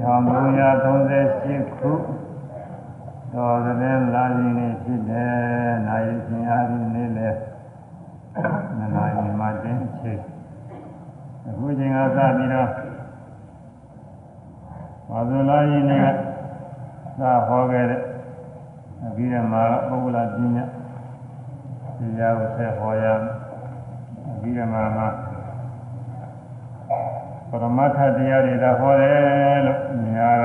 [0.00, 1.92] 1338ခု
[3.32, 5.34] တော်တဲ့လာရင်နေဖြစ်တယ်။
[5.88, 7.28] နိုင်ရှင်အားဖြင့်နေလေ
[8.78, 10.20] နနာရီမှတင်းချိန်
[11.46, 12.68] အခုချိန်ကစပြီးတော့
[15.08, 16.06] ဘာလို့လာရင်နေက
[17.20, 18.00] သာဟောခဲ့တဲ့
[19.06, 20.64] အပြီးတော့မှာပုဂ္ဂလပညာ
[21.98, 23.34] တရားကိုဆက်ဟောရမယ်။
[24.32, 25.08] အပြီးတော့မှာ
[27.50, 29.80] ပရမတ္ထတရားတွေသာဟောတယ်လို့
[30.14, 30.44] များက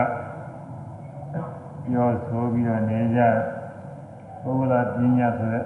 [1.85, 3.19] ပြောဆိုပြီးတော့နေကြ
[4.41, 5.63] ပုဂ္ဂလပညာဆိုတဲ့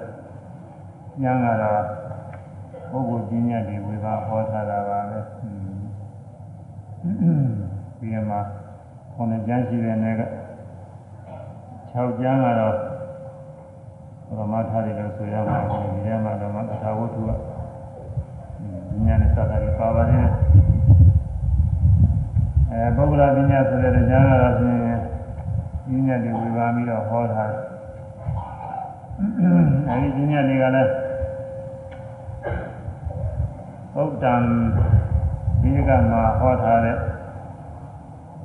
[1.22, 1.82] ဉာဏ်ကတော့
[2.90, 5.20] ပုဂ္ဂိုလ်ပညာတွေဝေဘာဟောထားတာပါပဲ
[7.98, 8.40] ပြီးရမှာ
[9.12, 10.22] ခုနှစ်ကျမ်းရှိတဲ့နယ်က
[11.94, 12.76] 6ကျမ်းကတော့
[14.26, 17.34] ပရမတ္ထတွေလို့ဆိုရမှာဒီထဲမှာတော့သထာဝတ္ထုကဉာ
[19.12, 20.26] ဏ်နဲ့စတာတွေပါပါတယ်
[22.72, 24.78] အဲပုဂ္ဂလပညာဆိုတဲ့ဉာဏ်ကတော့ဖြင့်
[25.86, 27.62] ပညာတွေဝေဘာပြီးတော့ဟောထားတယ်
[29.88, 30.90] အဲဒီပညာတွေကလည်း
[34.00, 34.34] ဥဒ္ဒံ
[35.62, 36.96] ဒီကမှာဟောထားတဲ့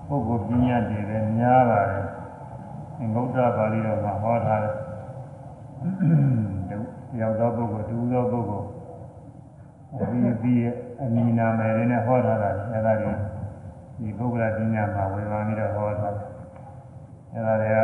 [0.07, 2.05] ပုဂ္ဂိုလ်ပညာတွေလည်းများပါတယ်
[2.99, 4.75] အင်္ဂုတ္တပါဠိတော်မှာဟောထားတယ်
[7.21, 8.67] ရောက်သောပုဂ္ဂိုလ်တူသောပုဂ္ဂိုလ်
[10.01, 10.59] အပြီးအပြီး
[11.03, 13.13] အမီနာမယ်တွေနဲ့ဟောထားတာအဲဒါတွေ
[14.00, 16.26] ဒီပုဂ္ဂလပညာမှာဝေဘာပြီးတော့ဟောထားတယ်
[17.34, 17.78] အဲဒါတွေက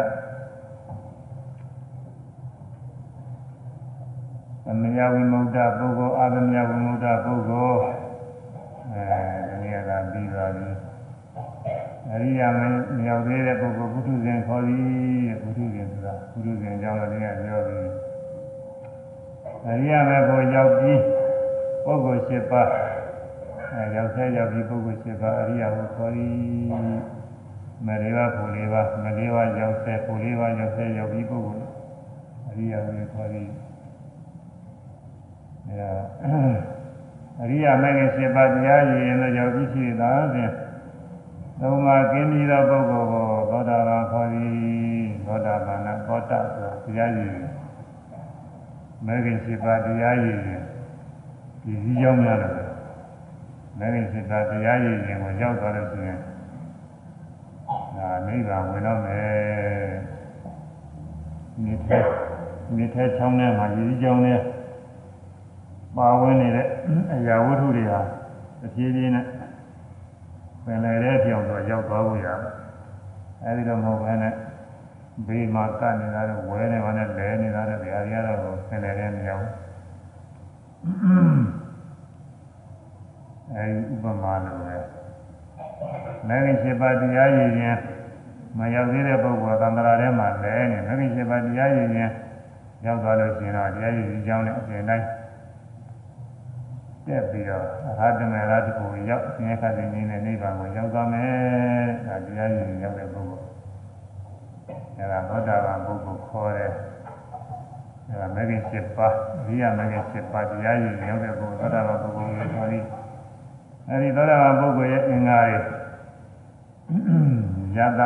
[4.65, 7.81] သမယဝိမု ക്ത ပုဂ္ဂိုလ်အာသမယဝိမု ക്ത ပုဂ္ဂိုလ်
[8.93, 9.05] အဲ
[9.49, 10.69] ဒီနေ့ကပြီးသွားပြီ
[12.13, 12.61] အရိယာမ
[12.99, 14.83] မြောက်သေးတဲ့ပုဂ္ဂိုလ်ပုထုဇဉ်ခေါ်သည်
[15.29, 17.91] တဲ့ပုထုဇဉ်ဆိုတာပုထုဇဉ်ကြောင့်လည်းပြောပြီး
[19.67, 21.01] အရိယာမေကိုရောက်ပြီး
[21.85, 22.69] ပုဂ္ဂိုလ်၈ပါး
[23.82, 26.34] အဲရောက်ဆက်ရောက်ပြီးပုဂ္ဂိုလ်၈ပါးအရိယာကိုခေါ်သည်
[27.88, 31.66] မလေးပါးကိုလေးပါးမလေးပါးရောက်ဆက်ကိုလေးပါးရောက်ဆက်ရောက်ပြီးပုဂ္ဂိုလ်
[32.48, 33.50] အရိယာကိုခေါ်သည်
[35.68, 35.90] အဲ
[37.42, 40.54] အရိယာမဂ္ဂင်၈ပါးတရားရည်ရင်တော့ရောက်ပြီးရှိတာဖြင့်
[41.62, 44.52] သုံးပါးကင်းပြီးသောပုဂ္ဂိုလ်ကိုသောတာပန်ခေါ်သည်
[45.26, 47.34] သောတာပန်ကသောတာဆိုတရားရည်
[49.06, 50.64] မဂ္ဂင်၈ပါးတရားရည်ရင်
[51.64, 52.71] ဒီစည်းကြောင်းများတယ်
[53.80, 56.20] မဂ္ဂင်၈ပါးတရားရည်ရင်ကိုရောက်သွားလို့ရှိရင်
[57.96, 59.32] ဒါနိဗ္ဗာန်ဝင်တော့မယ်
[61.64, 62.00] နိထဲ
[62.76, 64.36] နိထဲချောင်းထဲမှာရည်စည်းကြောင်းထဲ
[65.98, 66.68] ပါဝင်နေတဲ့
[67.14, 68.02] အရာဝတ္ထုတွေဟာ
[68.62, 69.26] တဖြည်းဖြည်းနဲ့
[70.66, 72.54] ပင်လယ်တဲ့ပြောင်းတော့ရောက်သွားဖို့ရတယ်။
[73.44, 74.34] အဲဒီတော့မဟုတ်ဘဲနဲ့
[75.28, 79.52] ဘေးမှာကနေတာတော့ဝဲနေမှလည်းလဲနေတာတော့ဗျာရီကတော့ပင်လယ်တဲ့မရောက်ဘူး။
[83.72, 84.76] အဲဒီဥပမာလိုပဲ။
[86.28, 87.78] မဂ္ဂင်7ပါးတရားရည်ရင်
[88.58, 92.12] မရောက်သေးတဲ့ပုဂ္ဂိုလ်ကသံဃာထဲမှာလဲနေမဂ္ဂင်7ပါးတရားရည်ရင်
[92.86, 95.06] ရောက်သွားလို့ရှိရင်တော့တရားရည်ကြီးကြောင်းနဲ့အပြင်တိုင်း
[97.08, 103.46] တက်ပြီးတော့အရဟတမေရတ္တကိုရောက်ဆင်းရဲခတ်တဲ့နည်းနဲ့နိဗ္ဗာန်ကိုရောက်သွားမယ်။ဒါတရားရည်ရောက်တဲ့ပုဂ္ဂိုလ်။
[104.98, 106.72] အဲဒါသောတာပန်ပုဂ္ဂိုလ်ခေါ်တယ်။
[108.10, 112.86] အဲဒါမဂ္ဂင်7ပါးအရိယာမဂ္ဂင်7ပါးတရားရည်ရောက်တဲ့ပုဂ္ဂိုလ်သောတာပန်ပုဂ္ဂိုလ်ကိုခေါ်ပြီး
[113.90, 115.60] အဲဒီသောတာပန်ပုဂ္ဂိုလ်ရဲ့အင်္ဂါတွေ
[117.78, 118.02] ယတ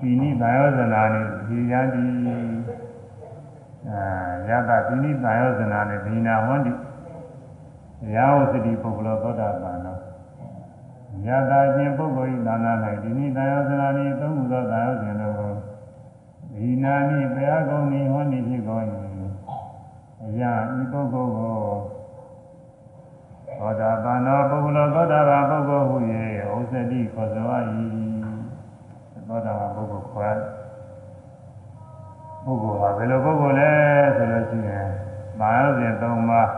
[0.00, 2.02] ပိနိဗာယောဇနာနဲ့ဒီယံဒီ
[3.90, 4.02] အာ
[4.48, 6.72] ယတပိနိဗာယောဇနာနဲ့ဘိနာဟောတိ
[8.14, 9.96] ရာဝစတိပုဂ္ဂလောသောတာပန်သော
[11.26, 12.72] ယတာခြင်းပုဂ္ဂိုလ်ဤသာနာ၌
[13.02, 15.52] ဒီနိတယောဇနာနိသုံးခုသောသာယောဇဉ်တို့ကို
[16.54, 18.84] ဒီနာနိဘုရားကုံဤဟောနိဖြစ်ကုန်၏
[20.24, 21.97] အရာဤပုဂ္ဂိုလ်ကို
[23.56, 25.96] သောတာပန်သောပုဂ္ဂလောသောတာပန်ပုဂ္ဂိုလ်ဟု၍
[26.50, 27.44] ဩစတိခေါ်ဆို၏
[29.28, 30.38] သောတာပန်ပုဂ္ဂိုလ်ခေါ်
[32.44, 33.72] ပုဂ္ဂိုလ်ဟာဘယ်လိုပုဂ္ဂိုလ်လဲ
[34.16, 34.88] ဆိုလို့ရှိရင်
[35.40, 36.50] သာယောဇဉ်၃ပါး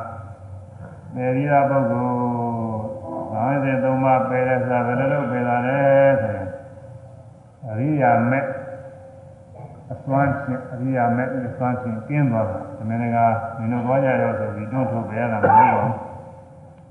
[1.15, 2.91] ပယ်ရီတာပုဂ္ဂိုလ်
[3.31, 5.79] 53ပါးပယ်တဲ့ဆိုတာဘယ်လိုလုပ်ပယ်တာလဲ
[6.23, 6.49] ဆိုရင်
[7.69, 8.45] အရိယာမဲ့
[9.93, 13.19] အစွမ်းချင်းအရိယာမဲ့အစွမ်းချင်းကျင်းသွားတာဒီမင်းက
[13.59, 16.10] မင်းတို့သွားကြရောဆိုပြီးတွန်းထုတ်ပယ်ရတာမဟုတ်ပါဘူး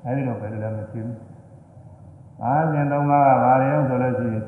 [0.06, 1.18] အဲဒီလိုပဲလည်းမရှိဘူး
[2.44, 4.44] အားဖြင့်သုံးပါးကဘာတွေအောင်ဆိုလို့ရှိရင်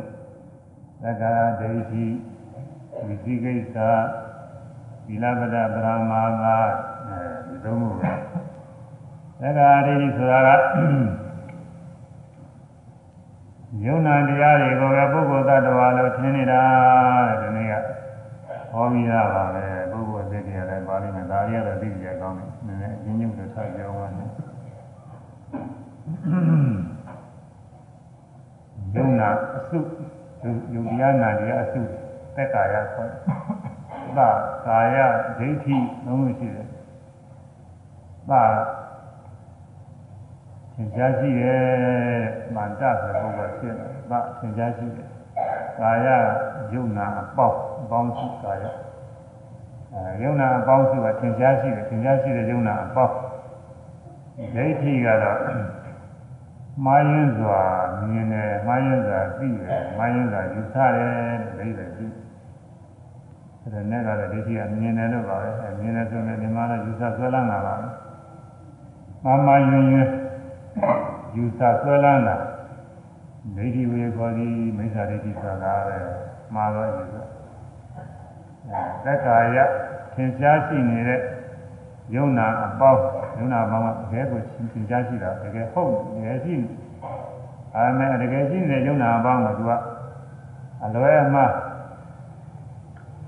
[1.04, 2.06] သက္ကာဒိဋ္ဌိ
[3.06, 3.78] ဝိသိကိစ္စ
[5.06, 6.12] သီလပဒပရမ
[6.42, 8.12] ဂအဲဒီသုံးခုပဲ
[9.42, 10.48] သက္ကာဒိဋ္ဌိဆိုတာက
[13.86, 16.62] ယုံနာတရားတွေကိုပဲပုဂ္ဂိုလ်သတ္တဝါလို့ထင်နေတာ
[17.28, 17.74] တဲ့ဒီနေ့က
[18.72, 24.31] ဟောပြီးသားပါပဲပုဂ္ဂိုလ်အစ်တရားလည်းပါလိမ့်မယ်ဒါရီကတော့သိကြကောင်းတယ်နည်းနည်းအချင်းချင်းတို့ဆက်ပြောပါမယ်
[28.96, 29.78] ယုံနာအစု
[30.74, 31.82] ယုတ်တရားနာတရားအစု
[32.36, 33.20] သက်ကာယခေါ်တယ်။
[34.18, 34.30] သာ
[34.68, 34.98] ကာယ
[35.38, 36.68] ဒိဋ္ဌိလုံးလို့ရှိတယ်။
[38.30, 38.44] သာ
[40.76, 41.64] သင်ကြားရှိတယ်
[42.56, 45.08] မန္တဆိုတဲ့ပုဂ္ဂိုလ်ဖြစ်တယ်။သာသင်ကြားရှိတယ်။
[45.80, 46.08] ကာယ
[46.74, 48.66] ယုံနာအပေါင်းအပေါင်းစုကာယ
[49.94, 53.16] အဲယုံနာအပေါင်းစုကသင်ကြားရှိတယ်သင်ကြားရှိတဲ့ယုံနာအပေါင်း
[54.56, 55.40] ဒိဋ္ဌိကတော့
[56.86, 57.62] မာယင်းစွာ
[58.10, 62.06] မြင်တယ်မာယင်းစွာသိတယ်မာယင်းစွာယူဆတယ်လို့ဒိဋ္ဌိသိ
[63.74, 67.88] ဒါနဲ့ကလည်းဒိဋ္ဌိကမြင်တယ်လို့ပါပဲအဲမြင်တယ်ဆိုရင်ဒီမှာလည်းယူဆဆွဲလန်းတာပါပဲ
[69.24, 70.12] မာမာယင်းယင်း
[71.36, 72.36] ယူဆဆွဲလန်းတာ
[73.56, 75.98] ဒိဋ္ဌိဝေခေါ်သည်မိစ္ဆာဒိဋ္ဌိဆိုတာပဲ
[76.54, 77.24] မှာတော့ယူဆအဲ
[79.04, 79.58] သက်ကာယ
[80.16, 81.20] သင်ရှားရှိနေတဲ့
[82.16, 83.02] ယုံနာအပေါင်း
[83.42, 86.56] ယုံနာအပေါင်းကတကယ်ကိုသင်ရှားရှိတာတကယ်ဟုတ်တကယ်ရှိ
[87.76, 89.72] အဲမဲ့တကယ်ရှိနေတဲ့ယုံနာအပေါင်းကသူက
[90.84, 91.54] အလွဲအမှား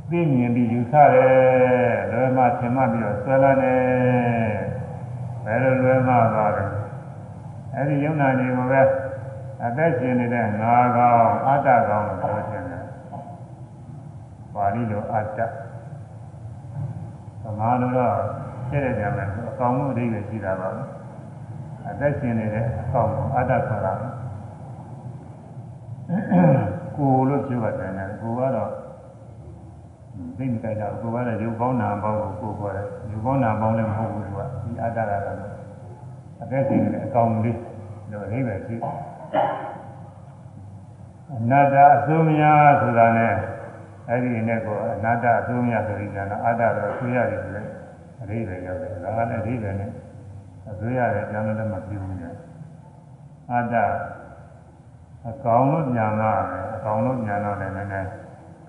[0.09, 3.81] သိမြင်ပြီးယူဆတယ်လွဲမှားထင်မှတ်ပြီးတော့ဆွဲလန်းတယ်
[5.45, 6.65] ဘယ်လိုလွဲမှားသွားလဲ
[7.75, 8.81] အဲဒီယုံနာတွေကိုပဲ
[9.65, 12.85] အသက်ရှင်နေတဲ့ငါကောင်အတ္တကောင်လို့ပြောခြင်းတယ်
[14.53, 15.39] ပါဠိလိုအတ္တ
[17.43, 18.42] သမာလိုတော့
[18.73, 20.69] တဲ့တဲ့ကြမယ်အကောင်မှုအဓိပ္ပာယ်ရှိတာပါ
[21.89, 23.93] အသက်ရှင်နေတဲ့အကောင်ကိုအတ္တဆိုတာ
[26.95, 28.71] ကိုလို့ပြောပါတယ်နဲ့ကိုကတော့
[30.37, 35.21] သိမကြိုက်တာကိုကလည်းရုပ်ပေါင်းနာပေါင်းကိုကိုခေါ်တယ်ရုပ်ပေါင်းနာပေါင်းလည်းမဟုတ်ဘူးသူကဒီအတ္တကတော့
[36.41, 37.59] အသက်ရှင်နေတဲ့အကောင်လေး
[38.11, 38.75] လို့အဓိပ္ပာယ်ရှိ
[41.37, 42.43] အနတ္တအစိုးမရ
[42.81, 43.33] ဆိုတာနဲ့
[44.09, 47.67] အဲ့ဒီနဲ့ကိုအနတ္တအစိုးမရဆိုပြီးကျတော့အတ္တတော့ဆွေးရတယ်ဆိုတဲ့
[48.23, 49.91] အဓိပ္ပာယ်ရောက်တယ်ဒါကလည်းအဓိပ္ပာယ်နဲ့
[50.69, 52.29] အဆွေးရတယ်ကျန်တယ်လည်းမပြီးဘူးလေ
[53.51, 53.75] အတ္တ
[55.29, 58.09] အကောင်လို့ညာနာတယ်အကောင်လို့ညာနာတယ်နည်းနည်း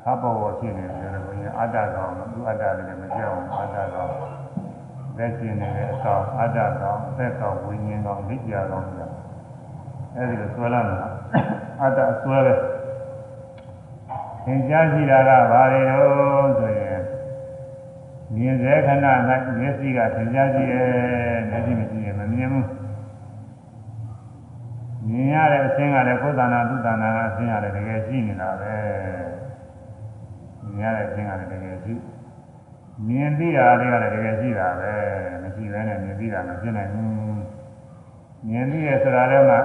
[0.02, 4.10] ခါပေါ်ပေါ်ဖြစ်နေတယ်လို့ဘုရားအတ္တကောင်လို့သူအတ္တလည်းမကြောက်ဘူးအတ္တကောင်
[5.18, 9.08] လက်ကျင်နေတဲ့အကောင်အတ္တကောင်အသက်ကောင်ဝိညာဉ်ကောင်လိပြကောင်ဆိုတာ
[10.16, 11.08] အဲဒီလိုဆွဲလာတာ
[11.80, 12.60] အတ္တဆွဲတယ်
[14.44, 16.83] သင်ကြားရှိတာကဘာတွေတော့ဆိုရင်
[18.32, 19.06] မြင်စေခဏ၌
[19.58, 20.88] မျက်စိကသင်ကြားရှိရဲ့
[21.50, 22.66] မျက်စိမရှိရင်မမြင်ဘူး
[25.08, 28.74] မြင်ရတဲ့အခြင်းကလည်းကိုယ်တဏ္ဍာသူတဏ္ဍာကအခြင်းကလည်းတကယ်ရှိနေတာပဲ
[30.76, 31.94] မြင်ရတဲ့အခြင်းကလည်းတကယ်ရှိ
[33.08, 34.92] မြင်သိတာတွေကလည်းတကယ်ရှိတာပဲ
[35.42, 37.10] မရှိဘဲနဲ့မြင်သိတာမဖြစ်နိုင်ဘူး
[38.48, 39.56] မြင်သိရဆိုတာလည်းမှ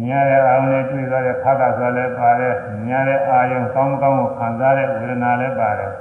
[0.00, 2.54] မြင်ရတဲ့အာရုံနဲ့တွေ့သွားတဲ့ဖတ်တာဆိုလည်းပါတယ်
[2.86, 5.92] မြင်ရတဲ့အာရုံကောင်းကောင်းကိုခံစားတဲ့ဝေဒနာလည်းပါတယ်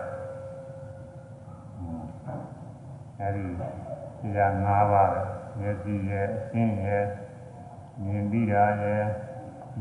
[3.19, 3.43] အဲဒီ
[4.19, 5.21] ဒီက၅ပါးပဲ
[5.59, 7.05] မျက်စိရဲ့အရှင်းရဲ့
[8.03, 9.03] မြင်ပြီးတာရဲ့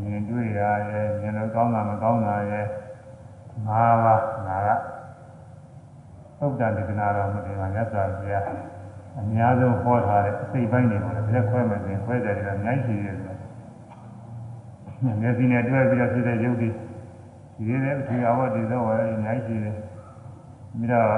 [0.00, 2.64] မြင်တွေ့တာရဲ့မြင်လို့ကောင်းတာမကောင်းတာရဲ့
[3.66, 3.68] ၅
[4.04, 4.70] ပါးငါက
[6.38, 8.44] သုဒ္ဓဒေသနာတော်မှာဒီမှာမြတ်စွာဘုရား
[9.18, 13.30] အများဆုံးဟောထားတဲ့အစိတ်ပိုင်းတွေကိုလည်းလက်ခွဲမယ်ဆိုရင်ခွဲတယ်ကအများကြီးရှိတယ်
[15.20, 16.70] မျက်စိနဲ့တွဲပြီးတော့ဖြစ်တဲ့ရုပ်တွေ
[17.56, 19.76] ဒီလိုလေဒီအဝတ်ဒီသောဝယ်အများကြီးရှိတယ်
[20.79, 21.08] ပြီးတော့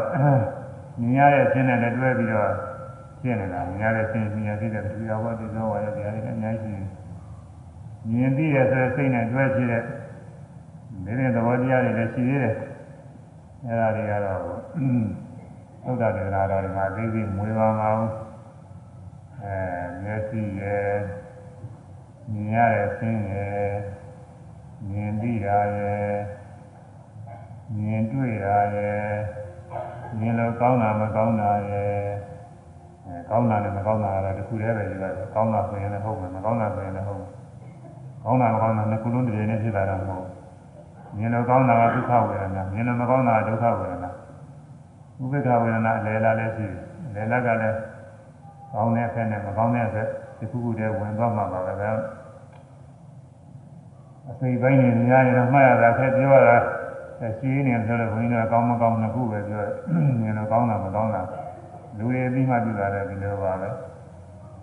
[1.00, 2.50] မြင်ရတဲ့အခြင်းနဲ့တွဲပြီးတော့
[3.22, 7.02] ဖြစ်နေတာမြင်ရတဲ့အခြင်းမြင်ရသေးတဲ့ဒီအဝတ်ဒီသောဝယ်ဒီဟာတွေအများကြီးရှိတယ်
[8.10, 9.82] မြင်ပြီးရဆိုစိတ်နဲ့တွဲဖြစ်တဲ့
[11.04, 12.56] ဒီနေ့သဘောတရားတွေလည်းရှိသေးတယ်
[13.66, 14.40] အဲဒါတွေကတော့
[15.84, 18.04] သုဒ္ဓဒေသနာတော်တွေမှာသိသိမွေးပါမအောင်
[19.42, 19.56] အဲ
[20.02, 20.92] မျက်စိရဲ့
[22.32, 23.70] မြင်ရတဲ့ဆင်းရဲ့
[24.88, 26.14] မြင်သိတာရဲ့
[27.76, 29.04] မြင် တွေ့တာရဲ့
[30.18, 31.92] မြင်လို့ကောင်းတာမကောင်းတာရဲ့
[33.06, 35.04] အဲကောင်းတာနဲ့မကောင်းတာကတော့တစ်ခုတည်းပဲဒီက
[35.34, 37.22] ကောင်းတာဆိုရင်လည်းဟုတ်မယ်မကောင်းတာဆိုရင်လည်းဟုတ်
[38.24, 40.26] ကောင်းတာမကောင်းတာနှစ်ခုလုံးတည်းနဲ့ဖြစ်တာတော့မဟုတ်
[41.16, 44.10] မြင်လို့ကောင်းတာကဒုက္ခဝေဒနာမြင်လို့မကောင်းတာကဒုက္ခဝေဒနာ
[45.20, 47.78] ဥပေက္ခဝေဒနာအလယ်လာလည်းရှိတယ်အလယ်လာကလည်း
[48.72, 51.90] ကောင်းတဲ့အဖက်နဲ့မကောင်းတဲ့အဖက်ဒီခုခုတည်းဝင်သွားမှာပါပဲဒါ
[54.30, 56.56] အစိတ်ပိုင်းနေများရင်တော့မှတ်ရတာဖက်ပြောရတာ
[57.38, 59.74] ရှိနေတယ်ဆိုတော့ဘုန်းကြီးတို့ကောင်းမကောင်းနှစ်ခုပဲပြောတယ်
[60.20, 61.22] မြင်တော့ကောင်းတာမကောင်းတာ
[61.98, 63.68] လူတွေအပြီးမှပြုတာလည်းဒီလိုပါပဲ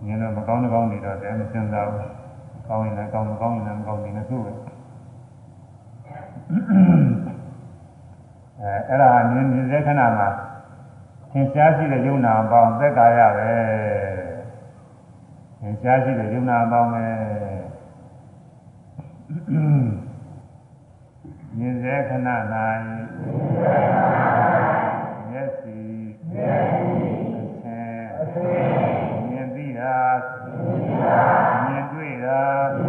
[0.06, 2.10] မြင်တော့မကောင်းတဲ့ကောင်းနေတော့တည်းမစဉ်းစားဘူး
[2.68, 4.52] ကောင်းရင်လည်းကောင်းမကောင်းရင်လည်းမကောင်းဒီနှစ်ခုပဲ
[8.62, 10.30] အဲအဲ့ဒါမြင်နေတဲ့ခဏမှာ
[11.32, 13.50] သင်ရှားရှိတဲ့ယုံနာအပေါင်းသက်ကာရပဲ
[15.62, 17.06] သင်ရှားရှိတဲ့ယုံနာအပေါင်းပဲ
[21.58, 22.30] မြင်စေခဏ၌
[25.30, 25.80] မျက်စိ
[26.34, 26.88] မျက်စိ
[28.20, 28.72] အဆင်း
[29.30, 29.98] မြင်သိတာ
[31.66, 32.42] မြင်တွေ့တာ
[32.76, 32.89] မြင်လို့က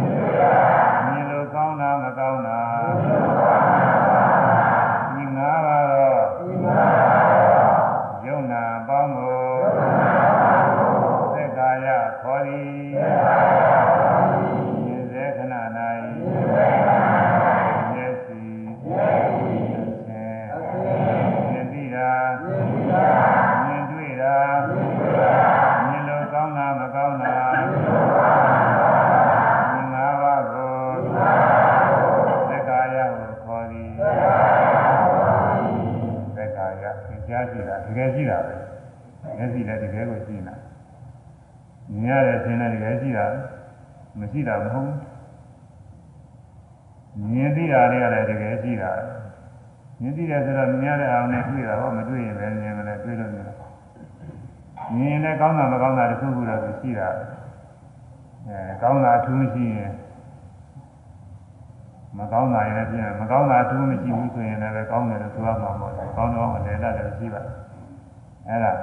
[42.01, 43.25] မြင်ရတဲ့ဆင်းလည်းတကယ်ရှိတာ
[44.19, 44.91] မရှိတာမဟုတ်
[47.31, 48.91] မြင်သိတာလေးကလည်းတကယ်ရှိတာ
[50.01, 53.57] မြင်သိတယ်ဆိုတော့မြင်ရတဲ့အောင်နဲ့တွေ့တာဟောမတွေ့ရင်ပဲမြင်မလဲတွေ့လို့မြင်တယ်
[54.95, 57.09] မြင်လည်းကောင်းတာမကောင်းတာတစ်ခုခုတော့ရှိတာ
[58.47, 59.91] အဲကောင်းတာအထူးမရှိရင်
[62.17, 67.41] မကောင်းတာရင်လည်းပြင်မကောင်းတာအထူးမရှိဘူးဆိုရင်လည်းကောင်းတယ်လို့ဆိုရမှာပေါ့ကောင်းတော့အလေလက်လည်းရှိပါ
[68.47, 68.73] အဲ့ဒါ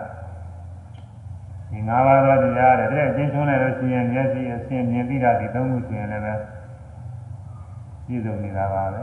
[1.71, 6.35] ဒီငါးပါးသောတရားတဲ့တဲ့ကျင်းချုံးလိုက်လို့ရှိရင်မျက်စိအဆင်းမြင်သိတာဒီသုံးခုဆိုရင်လည်းပဲ
[8.07, 9.03] ပြည့်စုံနေတာပါပဲ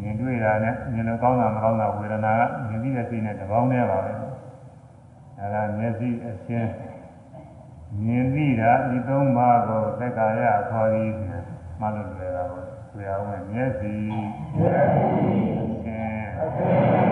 [0.00, 4.12] မြင်တွေ့တာနဲ့မြင်လို့ကောင်းတာမကောင်းတာဝေဒနာကမြင်သိတဲ့စိတ်နဲ့တပေါင်းတည်းပါပဲ
[5.38, 6.70] အဲဒါမျက်စိအဆင်း
[8.04, 11.10] မြင်သိတာဒီသုံးပါးကိုသက္ကာယခေါ်သည်
[11.80, 13.94] မှလို့လွယ်တာပေါ့ဆိုရအောင်မျက်စိ
[14.58, 17.07] မျက်စိအဆင်းမြင်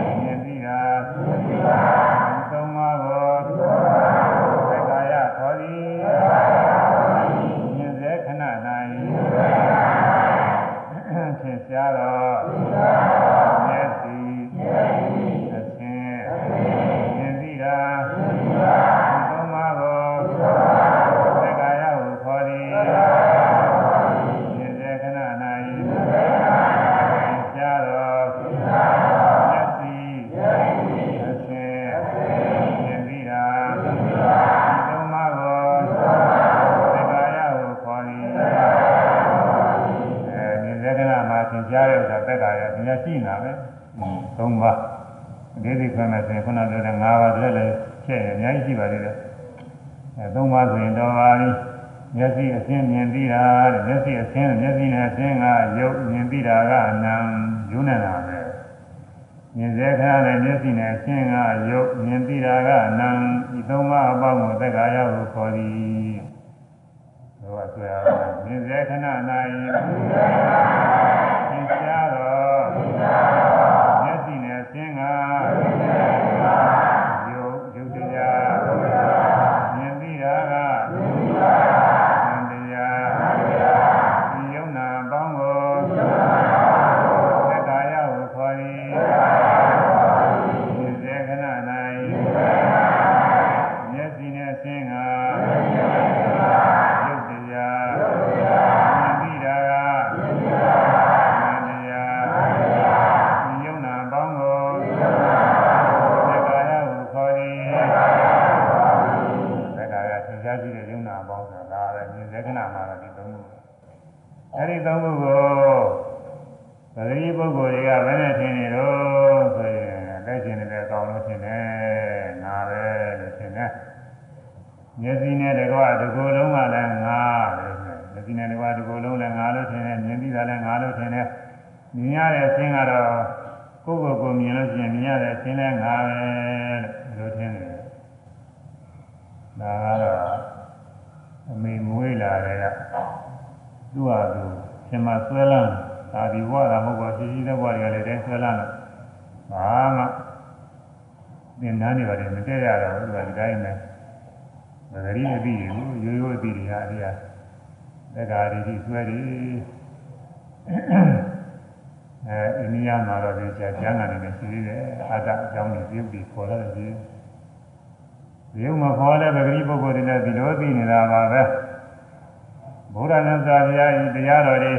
[174.26, 174.74] ဘုရားဤတရားတော်တွေ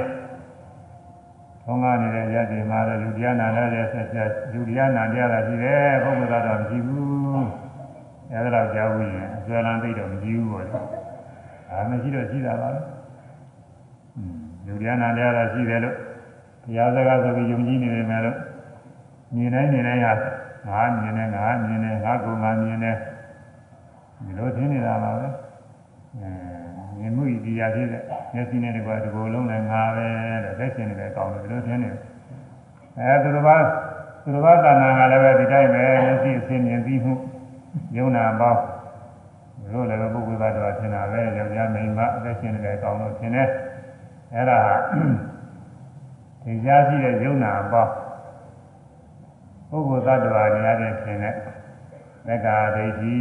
[1.63, 7.47] ထုံးကားနေတဲ့ရည်မှာလည်းလူတရားနာတဲ့ဆက်ဆက်လူတရားနာကြတာရှိတယ်ပုဂ္ဂိုလ်သားတော့မရှိဘူး
[8.31, 10.79] အဲဒါတော့ကြားဘူးရင်အစွဲလန်းသိတော့မရှိဘူးပေါ့လေ
[11.69, 12.81] အာမရှိတော့ရှိတာပါပဲ
[14.67, 15.95] လူတရားနာကြတာရှိတယ်လို့
[16.63, 18.37] ဘုရားစကားဆိုပြီးယုံကြည်နေတယ်မယ်လို့
[19.35, 20.13] မြင်တိုင်းမြင်တိုင်းဟာ
[20.69, 22.95] ငါမြင်တယ်ငါမြင်တယ်ငါကငါမြင်တယ်
[24.23, 25.27] ဒီလိုထင်နေတာပါပဲ
[26.19, 26.56] အဲ
[26.99, 30.05] မြင်မှုဤတရားဖြစ်တဲ့မျက်စိနဲ့တကွာဒီကိုယ်လုံးနဲ့ငါပဲ
[30.43, 31.89] တဲ့လက်ရှင်တွေကောင်းတယ်ဒီလိုထင်နေ
[32.97, 33.63] အဲသူတစ်ပါး
[34.23, 37.13] သူတစ်ပါးတဏ္ဍာကလည်းပဲဒီတိုင်းပဲမျက်စိအစဉ်မြင်ပြီးမှု
[37.97, 38.61] ယုံနာပေါင်း
[39.71, 43.49] တို့လည်းပုဂ္ဂိုလ်သားတော်ထင်တာပဲယောက်ျားမိန်းမအသက်ရှင်နေတယ်ကောင်းလို့ထင်တယ်
[44.33, 44.59] အဲ့ဒါ
[46.43, 47.93] သင်ကြားရှိတဲ့ယုံနာပေါင်း
[49.69, 51.33] ပုဂ္ဂိုလ်သားတော်နေရာချင်းထင်တဲ့
[52.27, 53.17] သက္ကာဒိဋ္ဌိ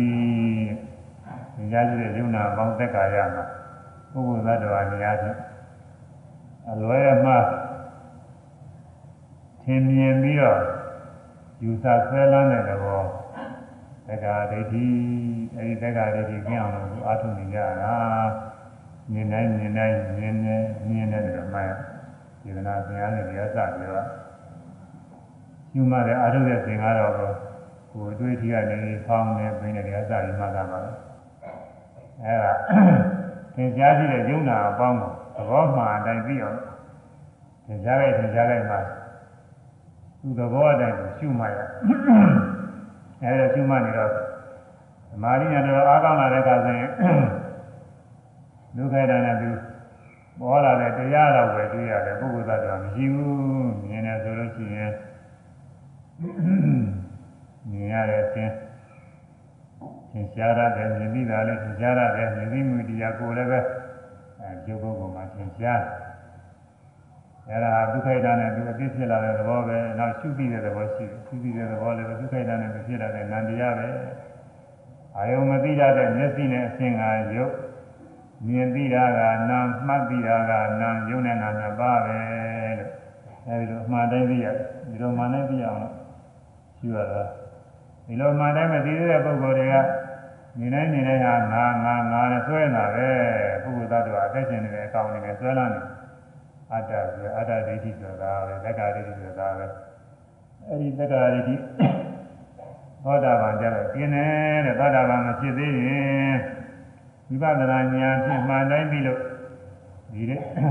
[1.55, 3.45] သင်ကြားရှိတဲ့ယုံနာပေါင်းသက္ကာရမှာ
[4.17, 5.39] ပုဂ္ဂိုလ်သားတော်နေရာချင်း
[6.71, 7.33] အလွယ်မှ
[9.63, 10.61] ထင်မြင်ပြီးတော့
[11.63, 13.01] ယူဆဆွဲလန်းတဲ့သဘော
[14.07, 14.87] သက္ကာဒိဋ္ဌိ
[15.57, 17.95] အဲဒီသက္ကာဒိဋ္ဌိကျင်းအောင်လို့အားထုတ်နေကြတာ
[19.13, 20.57] မြင်တိုင်းမြင်တိုင်းမြင်နေ
[20.89, 21.73] မြင်နေတယ်မှန်
[22.43, 24.05] ဒီကနာသင်ရတယ်ဒီအစပြောတာ
[25.75, 27.13] ယူမှတဲ့အားထုတ်တဲ့သင်ကတော့
[27.93, 30.79] ကိုယ်အတွေ့အထိကနေဖောင်းနေပြင်းနေဒီအစကြီးမှတ်တာပါ
[32.25, 32.53] အဲဒါ
[33.57, 36.59] သင်ကြားကြည့်တဲ့ယုံနာအပေါင်းကိုသဘောမှန်အတိုင်းပြီးအောင်
[37.67, 38.77] သင်ကြားလိုက်သင်ကြားလိုက်မှ
[40.21, 41.59] သူသဘောအတိုင်းကိုရှုမှတ်ရ
[43.23, 44.11] အဲဒါရှုမှတ်နေတော့
[45.11, 46.91] သမာဓိညာတော့အားကောင်းလာတဲ့အခါဆိုရင်
[48.77, 49.51] ဒုက္ခဒဏ်နဲ့သူ
[50.41, 54.93] ပေါ်လာတဲ့တရားတော်ပဲတွေ့ရတယ်ပုဂ္ဂိုလ်သတ္တဝါမရှိဘူးမြင်တယ်ဆိုလို့ရှိရင်
[57.71, 58.53] မြင်ရတဲ့အချင်း
[60.17, 63.61] သင်ရှားရတယ်မြင်ပြီးတာလည်းသင်ရှားရတယ်မြင်ပြီးမှုတရားကိုလည်းပဲ
[64.41, 65.83] အဲကျုပ်ပုဂ္ဂိုလ်မှာသင်ရှား
[67.49, 73.89] အဲ့ဒါဒုက္ခိတနဲ့သူအပြစ်ဖြစ်လာတဲ့သဘောပဲနောက်ရှုပြီးတဲ့သဘောရှိတယ်ရှုပြီးတဲ့သဘောလည်းဒုက္ခိတနဲ့သူဖြစ်လာတဲ့နန္တရားပဲ
[75.17, 77.03] အာယုံမသိရတဲ့မျက်စိနဲ့အဆင့်က
[77.37, 77.55] ရုပ်
[78.49, 79.21] မြင်သိတာက
[79.51, 82.19] နာမှတ်သိတာကနာယုံနဲ့နာနှစ်ပါးပဲ
[82.79, 82.91] လို့
[83.47, 84.57] အဲဒီလိုအမှန်တိုင်းသိရတယ်
[84.91, 85.95] ဒီလိုမှန်တိုင်းသိအောင်လို့
[86.79, 87.23] ရှုရတာ
[88.07, 89.77] ဒီလိုမှန်တိုင်းမသိသေးတဲ့ပုဂ္ဂိုလ်တွေက
[90.59, 93.09] နေတိုင်းနေတိုင်းဟာငါငါငါနဲ့ဆွဲနေတာပဲ
[93.63, 95.81] ပုဂ္ဂိုလ်သတ္တဝါအသက်ရှင်နေတဲ့အကောင်တွေနဲ့ဆွဲလာနေ
[96.73, 99.67] အတ္တဆိုအတ္တဒိဋ္ဌိဆိုတာပဲသက္ကာဒိဋ္ဌိဆိုတာပဲ
[100.69, 101.55] အဲဒီသက္ကာဒိဋ္ဌိ
[103.05, 106.35] သောတာပန်ကြတော့ကျင်းတယ်တဲ့သောတာပန်မဖြစ်သေးရင်
[107.29, 109.21] ဝိပဿနာဉာဏ်ဖြင့်မှန်တိုင်းပြီလို့
[110.13, 110.23] ဒီ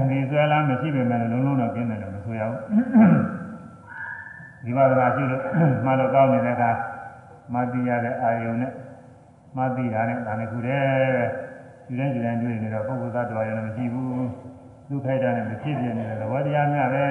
[0.10, 5.42] ဒီဆွဲလာမရှိပေမဲ့လုံးလုံးတော့ကျင်းတယ်လို့မဆိုရဘူးဝိပဿနာရှိလို့
[5.86, 6.72] မှန်လို့ကောင်းနေတဲ့အခါ
[7.54, 8.72] မသိရတဲ့အာယုံနဲ့
[9.56, 10.84] မသိတာနဲ့ဒါနဲ့ခုတည်း
[11.16, 11.26] ပဲ
[11.88, 14.08] ဒီတိုင်းဒီတိုင်းတွေ့နေတော့ပုဂ္ဂိုလ်သတ္တဝါရောမရှိဘူး
[14.90, 17.04] ဒုက္ခိုက်တာနဲ့မဖြစ်ပြနေတဲ့သဘောတရားများပဲ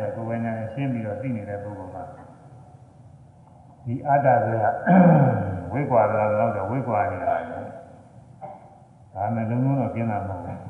[0.00, 2.02] ဆိုကိုယ်ဝင်နေရှင်းပြီးတော့သိနေတဲ့ပုဂ္ဂိုလ်မှာ
[3.86, 4.48] ဒီအတ္တက
[5.72, 6.24] ဝိကွာလာ
[6.56, 7.34] တော့ဝိကွာနေတာ
[9.14, 10.60] ဒါနဲ့လုံးလုံးတော့ကျင်းတာမဟုတ်ဘူး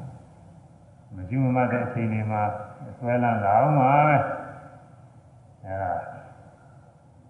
[1.14, 2.42] မကျွမ်းမတဲ့အချိန်တွေမှာ
[2.98, 4.16] ဆွဲလန်းလာအောင်ပါပဲ
[5.64, 5.92] အဲဒါ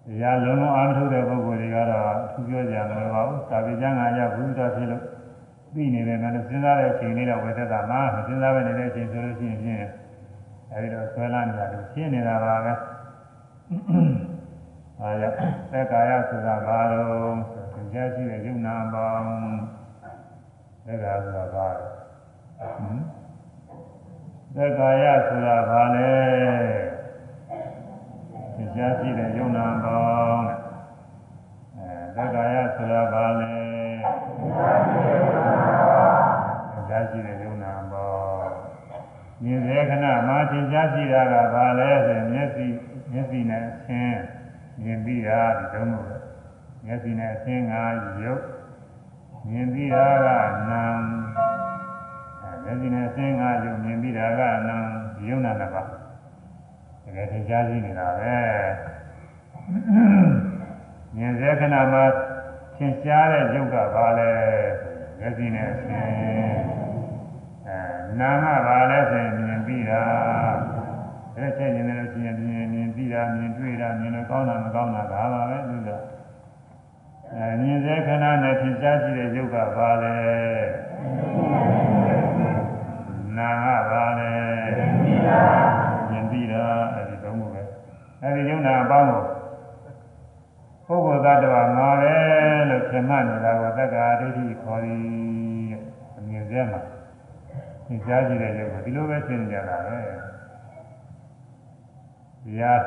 [0.09, 5.03] တရားလုံးလုံးအားမထုတ်တဲ့ပုဂ္ဂိုလ်တွေကတော့သူပြောကြမလို့ပါဘူးသာဝေကျမ်းဂန်ရဘုရားဖြစ်လို့
[5.73, 9.85] သိနေတယ်လည်းစဉ်းစားတဲ့အချိန်လေးတော့ဝိသက်တာမှာမစဉ်းစားပဲနေတဲ့အချိန်ဆိုလို့ရှိရင်ဖြင့်
[10.71, 12.73] အဲဒီတော့ဆွဲလန်းနေတာလို့ရှင်းနေတာပါပဲ
[14.99, 15.23] အားရ
[15.71, 19.27] သက်ကာယဆိုတာဘာလို့ဆိုသင်ကြားရှိတဲ့ယုံနာပေါင်း
[20.85, 22.99] သက်ကာဆိုတာဘာလဲဟမ်
[24.55, 26.88] သက်ကာယဆိုတာဘာလဲ
[28.59, 29.99] သင်ကြားရှိတဲ့ယုံနာပေါ
[30.31, 30.45] င်း
[31.77, 34.35] အဲသက်ကာယဆိုတာဘာလဲသ
[36.77, 38.51] င်ကြားရှိတဲ့ယုံနာပေါင်း
[39.43, 42.65] မြင်စေခဏမှာသင်ကြားရှိတာကဘာလဲဆိုရင်မျက်စိ
[43.11, 44.13] မျက်စိနဲ့အသင်
[44.83, 46.07] မြင်ပြီးတာဒီတုံးလို့
[46.85, 47.73] မျက်စိနဲ့အသင်က
[48.23, 48.43] ရုပ်
[49.49, 50.27] မြင်ပြီးတာက
[50.69, 51.01] နာမ်
[52.43, 54.85] အဲမျက်စိနဲ့အသင်ကရုပ်မြင်ပြီးတာကနာမ်
[55.27, 56.08] ယုံနာနှစ်ပါးတ
[57.15, 58.37] ကယ်သင်ကြားရှိနေတာပဲ
[61.15, 62.03] မြင်စေခဏမှာ
[62.77, 64.31] သင်ရှားတဲ့ရုပ်ကဘာလဲ
[65.19, 66.07] မျက်စိနဲ့အသင်
[67.67, 67.77] အဲ
[68.19, 70.03] နာမ်ကဘာလဲဆိုရင်မြင်ပြီးတာ
[71.35, 75.99] အဲ့ချက်နေတယ်လို့ရှိရင်မြင်မြင်ပြီးတာမြင်တွေ့တာမြင်လို့ကောင်းတာမကောင်းတာဒါပါပဲလို့ဆို
[77.33, 80.17] အဲမြင်စေခဏနဲ့သင်ရှားရှိတဲ့ရုပ်ကဘာလဲ
[83.37, 84.31] နာကဘာလဲ
[84.75, 85.68] မြင်ပြီးတာအဲ့ဒီသုံးခုပဲ
[88.23, 89.09] အဲ့ဒီယုံနာအပေါင်း
[90.87, 92.15] ကိုပုဂ္ဂိုလ်သတ္တဝါငါပဲ
[92.69, 95.01] လို့ထင်မှတ်နေတာကိုသက္ကာဒိဋ္ဌိခေါ်သည်
[96.17, 96.81] အမြင်စဲမှာ
[97.85, 99.97] သင်ရှားရှိတဲ့ရုပ်ကိုဒီလိုပဲသိနေကြတာပဲ
[102.45, 102.81] တရား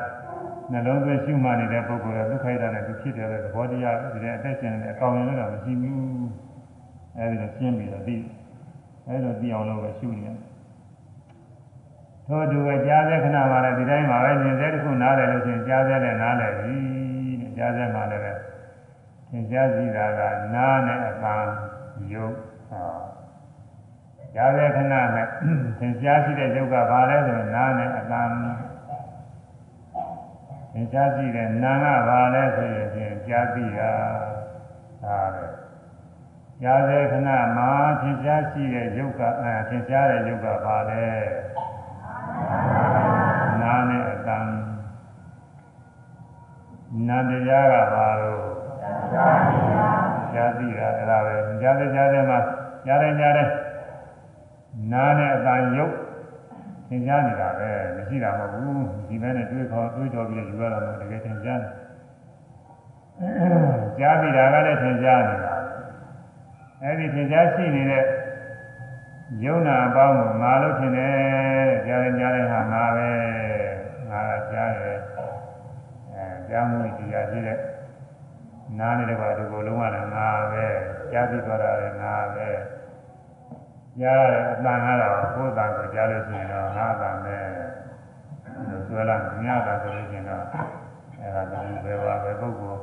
[0.71, 5.99] နှလုံးသွင်းရှုမှတ်နေတဲ့ပုဂ္ဂိုလ်ကဒုက္ခိတနဲ့သူဖြစ်တယ်တဲ့သဘောတရားဒီတဲ့အသက်ရှင်နေတဲ့အကောင်ရင်လည်းတော့မရှိဘူး
[7.17, 8.17] အဲဒီတော့ရှင်းပြီးတော့သိ
[9.07, 10.37] အဲဒီတော့သိအောင်လို့ပဲရှုနေတယ်
[12.27, 16.77] ထို့သူပဲကြားတဲ့ခဏမှလည်းဒီတိုင်းမှာပဲမြင်တဲ့တစ်ခုနားလည်လို့ရှိရင်ကြားတဲ့လည်းနားလည်ပြီ
[17.41, 18.33] တဲ့ကြားတဲ့မှလည်းပဲ
[19.31, 20.21] သင်ကြားစီတာက
[20.55, 21.51] နားနဲ့အပန်း
[22.11, 22.35] ယုတ်
[22.69, 22.85] ဟာ
[24.35, 25.27] ကြားတဲ့ခဏနဲ့
[25.79, 28.33] သင်ကြားရှိတဲ့ယုတ်ကဘာလဲဆိုရင်နားနဲ့အပန်း
[30.73, 33.91] သင်ကြားရှိတဲ့နာကဘာလဲဆိုရင်ဖြင့်ကြားသိတာ
[35.03, 35.45] ဒါပဲ
[36.61, 37.69] ကြားတဲ့ခဏမှာ
[38.01, 41.05] သင်ကြားရှိတဲ့ယုတ်ကအဲသင်ကြားတဲ့ယုတ်ကဘာလဲ
[41.57, 41.72] နာ
[44.41, 44.61] နဲ့
[46.93, 48.43] အတန်နာတရားကဘာလို့
[50.33, 52.39] ကြားသိတာအဲ့ဒါပဲကြားတဲ့ကြားတဲ့မှာ
[52.85, 53.47] ကြားတဲ့ကြားတဲ့
[54.91, 55.93] နာနဲ့အတန်ယုတ်
[56.89, 61.71] သင်ကြားနေတာပဲမရှိတာမဟုတ်ဘူးဒီမဲနဲ့တွေးခေါ်တွေးတော်ပြီးယူရတာမဟုတ်တကယ်သင်ကြားတယ်
[63.99, 65.53] ကြားပြီးတာကလည်းသင်ကြားနေတာ
[66.83, 68.03] အဲ့ဒီသင်ကြားရှိနေတဲ့
[69.43, 71.13] ယုံနာအပေါင်းကိုငါလို့ထင်တယ်
[71.85, 73.09] ကြားရင်ကြားတဲ့ဟာငါပဲ
[74.13, 74.99] ငါကကြားတယ်
[76.15, 77.59] အဲကြားမှုတရားရှိတဲ့
[78.79, 80.65] နားနေတဲ့ဘာဒီကိုလုံးဝလည်းငါပဲ
[81.11, 82.47] ကြားပြီးသွားတာလည်းငါပဲ
[83.99, 87.37] ကြားရတဲ့အတန်ကတော့ကိုယ်တန်ကိုကြားလို့ရှိရင်တော့ငါတန်ပဲ
[88.69, 90.43] လို့ဆွဲလာမြင်ရတာဆိုလို့ရှိရင်တော့
[91.21, 91.53] အဲဒါက
[91.85, 92.81] ဘယ်ပါပဲပုဂ္ဂိုလ်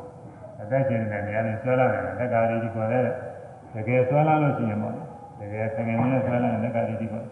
[0.61, 3.11] အသက်ရှင်နေတဲ့နေရာနဲ့ဆွဲလာတယ်လက်ကလေးဒီကိုလည်း
[3.75, 4.97] တကယ်ဆွဲလာလို့ရှိရင်ပေါ့
[5.41, 7.23] တကယ်သင်္ကေတနဲ့ဆွဲလာတဲ့လက်ကလေးဒီကို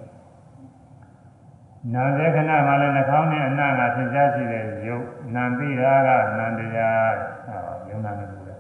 [1.95, 7.15] နာတဲ့ခဏမှလည်းနှာခေါင်းနဲ့အနာကသင်ကြားရှိတဲ့ယုတ်နာသိတာကနန္တရား
[7.47, 8.55] ဟောယုံနာနေဘူးလေ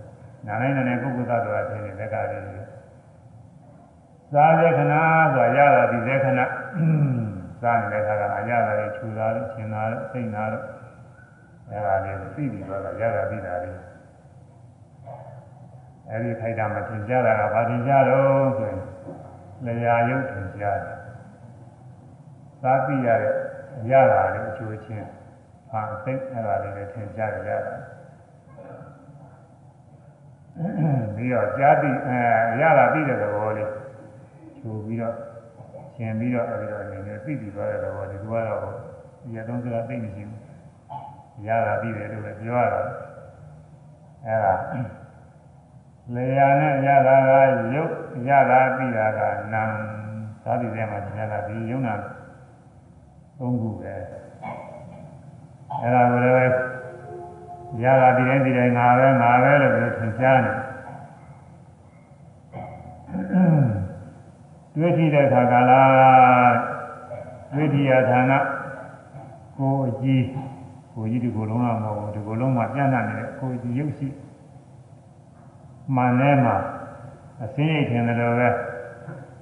[0.46, 2.44] နာနိုင်တဲ့ပုဂ္ဂိုလ်သတ္တဝါဖြစ်တဲ့လက်ကလေး
[4.35, 4.94] သာတဲ့ခဏ
[5.35, 6.40] ဆိုရတာဒီတဲ့ခဏ
[7.62, 10.61] စားနေတဲ့ခါကအရတာတွေခြူတာတွေရှင်းတာတွေစိတ်နာတွေ
[11.70, 13.76] အဲဒါလေးသိပြီးတော့ရတာပြီးတာလေး
[16.11, 18.81] အဲဒီခိုက်တာမထင်ကြတာကဘာထင်ကြတော့ဆိုရင်
[19.81, 20.97] လျာရုပ်ထင်ကြတယ်
[22.62, 23.34] သာသိရတဲ့
[23.78, 25.08] အရတာလေးအချိုးချင်း
[25.70, 27.76] ဟာစိတ်အဲဒါလေးလည်းထင်ကြကြတာ
[31.14, 32.18] ပြီးတော့ကြားသိအဲ
[32.60, 33.70] ရတာပြီးတဲ့သဘောလေး
[34.56, 35.14] ခြူပြီးတော့
[35.94, 38.60] ရှင်းပြီးတော့အဲဒီတော့အနေနဲ့သိပြီးသွားတဲ့သဘောဒီကတော့
[39.22, 42.80] ဒီရတုံးစကားသိနေရှိဘူးရတာပြီးတယ်လို့လည်းပြောရတာ
[44.26, 44.54] အဲဒါ
[46.14, 47.30] လေယာနဲ့ရတာက
[47.74, 47.92] ရုပ်
[48.28, 49.20] ရတာပြီးတာက
[49.52, 49.70] နာမ်
[50.44, 51.94] သာတိထဲမှာသင်ရတာဒီယုံနာ
[53.38, 53.94] သုံးခုပဲ
[55.83, 56.55] အဲဒါကိုလည်း
[57.83, 60.53] ရတာဒီတိုင်းဒီတိုင်းငါပဲငါပဲလို့ပြောသင်ကြားနေ
[64.74, 65.83] တွေ့ထိတဲ့ခါကလာ
[67.55, 68.33] တွေ့ထိရဌာန
[69.59, 70.24] ကိုအကြီး
[70.94, 74.09] ကိုကြီးဒီကိုလုံးတော့မဟုတ်ဘူးဒီကိုလုံးမှာပြန့်နှံ့နေတဲ့ကိုကြီးရုပ်ရှိ
[75.94, 76.57] မှန်ထဲမှာ
[77.42, 78.48] အစင်းရိတ်ထင်တယ်လို့ပဲ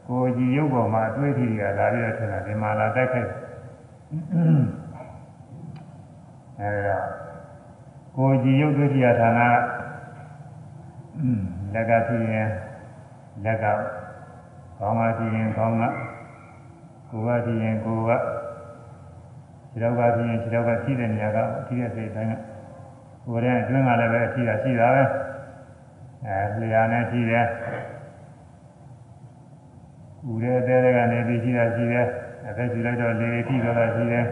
[0.08, 3.30] ကိုကြီးရုပ်ပေါ်မှာအတွေ့အထိတွေကလာပြီးတော့ထင်တာဒီမှာလာတိုက်ခိုက်
[4.06, 6.98] အဲဒါ
[8.16, 9.40] ကိုကြီးရုပ်တွေ့ထိရဌာန
[11.72, 12.48] လက်ကဖြစ်ရင်
[13.44, 13.64] လက်က
[14.78, 15.82] ကောင်းပါဖြစ်ရင်ကောင်းက
[17.10, 18.10] ကိုယ်ကဖြစ်ရင်ကိုယ်က
[19.72, 22.34] ခြေတော့ကဖြစ်ရင်ခြေတော့ကရှိတဲ့နေရာကအထီးတဲ့စိတ်တိုင်းက
[23.26, 25.04] ကိုယ်ရဲ့အတွင်းကလည်းပဲအထီးတာရှိတာပဲ
[26.26, 27.46] အဲလျာနဲ့ရှိတယ်
[30.28, 32.06] ဦးရဲ့အသေးတွေကနေပြီးရှိတာရှိတယ်
[32.48, 34.24] အသက်ရှိလိုက်တော့လေထိတော့တာရှိတယ်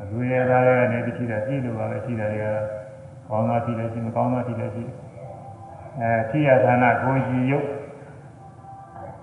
[0.00, 2.46] အခုရဲ့သားတွေကနေပြီးရှိတာရှိလို့ပါပဲရှိတာတွေက
[3.28, 4.84] ကောင်းတာရှိတယ်ရှိမကောင်းတာရှိတယ်ရှိ
[6.00, 7.66] အဲထိရဌာနကိုကြည်ရုပ်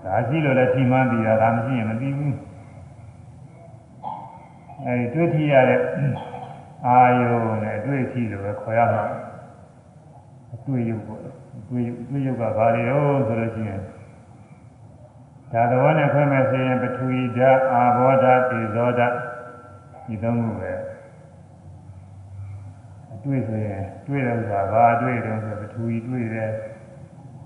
[0.03, 2.35] ဒါရှိလို့လည်းထိမှန်းပြီးတာဒါမရှိရင်မပြီးဘူး
[4.85, 5.81] အဲဒီတွေ့ထိရတဲ့
[6.85, 7.31] အာယု
[7.63, 9.03] နဲ့အတွေ့အထိလို့ပဲခေါ်ရမှာ
[10.53, 11.21] အတွေ့ရုပ်ပေါ့
[11.59, 13.81] အတွေ့ရုပ်အတွေ့ရုပ်ကဘာတွေရောဆိုလို့ရှိရင်
[15.51, 19.13] ဒါတော်နဲ့ခွဲမဲ့ဆိုရင်ပထဝီဓာတ်အာဘောဓာတ်သေဇောဓာတ်
[20.05, 20.73] ဒီသုံးခုပဲ
[23.13, 26.51] အတွေ့ဆိုရင်တွေ့တယ်ဆိုတာဘာအတွေ့တုံးဆိုပထဝီတွေ့တယ်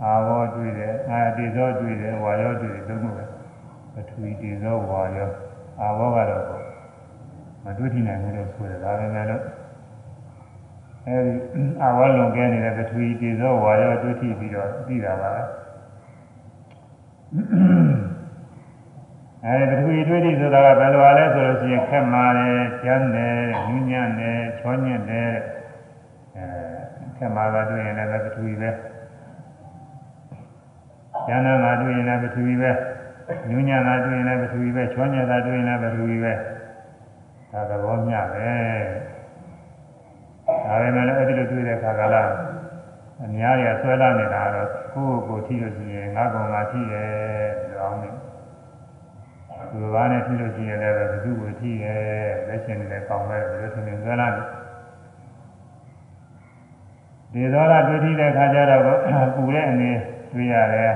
[0.04, 3.24] အာဘောတွေ့တယ်အာတေဇောတွေ့တယ်ဝါရောတွေ့တယ်သုံးခုပဲ
[3.94, 5.32] ပထဝီတေဇောဝါရော
[5.82, 6.46] အာဘောကတော့
[7.64, 9.44] မတွေ့ထိနိုင်ဘူးလို့ဆိုတယ်ဒါပဲလေလို့
[11.08, 15.32] အဲဒီအာဘောလွန်ကဲနေတဲ့ပထဝီတေဇောဝါရောတွေ့ထိပြီးတော့သိတာပါ
[17.32, 25.32] အဲပထဝီတွေ့ထိဆိုတာကဘယ်လိုလဲဆိုလို့ရှိရင်ခက်မာတယ်ကျန်းတယ်ညဉ့်ညံ့တယ်ချောညက်တယ်
[26.36, 26.46] အဲ
[27.18, 28.70] ခက်မာကတွေ့ရင်လည်းပထဝီပဲ
[31.28, 32.72] ဉာဏ်နာတွေ့ရင်လည်းပထဝီပဲ
[33.50, 36.34] ညဉ့်ညံ့တာတွေ့ရင်လည်းပထဝီပဲချောညက်တာတွေ့ရင်လည်းပထဝီပဲ
[37.52, 38.50] ဒါသဘောမျှပဲ
[40.66, 42.24] ဒါပေမဲ့လည်းအဲ့ဒီလိုတွေ့တဲ့အခါကလာ
[43.24, 47.10] အများကြီးဆွဲလာနေတာတော့ကိုယ့်ကိုယ်ထိလို့ရှိရင်ငါကောင်ငါထိရဲ့
[47.60, 48.10] ဒီလိုအောင်နေ
[49.72, 52.02] သူဘာနဲ့ထိလို့ရှိရင်လည်းဘယ်သူ့ကိုထိရဲ့
[52.48, 54.44] လက်ရှင်တွေလည်းကောင်းပဲဘယ်လိုဆိုရင်ဆွဲလာနေ
[57.34, 58.82] ဒီသောတာတွေ့ထိတဲ့အခါကျတော့
[59.36, 59.92] ပူတဲ့အနေ
[60.32, 60.94] တွေ့ရတယ်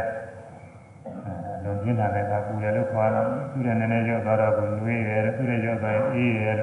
[1.64, 6.56] လုံပြင်းလာတဲ့အခါပူတယ်လို့ခေါ်တော့သူ့ရဲ့နည်းနည်းရော့သွားတော့ကိုနှွေးတယ်သူ့ရဲ့ရော့သွားရင်အေးတယ်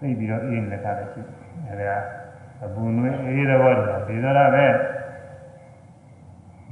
[0.00, 1.20] သိပြီးတော့အေးနေတဲ့အခါလည်းရှိ
[1.66, 2.19] တယ်ဒါက
[2.64, 4.66] အပူနှွေးအေးတဲ့ဘောတော့ဒီသောတာပဲ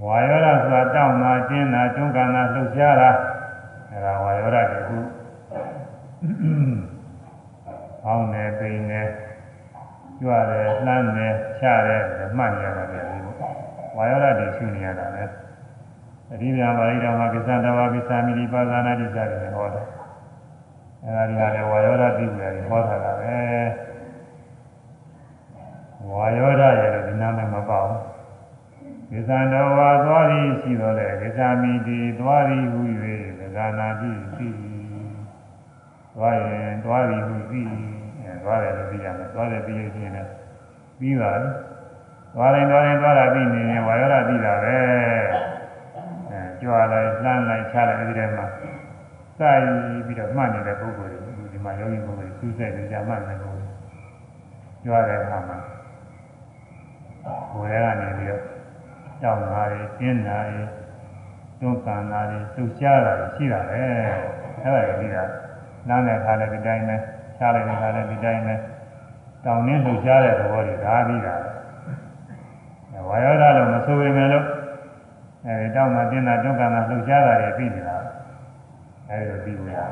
[0.05, 3.11] ဝါယောဓာဆိုတာတောင်းတာကျင်းတာတွန်းကန်တာလှုပ်ရှားတာ
[3.90, 4.98] အဲဒါဝါယောဓာတခု
[8.07, 9.03] အောင်းနေပိန်နေ
[10.20, 12.05] ကြွတယ်လှမ်းတယ်ချတယ်
[12.37, 13.18] မှတ်နေရတယ်ဒီ
[13.96, 15.24] ဝါယောဓာတွေရှုနေရတာလေ
[16.31, 19.87] အရိယာပါဠိတော်မှာကိစ္စတဝါကိစ္စမိတိပါဇာနာတိစတယ်ဟောတယ်
[21.05, 23.37] အဲဒါတွေဟာလည်းဝါယောဓာတိပ္ပယ်တွေဟောထားတာပဲ
[26.06, 27.88] ဝါယောဓရဲ့လို့ဒီနာမည်မပေါ့
[29.11, 32.80] ကိသံတော်ဝါသွားသည်ရှိတော်လေကိသမိတိသွားသည်ဟူ၍
[33.38, 34.48] သက္ကနာတိသိ
[36.14, 37.62] သွားရင်သွားသည်ဟူသိ
[38.22, 40.26] အဲသွားတယ်လို့သိရမယ်သွားတယ်သိရခြင်းနဲ့
[40.98, 41.50] ပြီးပါပြီ
[42.34, 44.76] သွားတိုင်းသွားတိုင်းသွားတာပြီးနေရင်ဝါယောဓသိတာပဲ
[46.30, 48.46] အဲကြွားလိုက်လှမ်းလိုက်ချလိုက်အဲဒီထဲမှာ
[49.38, 49.62] စိုက်
[50.06, 53.72] ပြီးတော့မှတ်နေတဲ့ပုဂ္ဂိုလ်တွေဒီမှာယောဂီပုဂ္ဂိုလ်တွေသူ့စိတ်တွေကြာမှတ်နေပုဂ္ဂိုလ်
[54.84, 55.58] ကြွားတဲ့အခါမှာ
[57.59, 58.42] ကိုယ်ထဲကနေပြီးတော့
[59.21, 60.62] ကြောက်နာတွေကျင်းနာတွေ
[61.61, 63.77] တွန်းကန်နာတွေလှုပ်ရှားတာရှိတာပဲ
[64.62, 65.25] အဲ့ဒါကိုပြီးတာ
[65.88, 66.97] နားတဲ့အခါလည်းဒီတိုင်းပဲ
[67.38, 68.55] ချားလိုက်တဲ့အခါလည်းဒီတိုင်းပဲ
[69.44, 71.37] တောင်းနှင်းလှုပ်ရှားတဲ့သဘောတွေဒါပြီးတာ
[73.09, 74.47] ဝါယောဓာလို့မဆိုပေမဲ့လို့
[75.47, 77.97] အဲဒီတောင်းတာတင်းတာတွန်းကန်တာလှုပ်ရှားတာတွေပြီးနေတာ
[79.09, 79.90] အဲဒီလိုပြီးလို့ရတယ်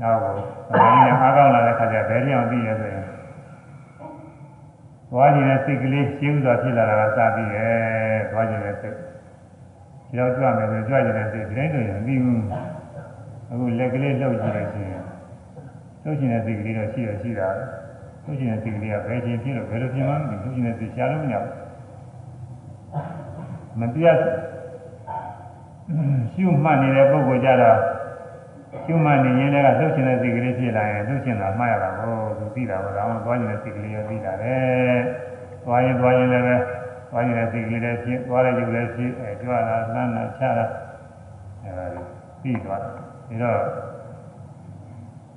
[0.00, 3.04] နောက်ကိုသမာဓိနဲ့အားကောင်းလာတဲ့ခါကျဘယ်ကြောင်ပြီးရဆိုရင်
[5.10, 7.76] သွားခြင်းနဲ့စိတ်ကလေးရှင်းဥစွာဖြစ်လာတာကစပြီးရဲ့
[8.30, 12.42] သွားခြင်းနဲ့စိတ်ဒီတော့ကြွမယ်ဆိုကြွခြင်းနဲ့စိတ်ဒီတိုင်းဆိုရင်မပြီးဘူး
[13.50, 15.02] အခုလက်ကလေးလှုပ်ကြည့်လို့ရှိရင်
[16.02, 17.48] လှုပ်ခြင်းနဲ့စိတ်ကလေးတော့ရှိရရှိတာ
[18.24, 21.52] လှုပ်ခြင်းနဲ့စိတ်ကလေးကဘယ်ချင်းဖြစ်လို့ဘယ်လိုဖြစ်မှမသိလှုပ်ခြင်းနဲ့စိတ်ရှားလို့မရဘူး
[23.80, 24.16] မပြတ်
[26.32, 27.78] ရှုမှတ်နေတဲ့ပုဂ္ဂိုလ်ကြတော့
[28.84, 34.54] ရှုမှတ်နေရင်လည်းလှုပ်ခြင်းတဲ့စိတ်ကလေးဖြစ်လာရင်လှုပ်ခြင်းတာမှားရတာကိုသူသိတာပေါ့ဒါမှသွားခြင်းတဲ့စိတ်ကလေးရောသိတာပဲ
[35.64, 36.56] သွားရင်သွားရင်လည်းပဲ
[37.10, 40.66] သွားခြင်းတဲ့စိတ်ကလေးလည်းဖြစ်သွားတဲ့ရုပ်လည်းဖြစ်အဲကြွလာလှမ်းလာချလာ
[41.62, 42.02] အဲဒါ
[42.42, 43.62] ပြီးသွားတယ်ဒါတော့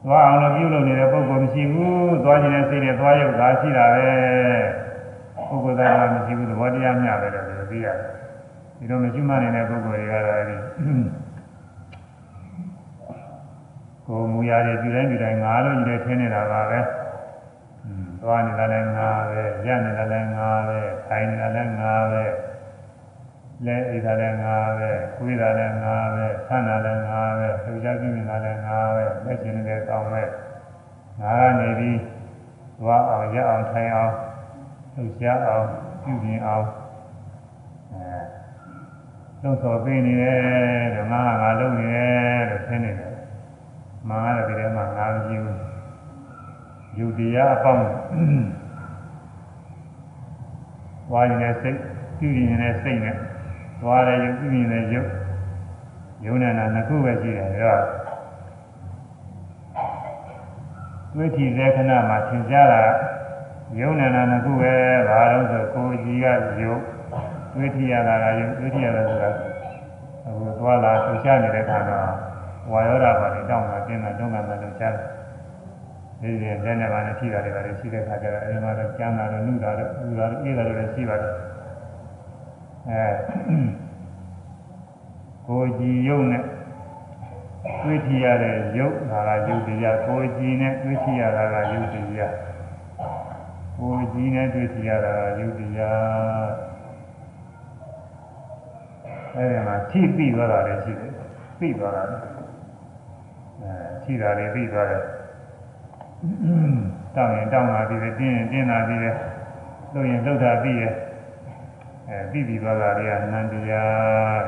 [0.06, 4.08] သွားအောင်လို့ပြုလုပ်နေတဲ့ပုဂ္ဂိုလ်မရှိဘူးသွားခြင်းတဲ့စိတ်နဲ့သွားရုပ်သာရှိတာပဲ
[5.50, 7.98] ပုဂ္ဂိုလ်သားကမရှိဘူးသဘောတရားမျှပဲလို့သိရတယ်
[8.78, 10.58] ဒီလိုမရှိမှနေတဲ့ပုဂ္ဂိုလ်တွေကတော့အဲဒီ
[14.08, 16.80] ကိုယ်မူရတဲ့ဒီတိုင်းဒီတိုင်းငါလို့ကြီးတဲ့ထင်းနေတာပါပဲ။
[17.86, 22.24] อืมသွားနေတာလည်းငါပဲ၊ရနေတာလည်းငါပဲ၊ထိုင်နေတာလည်းငါပဲ၊
[23.66, 30.24] လဲအိတာလည်းငါပဲ၊ခွေးတာလည်းငါပဲ၊ဆန်းတာလည်းငါပဲ၊လှူကြပြင်းနေတာလည်းငါပဲ၊လက်ရှင်နေတဲ့ကောင်းပဲ။
[31.22, 32.00] ငါကနေပြီး
[32.80, 34.14] သွားအောင်ရအောင်ထိုင်အောင်
[34.94, 35.66] လှူရှားအောင်
[36.04, 36.66] ပြုပြင်အောင်
[37.94, 38.22] အဲ
[39.42, 40.40] လုံးစော်ပေးနေတယ်
[40.96, 43.13] တော့ငါကငါလုပ်နေတယ်လို့ထင်နေတယ်
[44.10, 45.60] မာရတဲ့ထဲမှာငါမရှိဘူး
[46.98, 47.86] ယူတရားအပေါင်း
[51.12, 51.80] ဝါရင်တဲ့စိတ်
[52.18, 53.16] ပြုရင်တဲ့စိတ်နဲ့
[53.82, 55.10] သွားတယ်ယူပြုရင်တဲ့ရုပ်
[56.26, 57.82] ယုံနာနာနှစ်ခုပဲရှိတယ်ဒါတော့
[61.16, 62.84] ဝိသီလေခဏမှာသင်ကြားတာ
[63.80, 64.74] ယုံနာနာနှစ်ခုပဲ
[65.10, 66.26] ဘာလို့ဆိုကိုယ်ကြီးက
[66.62, 66.82] ယုတ်
[67.58, 69.30] ဝိသီရတာကယုတ်ဝိသီရတာဆိုတာ
[70.26, 72.33] အခုသွားလာဆူရှားနေတဲ့ခါတော့
[72.72, 74.94] ဝါယောဓာပါလေတောင်းတာကျင်းတာတွန်းတာလည်းလုပ်ချတယ်
[76.22, 81.34] ဒီဒီလက်နဲ့ပါနဲ့ရှိတာတွေပါလေရှိတဲ့ခါကျတော့အဲဒီမှာတော့ကျမ်းတာတော့နှုတာတော့ဥတာတော့အေးတာတော့လည်းရှိပါတယ်
[82.90, 83.06] အဲ
[85.48, 86.44] ကိုကြည်ယုံနဲ့
[87.84, 92.36] တွေ့ထရတဲ့ယုတ်ဒါကယုတ်တရားကိုကြည်နဲ့တွေ့ထရတာကယုတ်တရား
[93.78, 96.48] ကိုကြည်နဲ့တွေ့ထရတာကယုတ်တရား
[99.36, 101.12] အဲဒီမှာထိပြီးသွားတာလည်းရှိတယ်
[101.60, 102.33] ပြီးသွားတာလည်း
[103.64, 105.04] အဲထိတာတွေပြီးသွားတယ်
[107.16, 109.16] တောင်းရင်တောင်းတာပြီးတယ်တင်းရင်တင်းတာပြီးတယ်
[109.94, 110.94] လှုပ်ရင်လှုပ်တာပြီးတယ်
[112.10, 114.44] အဲပြီးပြီးသွားတာတွေကနန္တရား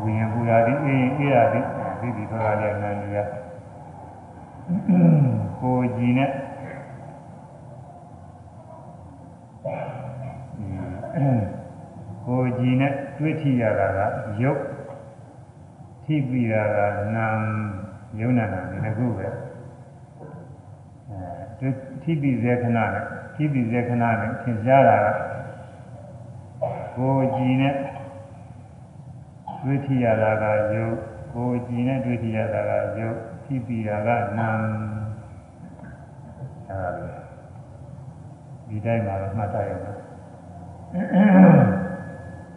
[0.00, 1.60] ဝိညာဉ်ပူရာဒီအေးအေးရာဒီ
[2.00, 3.28] ပြီးပြီးသွားတာတွေကနန္တရား
[5.60, 6.30] ကိုကြည်နဲ့
[12.26, 13.98] ကိုကြည်နဲ့တွေ့ထိရတာက
[14.42, 14.60] ယုတ်
[16.06, 16.78] ထိပြီးတာက
[17.16, 17.42] နာမ်
[18.20, 19.26] ယုံနာနာဒီတစ်ခုပဲ
[21.60, 21.68] အဲ
[22.02, 22.90] ထိပြီးစေခဏနဲ့
[23.34, 25.08] ထိပြီးစေခဏနဲ့သင်ကြားတာက
[26.96, 27.74] ကိုကြည်နဲ့
[29.62, 30.94] တွေ့ထိရတာကယုတ်
[31.32, 32.62] ကိုကြည်နဲ့တွေ့ထိရတာ
[32.96, 34.58] ကယုတ်ထိပြီးတာကနာမ်
[36.68, 36.90] အဲဒါ
[38.68, 39.98] ဒီတိုင်းမှာတော့မှတ်ထားရအောင်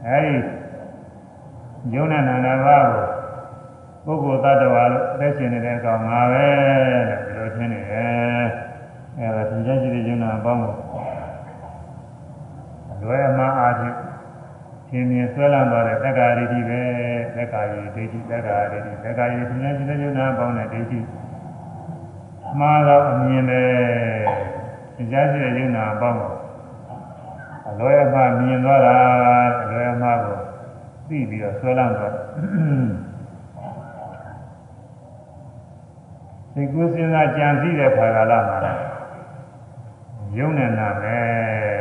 [0.07, 3.09] အဲဒီယုံနာနာနာဘာကို
[4.10, 6.45] ပုဂ္ဂိုလ်တ attva လို့အသက်ရှင်နေတဲ့အကောင်ငါပဲ
[7.10, 8.45] တဲ့ဒီလိုထင်နေတယ်
[9.17, 10.74] အဲဒါသင်ကြားရှိတဲ့ယုံနာအပေါင်းကို
[13.02, 13.95] လွယ်အမှားအားဖြင့်
[14.89, 16.82] သင်မြင်ဆွဲလန်းသွားတဲ့သက္ကာရိတိပဲ
[17.36, 21.00] သက္ကာရိဒိဋ္ဌိသက္ကာရိတိသက္ကာရိသင်ကြားရှိတဲ့ယုံနာအပေါင်းနဲ့ဒိဋ္ဌိ
[22.60, 23.62] မှားတော့အမြင်ပဲ
[24.95, 26.34] သင်ကြားရှိတဲ့ယုံနာအပေါင်းကို
[27.69, 28.98] အလွယ်အမှားမြင်သွားတာ
[29.62, 30.38] အလွယ်အမှားကို
[31.10, 32.13] သိပြီးတော့ဆွဲလန်းသွား
[36.60, 38.82] စိတ်ကူးစဉ်းစားကြံစည်တဲ့ခါကာလမှာလည်း
[40.38, 41.24] ယုံနဲ့နာမယ်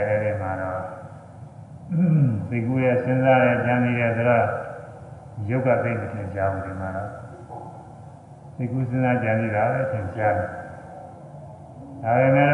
[0.09, 0.83] အဲဒီမှာတော့
[2.49, 4.47] သိကူရဲ့စဉ်းစားရဲ့ကြံစီရဲ့ဆိုတော့
[5.51, 7.11] ယုတ်ကသိမထင်ရှားဘူးဒီမှာတော့
[8.57, 10.49] သိကူစဉ်းစားကြံစီတာပဲထင်ရှားတယ်
[12.03, 12.53] ဒါပေမဲ့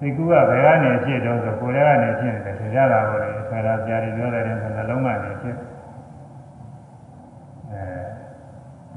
[0.00, 5.56] သိကူကဘယ်ကနေဖြစ်တော့ဆိုကိုယ်ထဲကနေဖြစ်တယ်ထင်ရှားတာပေါ့လေဆရာပြားတွေပြောတယ်ဆိုနှလုံးကနေဖြစ်
[7.72, 7.82] အဲ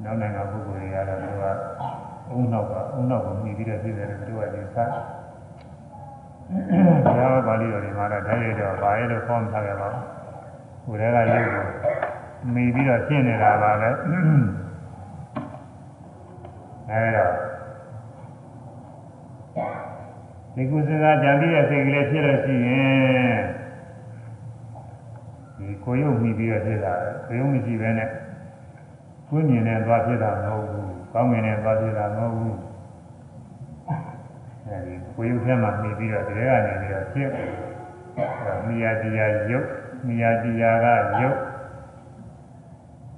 [0.03, 1.43] နောက်နိုင်ငံပုဂ္ဂိုလ်တွေကတော့သူက
[2.31, 4.91] အုံနောက်ကအုံနောက်ကိုမြည်ပြီးတော့ဖြစ်တယ်သူကဒီစား
[7.05, 11.65] ဘုရားပါဠိတော်တွေမှာတော့ဓာတ်ရတော့ဘာရဲ့လို့ဖောင်းထားကြပါဘူးကိုယ်ထဲကရုပ်ကို
[12.53, 13.89] မြည်ပြီးတော့ဖြစ်နေတာပါပဲ
[16.91, 17.27] အဲဒါ
[20.55, 23.39] ဒီကုသနာကြံပြီးတဲ့စိတ်ကလေးဖြစ်လို့ရှိရင်
[25.57, 26.93] ဒီကိုယ်ရုပ်မြည်ပြီးတော့ဖြစ်တာ
[27.27, 28.09] ကိုယ်ရုပ်မရှိဘဲနဲ့
[29.29, 32.57] ကိုယ်မြင်နဲ့သွားဖြစ်တာမဟုတ်ဘူး ကောင်းမြင်နဲ့သွားဖြစ်တာမဟုတ်ဘူး
[34.67, 37.29] အဲဒီကိုယ်ရုပ်ထဲမှာမြည်ပြီးတော့ဒီထဲကနေပြီးတော့ဖြစ်
[38.67, 39.67] မိယာတရားရုပ်
[40.05, 40.87] မိယာတရားက
[41.21, 41.37] ရုပ်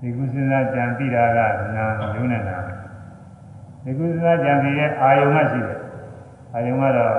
[0.02, 1.40] ဒီကုသနာကြံပြီးတာက
[1.76, 2.58] နာမ်ယုံနဲ့နာ
[3.84, 5.80] ဒီကုသနာကြံပြီးတဲ့အာယုံမှရှိတယ်
[6.54, 7.16] အာယုံကတော့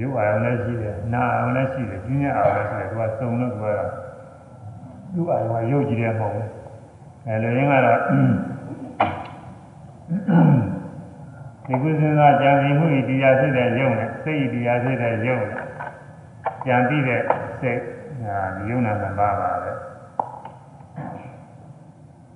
[0.00, 3.66] ရုပ်အာယုံလည်းရှိတယ်နာအာယုံလည်းရှိတယ်ပြင်းရအာယုံလည်းရှိတယ်သူကစုံလို့သူက
[5.14, 6.48] သူ့အာယုံကရုပ်ကြည့်တယ်မဟုတ်ဘူး
[7.26, 8.00] အဲလိုရင်းကတော့
[11.64, 15.62] ဒီကုသနာကြံပြီးမှုဤတရားဖြစ်တဲ့ရုပ်နဲ့စိတ်ဤတရားဖြစ်တဲ့ရုပ်နဲ့
[16.64, 17.20] ကြံပြီးတဲ့
[17.60, 17.80] စိတ်
[18.22, 19.72] ဟာဒီယုံနာနှစ်ပါးပါပဲ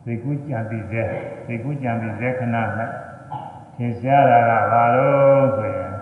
[0.04, 1.08] ဒီကုကြံပြီးတဲ့
[1.46, 2.66] ဒီကုကြံပြီးတဲ့ခဏနဲ့
[3.76, 5.92] သင်ရှားတာကဘာလို့ဆိုရင်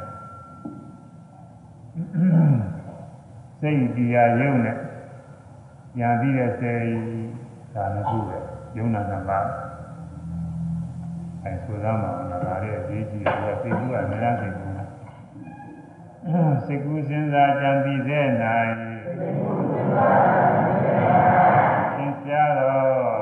[3.60, 4.76] စိတ်တရားယုံနဲ့
[5.98, 6.84] ညာပြီးတဲ့စိတ်
[7.74, 8.36] ဒါနှစ်ခုပဲ
[8.76, 9.69] ယုံနာနှစ်ပါး
[11.44, 14.88] အဲဆိုရမှာလားဒါရဲ့အရေးကြီးတယ်စိတ်ကူးကအများစိတ်ကူးလား
[16.66, 18.72] စိတ်ကူးစဉ်းစားကြံပြီးတဲ့နိုင်
[21.96, 23.20] သင်ရှားတော့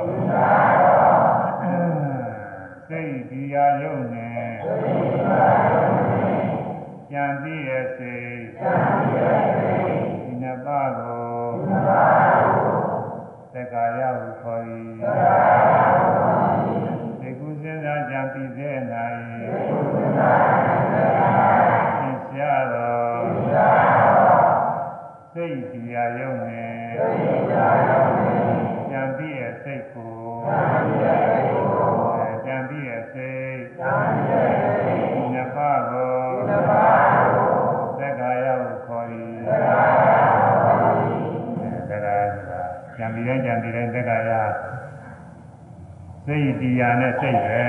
[2.89, 4.51] စိတ်တရားယုံနဲ့
[7.11, 8.37] ကြံပြီးရဲ့စိတ်
[10.25, 11.29] ဒီနှစ်ပါးကို
[13.55, 14.63] သက္ကာယဟုခေါ်၏
[46.29, 47.63] စိတ်တရားနဲ့စိတ်ပဲ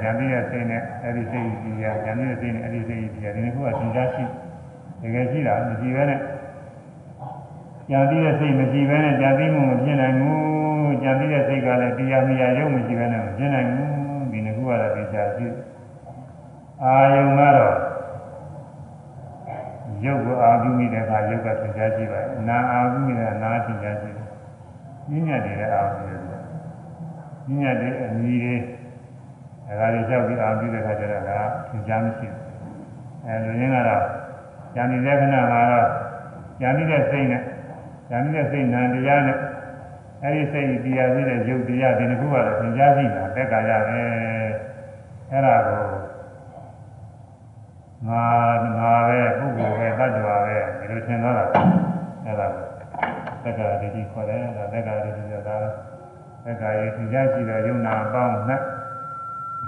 [0.00, 4.24] ကြံပြီးတဲ့စိတ်နဲ့အဲ့ဒီစိတ်တရားကြံပြီးတဲ့စိတ်နဲ့အဲ့ဒီစိတ်တရားဒီနှစ်ခုကသင်္ချာရှိ
[5.02, 6.20] တကယ်ရှိတာမရှိဘဲနဲ့
[7.88, 15.46] ကြံပြီးတဲ့စိတ်မရှိဘဲနဲ့ကြံပြီးမှုမဖြစ်နိုင်ဘူးကြံပြီးတဲ့စိတ်ကလည်းတရားမရရုံမရှိဘဲနဲ့မဖြစ်နိုင်ဘူးဒီနှစ်ခုကတော့သင်္ချာရှိ
[16.82, 17.76] အာယုံကတော့
[20.04, 24.26] ရုပ်ကိုအာပြုမိတဲ့အခါရုပ်ကသင်္ချာရှိပါတယ်နာအာပြုမိတဲ့နာသင်္ချာရှိတယ်
[25.10, 26.41] ညဉ့်ညတ်နေတဲ့အာပြုတယ်
[27.48, 28.56] ညဉ့်ညတ်တဲ့အမီတွေ
[29.68, 31.38] အဲဒါတွေလျှောက်ပြီးအာပြုတဲ့အခါကျတော့ဒါ
[31.70, 32.42] သင်္ချာမရှိဘူး
[33.26, 34.02] အဲလူရင်းကတော့
[34.76, 35.88] ဉာဏ်ဒီလက္ခဏာမှာတော့
[36.62, 37.42] ဉာဏ်ဒီတဲ့စိတ်နဲ့
[38.10, 39.38] ဉာဏ်ဒီတဲ့စိတ်နံတရားနဲ့
[40.24, 44.02] အဲဒီစိတ်တရားပြီးတဲ့ရုပ်တရားဒီနှစ်ခုကတော့သင်္ချာရှိတာတက်ကြရပဲ
[45.30, 45.82] အဲဒါကို
[48.08, 48.24] ငါ
[48.78, 51.44] ငါပဲပုဂ္ဂိုလ်ပဲတ attva ပဲဒီလိုသင်သွားတာ
[52.24, 52.66] အဲဒါကို
[53.42, 55.56] သက္ကာရတိခေါ်တယ်ဒါသက္ကာရတိဆိုတာ
[56.44, 58.60] သက္ကာရသင်္ချာရှိတဲ့ယုံနာအပေါင်းနဲ့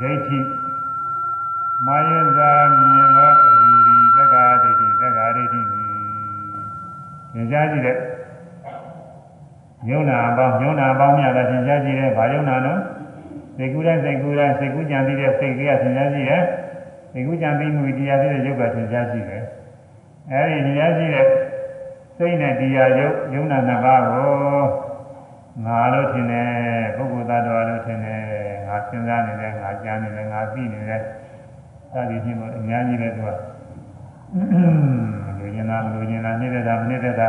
[0.01, 0.39] ဒိဋ္ဌိ
[1.87, 5.61] မာယဇာမြင်သောအယူဒီသက္ကာဒိဋ္ဌိသက္ကာဒိဋ္ဌိ
[7.33, 7.97] သင်္ချာရှိတဲ့
[9.91, 12.81] ယုံနာအပေါင်းယုံနာအပေါင်းများလည်းသင်္ချာရှိတဲ့ဘာယုံနာနော်
[13.57, 16.43] စိတ်ကူးတိုင်းစိတ်ကူးတိုင်းစိတ်ကူးကြံပြီးတဲ့စိတ်ကသင်္ချာရှိတဲ့
[17.13, 19.43] စိတ်ကူးကြံပြီးမှုတရားဖြစ်တဲ့ယုတ်ကသင်္ချာရှိတယ်
[20.31, 21.27] အဲဒီသင်္ချာရှိတဲ့
[22.17, 24.94] စိတ်နဲ့တရားယုတ်ယုံနာနှစ်ပါးကို
[25.63, 26.49] ငါလို့ထင်တယ်
[26.97, 28.21] ပုဂ္ဂိုလ်သားတော်လို့ထင်တယ်
[28.67, 31.01] ငါစဉ်းစားနေတယ်ငါကြားနေတယ်ငါသိနေတယ်
[31.93, 33.29] စသည်ဖြင့်အများကြီးပဲသူက
[35.39, 37.29] လူကျင်တာလူကျင်တာနေတဲ့တာမနေတဲ့တာ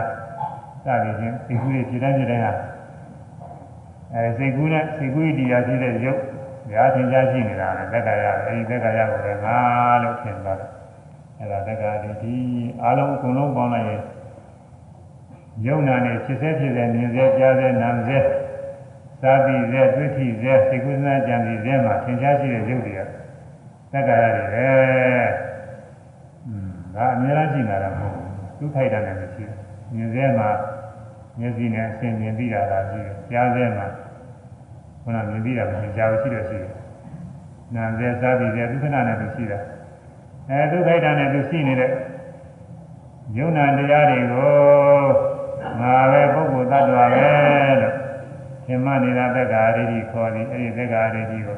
[0.85, 2.51] စသည်ဖြင့်စိတ်ကူးတွေဖြစ်တိုင်းဖြစ်တိုင်းဟာ
[4.13, 6.19] အဲစိတ်ကူးနဲ့စိတ်ကူးတရားဖြစ်တဲ့ယုတ်
[6.71, 9.57] ညာသင်ကြားရှိနေတာလေသက္ကာယအဲဒီသက္ကာယကိုလည်းငါ
[10.03, 10.69] လို့ထင်သွားတယ်
[11.39, 12.35] အဲဒါသက္ကာတိဒီ
[12.83, 14.01] အလုံးအကုန်လုံးပေါင်းလိုက်ရင်
[15.63, 18.17] ယုံနာနဲ့ဖြစ်စေဖြစ်စေမြင်စေကြားစေနားစေ
[19.21, 22.99] သာတိစေတွေ့ထိစေစိတ်ကူးစနာကြံစီစေမှာသင်ကြားရှိတဲ့ယုတ်တွေက
[23.91, 24.69] သက္ကာယတွေပဲ
[26.45, 30.49] อืมဒါအများကြီးနေတာမဟုတ်ဘူးသူထိုက်တာလည်းမရှိဘူးမြင်စဲမှာ
[31.39, 33.87] မျက်စိနဲ့အဆင်မြင်ပြီးတာလားရှိတယ်ကြားစဲမှာ
[35.01, 36.73] ခုနမြင်ပြီးတာမရှိကြားဘူးရှိတယ်ရှိတယ်
[37.75, 39.59] နာစဲစားပြီးစဲဒုက္ခနာနဲ့သူရှိတာ
[40.49, 41.91] အဲဒုက္ခိုက်တာနဲ့သူရှိနေတဲ့
[43.37, 45.34] ယုံနာတရားတွေကို
[45.81, 47.27] ငါပဲပုဂ္ဂိုလ်တ attva ပဲ
[47.81, 47.93] လို့
[48.67, 51.57] သင်္မနေတာသက္ကာရိတိခေါ်ပြီးအဲ့ဒီသက္ကာရိတိကို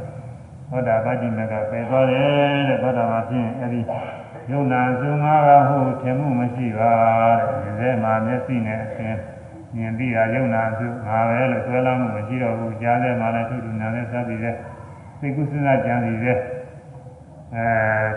[0.69, 3.81] သောတာပတိမကပယ်သွားတယ်တဲ့သောတာပန်ဖြင့်အဲ့ဒီ
[4.51, 6.91] ယုံနာစုငါးပါးဟုထင်မှုမရှိပါ
[7.39, 9.15] တဲ့ဒီထဲမှာမျက်စိနဲ့အရှင်
[9.75, 14.55] မြင်ပြီးတာယုံနာစုငါပဲလို့ဆွဲလမ်းမှုမရှိတော့ဘူးကြားထဲမှာလည်းသူ့တူနာနဲ့စသည်တဲ့
[15.19, 16.37] စိတ်ကုသနာကြံစီတဲ့
[17.55, 17.67] အဲ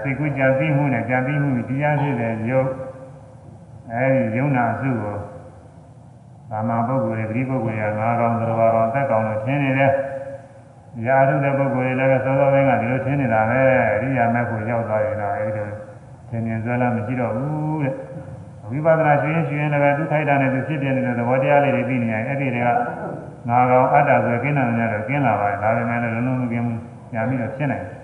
[0.02, 2.70] စိတ်ကူးကြံပြီးမှုနဲ့ကြံပြီးမှုတရားဖြစ်တဲ့ယုတ်
[3.94, 5.16] အဲဒီယုံနာစုကို
[6.50, 9.90] သာမန်ပုဂ္ဂိုလ်တွေပရိပုဂ္ဂိုလ်တွေကငါးကောင်သရဝါကောင်သက်ကောင်လို့ထင်နေတယ်။
[11.06, 13.60] ရာထုတဲ့ပုဂ္ဂိုလ်တွေလည်းသောသောပိုင်းကဒီလိုထင်နေတာပဲ
[13.94, 15.68] အရိယာမဲ့ကိုရောက်သွားရင်တော့အဲဒီလို
[16.30, 17.94] သင်္ကြန်ဆွဲလာမရှိတော့ဘူးတဲ့။
[18.70, 22.68] ဝိပဿနာရှင်ရှင်လည်းပဲသူထိုက်တာနဲ့သူဖြစ်ပြနေတဲ့သဘောတရားလေးတွေသိနေရင်အဲ့ဒီတွေက
[23.48, 26.78] ငါကောင်အတ္တဆိုကင်းတာများတော့ကင်းလာပါတယ်။ဒါပေမဲ့လည်းလုံးလုံးမကင်းဘူး။
[27.14, 27.96] ညာပြီးတော့ဖြစ်နိုင်တယ်။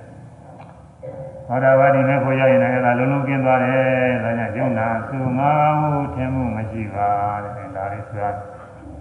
[1.49, 7.11] သောတာပတိမဲ့ကိုရောက်ရင်လည်းအဲ့ဒါလုံးလုံးကင်းသွားတယ်။ဒါကြောင့်ယုံနာသူငါမှုထင်မှုမရှိပါ
[7.43, 8.25] တဲ့။ဒါလေးဆိုရ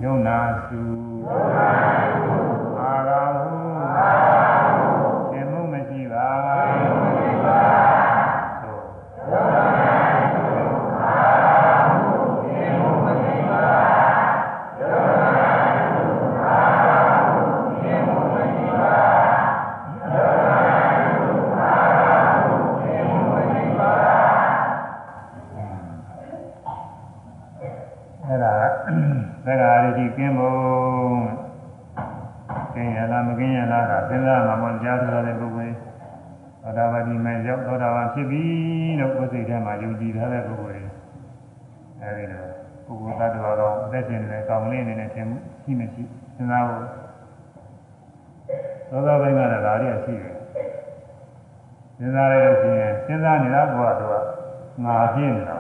[0.04, 0.38] ယုံနာ
[0.68, 0.82] သူ
[1.26, 1.70] ယုံနာ
[2.14, 2.36] သူ
[2.80, 3.56] အာရဟု
[3.96, 4.32] အာရ
[4.98, 6.30] ဟုသင်မှုမရှိပါ
[43.20, 46.04] သတ္တဝါတော်အသက်ရှင်နေတဲ့ကောင်းလေးအနေနဲ့သင်မှုရှိမရှိ
[46.36, 46.82] စဉ်းစားဖို့
[48.90, 50.34] သောတာပန်ကလည်းဒါရီရှိတယ်
[51.98, 54.26] စဉ်းစားရလို့ရှိရင်စဉ်းစားနေတာကတော့
[54.86, 55.56] ငါဖြစ်နေတာ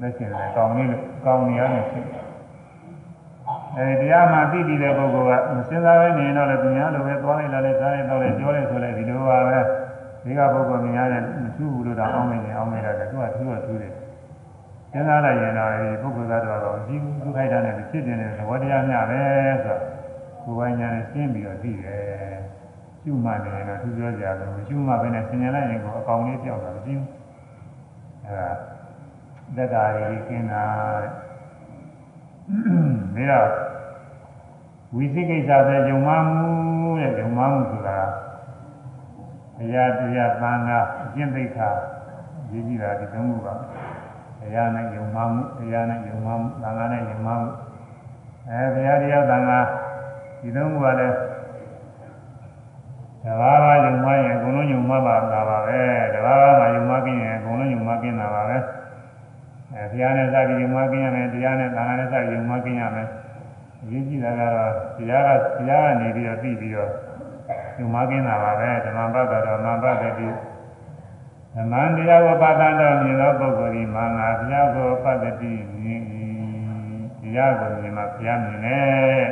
[0.00, 2.04] လက်ရှင်တယ်ကောင်းလေးလို့ကောင်းနေရတယ်ဖြစ်
[3.76, 9.58] အဲဒီတရားမှသိပြီးတဲ့ပုဂ္ဂိုလ်ကမစဉ်းစားဘဲနေတော့လည်းသူများလိုပဲသွားလိုက်လာလိုက်စားလိုက်တော့လည်းပြောလိုက်ဆိုလိုက်ဒီလိုပါပဲ
[10.24, 13.92] ဒီကပုဂ္ဂိုလ်များနဲ့မထူးဘူးလို့တော့အောင်းနေတယ်အောင်းနေတယ်သူကထူးတော့ထူးတယ်
[14.94, 19.22] စဉ်းစားလိုက်ရင်တော့ဒီပုဂ္ဂိုလ်ကတော့တော့ဒီဒုက္ခိုက်တာနဲ့ဖြစ်နေတဲ့သဘောတရားမျှပဲ
[19.64, 19.80] ဆိုတော့
[20.44, 22.36] ကိုယ်ပိုင်ညာနဲ့ရှင်းပြီးတော့သိတယ်
[23.02, 24.34] ကျุမှနေရင်တော့သူပြောကြတယ်
[24.68, 27.10] ကျุမှပဲနဲ့ဆင်ញင်လိုက်ရင်ကိုအကောင်လေးပြောက်တာမကြည့်ဘူး
[28.24, 28.48] အဲဒါ
[29.56, 30.64] သက်သာရီကင်းတာ
[33.16, 33.50] တဲ့ဒါတော့
[34.94, 37.98] ဝိသိကိစ္စပဲယုံမှမှုတဲ့ယုံမှမှုဆိုတာ
[39.60, 41.68] အရာတရားသံဃာအကျင့်သိက္ခာ
[42.50, 43.54] ရည်ကြည်တာဒီသုံးခုပါ
[44.46, 47.48] အရာနဲ့ယုံမှမှုအရာနဲ့ယုံမှမှုသံဃာနဲ့ယုံမှမှု
[48.50, 49.60] အဲဘုရားတရားသံဃာ
[50.40, 51.16] ဒီသုံးခုကလည်း
[53.24, 55.80] တဘာဝယုံမှရင်အကုန်လုံးယုံမှပါတာပါပဲ
[56.14, 58.56] တဘာဝမှာယုံမှကင်းရင်အကုန်လုံးယုံမှကင်းတာပါပဲ
[59.74, 63.08] အဲတရားနဲ့စပြီးယုံမှကင်းရမယ်တရားနဲ့သံဃာနဲ့စပြီးယုံမှကင်းရမယ်
[63.82, 66.90] အရေးကြီးတာကတော့တရားကတရားကနေပြီးတော့ပြီးပြီးတော့
[67.78, 70.34] ယုံမှကင်းတာပါပဲဓမ္မပတ်တော်မပတ်တဲ့ပြီး
[71.54, 76.02] ဓမ္မတရားကိုပတ်တန်တော်မြင်သောပုဂ္ဂိုလ်ဒီမာငါဘုရားကိုပတ်တဲ့ပြီးမြင်
[77.20, 79.26] တရားကိုမြင်မှဘုရားမြင်တယ်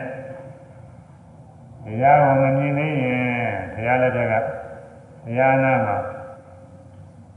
[1.84, 4.34] တရားကိုမမြင်သေးရင်ဘုရားလက်ထက်က
[5.24, 5.96] ဘုရားနာမှာ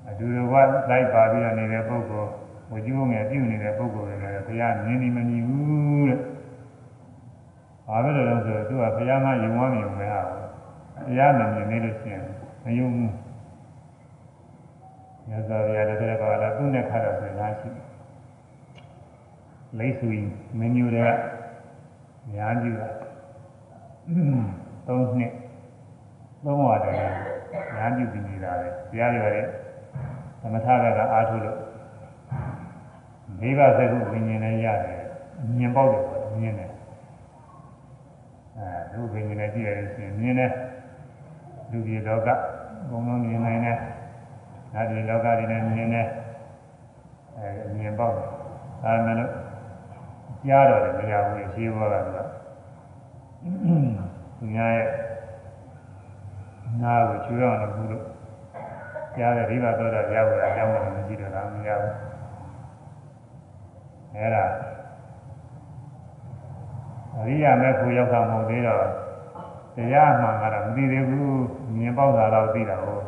[0.08, 0.54] အတူတူက
[0.90, 2.30] လိုက်ပါပြီးတော့နေတဲ့ပုဂ္ဂိုလ်
[2.72, 6.20] ဝကျိုးငယ်ပြုနေတဲ့ပုဂ္ဂိုလ်တွေလည်းဘုရားမြင်နေမမြင်ဘူးတဲ့။
[7.88, 12.24] ဘာဖြစ်လို့လဲဆိုတော့သူကဘုရားမှယုံမမြင်မဲဟာဘုရားမမြင်နေလို့ရှိရင်
[12.66, 13.12] မယုံဘူး။
[15.28, 17.86] မြတ်စွာဘုရားလည်းတဲ့ကောလာသူ့နဲ့ခါတော့ဆိုလားရှိတယ်။
[19.78, 20.18] လိတ်ဆွေ
[20.60, 21.10] မင်းမျိုးတွေက
[22.36, 22.90] ညာကြည့်တာ။
[24.88, 25.32] သုံးနှစ်
[26.44, 26.98] သုံးဝါတည်း
[27.78, 29.50] ညာကြည့်ပြီးနေတာလေ။တရားတွေလည်း
[30.42, 31.60] သမထကကအားထုတ်လို့
[33.40, 35.00] မိဘသကုဝိညာဉ်နဲ့ရတယ်
[35.58, 36.72] မြင်ပေါက်တယ်ပေါ့မြင်တယ်
[38.58, 40.52] အဲဒုဝိညာဉ်နဲ့ကြည့်ရလို့ရှိရင်မြင်တယ်
[41.72, 42.30] လူကြီးလောက
[42.90, 43.78] ဘုံလုံးမြင်နိုင်တယ်
[44.76, 46.08] ဓာတ်ဒီလောကတွေနဲ့မြင်တယ်
[47.38, 47.48] အဲ
[47.78, 48.30] မြင်ပေါက်တယ်
[48.84, 49.32] ဒါမှမဟုတ်
[50.48, 52.06] ကြားတော့တယ်မရဘူးရှင်းဘောကတော့
[54.38, 54.88] သူများရဲ့
[56.82, 58.06] နာကိုချွေးအောင်လို့ဘူးလို့
[59.18, 61.94] ကြားတယ်ဒီဘတော့တော့ရဖို့အကြောင်းလည်းမရှိတော့တာမရဘူး
[64.16, 64.46] အဲ့ဒါ
[67.16, 68.86] အရိယာမဲ့ကိုရောက်တာမဟုတ်သေးတော့
[69.76, 71.30] တရားမှန်ကတော့မသိသေးဘူး
[71.76, 73.06] မြင်ပေါက်တာတော့သိတာဟုတ်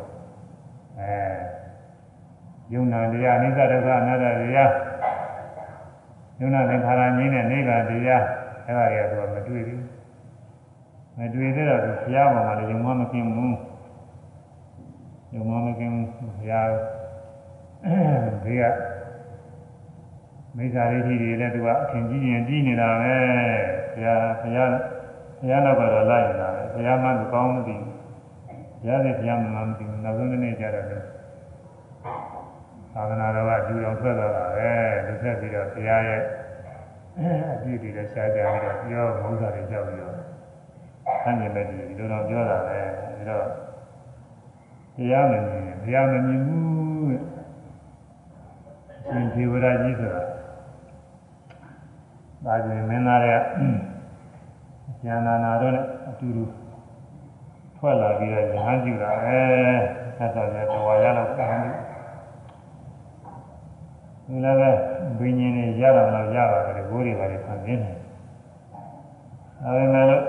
[1.00, 1.57] အဲ
[2.72, 4.72] ယုံနာတရားအနိစ္စဒုက္ခအနတ္တတရား
[6.40, 8.24] ယုံနာသင်္ခါရငြင်းတဲ့နိဗ္ဗာန်တရား
[8.66, 9.82] အဲ့ဒါတွေကသူကမတွေ့ဘူး
[11.18, 13.56] မတွေ့သေးတော့သူဘုရားပေါ်မှာလည်းယုံမှမကင်းဘူး
[15.34, 16.70] ယုံမှမကင်းဘူးဘုရား
[18.44, 18.64] ဘေးက
[20.56, 23.16] မိစ္ဆာရိတိတွေလည်းသူကအထင်ကြီးရင်ကြီးနေတာပဲ
[23.92, 24.70] ဘုရားဘုရား
[25.40, 27.94] ဘုရားနောက်ကတော့လိုက်နေတာပဲဘုရားမှသူကောင်းမသိဘူး
[28.80, 31.17] ဘုရားလည်းဘုရားမှမသိဘူးနောက်ဆုံးနေ့ကျတော့လည်း
[32.98, 34.70] သာသနာတော်ကကျူတော်ထွက်သွားတာပဲ
[35.06, 36.22] လူဆက်ပြီးတော့ဘုရားရဲ့
[37.52, 40.14] အပြည့်တွေလည်းရှားကြပြီးတော့ပြောမဟုတ်တာတွေကြောက်ပြီးတော့
[41.22, 42.78] ဆန့်ကျင်ဘက်တွေဒီလိုတော့ပြောတာပဲ
[43.16, 43.46] အဲတော့
[44.96, 47.16] တရားမမြင်တရားမမြင်ဘူး
[49.06, 50.22] ရှင်ဒေဝရာကြီးဆိုတာ
[52.44, 53.42] ဒါကြင်မင်းသားရဲ့
[55.04, 56.44] ဉာဏနာတို့နဲ့အတူတူ
[57.76, 59.38] ထွက်လာပြီးတော့ဉာဏ်ကြည့်တာပဲ
[60.16, 61.87] ဆက်တော်တဲ့တော်ရလောက်ဉာဏ်ကြည့်
[64.28, 64.70] ဒီလည်းပဲ
[65.18, 67.96] ဘိညာဉ်တွေရတာမလို့ရပါတယ်ဘိုးတွေပါလေခံနေတယ်
[69.64, 70.22] အဲဒါမဲ့လို့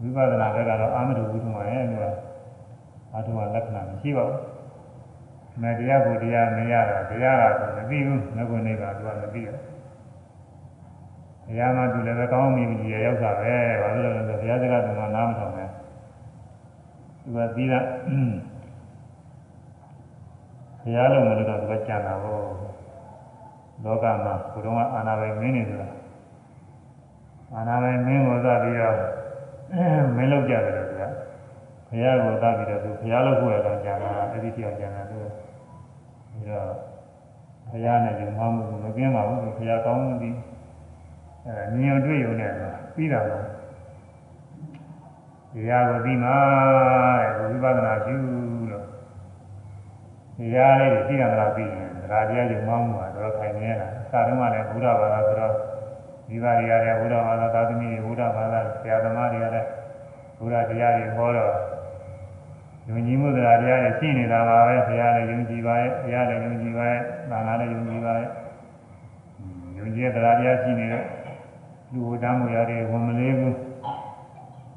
[0.00, 2.14] ဝိပဿနာဘက်ကတော့အာမတုဝိသုမာရဲ့လို့
[3.12, 4.38] အာထုမလက္ခဏာမရှိပါဘူး။
[5.62, 9.58] မတရားကိုတရားမရတာတရားကတော့မသိဘူး။ငကုနေပါသူကမသိဘူး။
[11.46, 15.68] တရားမှသူလည်းပဲကောင်းမိပြီရောက်တာပဲ။ဘာလို့လဲဆိုတော့ဘုရားစကားကနားမထောင်နဲ့။
[17.22, 17.80] သူကပြီးတာ
[20.82, 22.42] ဘုရားလုံးမလို့တော့သူကကြံတာပေါ့။
[23.84, 25.88] လောကမှာဘုရုံးကအာနာပဲမင်းနေဆိုတာ
[27.54, 28.96] အာနာပဲမင်းကိုသပြီးတော့
[30.16, 31.02] မင်းလောက်ကြတယ်လို့က
[31.90, 35.18] ဘုရားကိုသပြီးတော့သူဘုရားလောက်ဖို့ရတော့ကြံတာအဲ့ဒီပြောင်းကြံတာသူ
[36.30, 36.68] ပြီးတော့
[37.70, 40.36] ဘုရားနဲ့ဒီမှမှုမကင်းပါဘူးဘုရားကောင်းသည်
[41.46, 42.52] အဲမြင်တွေ့ရုံနဲ့
[42.94, 43.44] ပြီးတာတော့
[45.52, 46.30] တရားကိုပြီးမှ
[47.20, 48.51] တဲ့ဝိပဿနာရှုလို့
[50.38, 55.54] တရားလေးပြီးတာလားပြီးရင်ဒါတရားယုံမှမှုကတော့ခိုင်နေရတာစာတုံးကလည်းဘုရားဘာသာဆိုတော့
[56.28, 59.68] မိဘတွေကလည်းဘုရားဘာသာသာသမီတွေဘုရားဘာသာဆရာသမားတွေကလည်း
[60.38, 61.52] ဘုရားတရားတွေဟောတော့
[62.88, 68.28] ယုံကြည်မှုတရားတရားတွေရှိနေတာပါပဲဘုရားလည်းယုံကြည်ပါရဲ့ဘုရားလည်းယုံကြည်ပါရဲ့သာနာလည်းယုံကြည်ပါရဲ့
[69.78, 71.04] ယုံကြည်တရားတရားရှိနေတဲ့
[71.92, 73.56] လူဝတ္တမှုရာတွေဝင်မလေးဘူး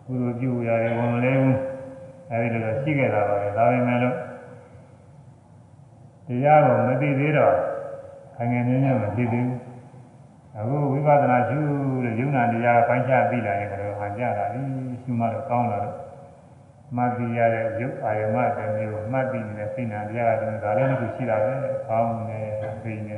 [0.05, 1.57] ကုသိုလ်ပြုရာတွေဝင်မလေးဘူး
[2.31, 4.15] အဲဒီလိုရှိခဲ့တာပါပဲဒါပေမဲ့လို့
[6.27, 7.55] တရားကိုမသိသေးတော့
[8.39, 9.49] အငယ်နည်းနည်းမသိသေးဘူး
[10.57, 11.57] အခုဝိပဿနာရှု
[12.03, 14.61] လို့ယုံနာတရားပိုင်းခြားပြီးလာရင်ကတော့ဟန်ကြတာလေ
[15.01, 15.95] ရှုမှတော့ကောင်းလာတော့
[16.95, 21.53] မှတ်ပြီးရတဲ့ယုတ်အာယမတမျိုးကိုမှတ်ပြီးနေတဲ့စိတ်နာတရားတွေဒါလည်းတစ်ခုရှိတာပဲ
[21.87, 22.39] ကောင်းနေ
[22.83, 23.17] ပြင်းနေ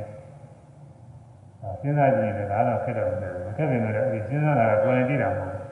[1.80, 5.64] စဉ်းစားကြည့်ရင်ဒါတော့ခက်တော့မတယ်ခက်တယ်လို့အဲ့ဒီစဉ်းစားတာကကိုယ်နဲ့ကြည့်တာမဟုတ်ဘူး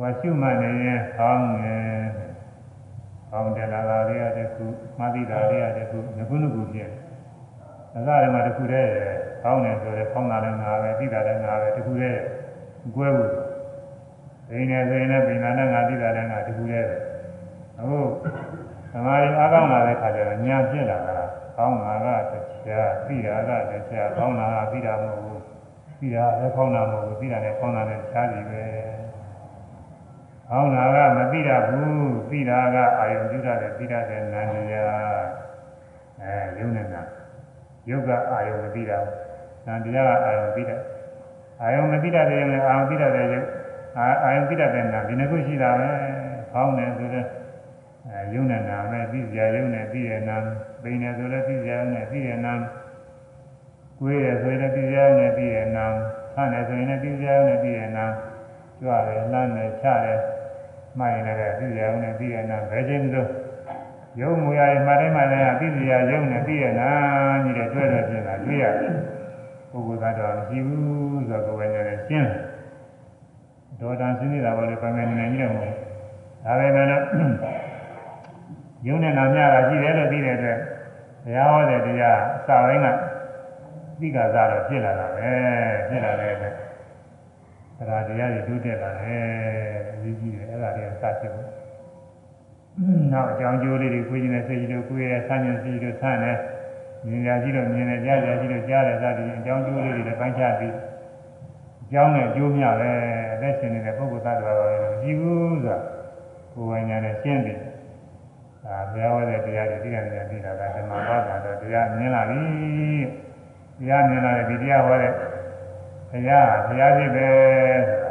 [0.00, 1.76] ဟိုရှုမှတ်နေရင်ကောင်းနေ
[3.30, 4.64] ကောင်းတယ်လားဒါလေးရတဲ့ခု
[4.98, 6.90] မှတ်ပြီးတာလေးရတဲ့ခုငကုနကုဖြစ်
[7.92, 8.92] တယ်ဒါကလည်းမှတစ်ခုတည်း
[9.44, 12.20] ကောင်းတယ်ဆိုတော့ကောင်းတာလည်းငါပဲသိတာလည်းငါပဲတခုတည်း
[12.96, 13.32] ကွဲဘူး
[14.50, 16.88] ဘိနေဆိုရင်လည်းဘိနာနဲ့ငါသိတာလည်းငါတခုတည်း
[17.78, 17.98] အခု
[18.92, 21.16] သမာဓိအားကောင်းလာတဲ့ခါကျတော့ညာပြစ်လာတာ
[21.56, 22.08] ကောင်းတာက
[22.64, 23.50] တရားသိတာက
[23.90, 25.42] တရားကောင်းတာကသိတာမဟုတ်ဘူး
[26.00, 28.62] သိတာလည်းကောင်းတာမဟုတ်ဘူးသိတာလည်းကောင်းတာလည်းရှားပြီပဲ
[30.50, 34.74] ကောင်းတာကမသိတာဘူးသိတာကအာယုံပြုတာတဲ့သိတာတဲ့နာနေရ
[36.22, 37.02] အဲယုံနေတာ
[37.88, 39.14] ယုတ်ကအာယုံမသိတာဘူး။
[39.66, 40.80] ဒါတရားကအာယုံပြီးတယ်။
[41.62, 43.46] အာယုံမပြီးတတ်တဲ့ရင်အာယုံပြီးတတ်တဲ့ရုပ်
[43.98, 45.88] အာယုံပြီးတတ်တဲ့နာဒီနှစ်ခုရှိတာပဲ။
[46.52, 47.28] ဖောင်းတယ်ဆိုတော့
[48.08, 50.36] အဲယုံနဲ့နာမဲ့ပြီးကြယုံနဲ့ပြီးရနာ
[50.82, 52.52] ပိန်တယ်ဆိုလည်းပြီးကြယုံနဲ့ပြီးရနာ
[53.98, 55.84] ကိုယ်ရဆိုရင်ပြီးကြယုံနဲ့ပြီးရနာ
[56.34, 58.06] ဆန်းတယ်ဆိုရင်လည်းပြီးကြယုံနဲ့ပြီးရနာ
[58.80, 60.18] ကြွတယ်လှမ်းတယ်ချတယ်
[61.00, 63.28] မှရင်လည်းပြီးကြယုံနဲ့ပြီးရနာဘယ်ချင်းလို့
[64.20, 66.90] ယုံမူရရင်မှတိုင်းမှတိုင်းကပြီးကြယုံနဲ့ပြီးရနာ
[67.44, 68.94] ကြီးတဲ့တွေ့တယ်ပြင်တာတွေ့ရတယ်
[69.70, 72.28] ပုဂ္ဂိုလ်ကတော့မရှိဘူးဆိုတော့ကိုယ်ပဲနေရှင်း
[73.80, 75.74] ဒေါ်တန်ရှင်းနေတာပေါ့လေပိုင်ပိုင်နေနေကြီးတယ်မဟုတ်
[76.44, 77.02] ဒါပဲမဲ့လို့
[78.86, 80.58] ယုံနဲ့နာမြတာရှိတယ်လို့သိတဲ့အတွက်
[81.24, 82.86] ဘုရားဟောတဲ့တရားအစာပိုင်းက
[84.00, 85.30] သိက္ခာစတော့ဖြစ်လာတာပဲ
[85.88, 86.54] ဖြစ်လာတဲ့အတွက်
[87.88, 89.24] ဒါတရားတွေတိုးတက်လာတယ်
[89.92, 91.48] အရေးကြီးတယ်အဲ့ဒါတွေကစဖြစ်ဖို့
[93.12, 96.36] နောက်အကြောင်းကျိုးလေးတွေခွေးခြင်းနဲ့စိတ်ကြီးတို့ကိုယ်ရဲ့ဆန်းကျင်စိတ်တို့ဆန်းတယ်
[97.06, 100.74] မြင်ရကြည့်လို့မြင်တယ်ကြားရကြည့်လို့ကြားတယ်စသည်အကြောင်းကျိုးလေးတွေလည်းပိုင်းခြားပြီး
[101.84, 102.90] အကြောင်းနဲ့အကျိုးများပဲ
[103.42, 105.76] လက်ရှင်နေတဲ့ပုဂ္ဂိုလ်သတ္တဝါတွေကြည့်ဘူးဆိုတာ
[106.54, 107.58] ကိုယ်ပိုင်ညာနဲ့ရှင်းတယ်
[108.64, 112.40] ဒါဘုရားဟောတဲ့တရားတွေသိရတယ်သိတာကဓမ္မဘာသာတော့တရားမြင်လာပြီ
[113.78, 115.12] တရားမြင်လာတဲ့ဒီတရားဟောတဲ့
[116.10, 117.26] ဘုရားဘုရားရှိပဲ
[117.88, 118.10] ဆိုတာ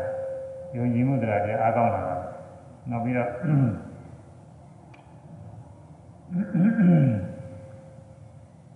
[0.76, 2.16] ယုံကြည်မှုတရားတွေအားကောင်းလာတာ
[2.90, 3.30] နောက်ပြီးတော့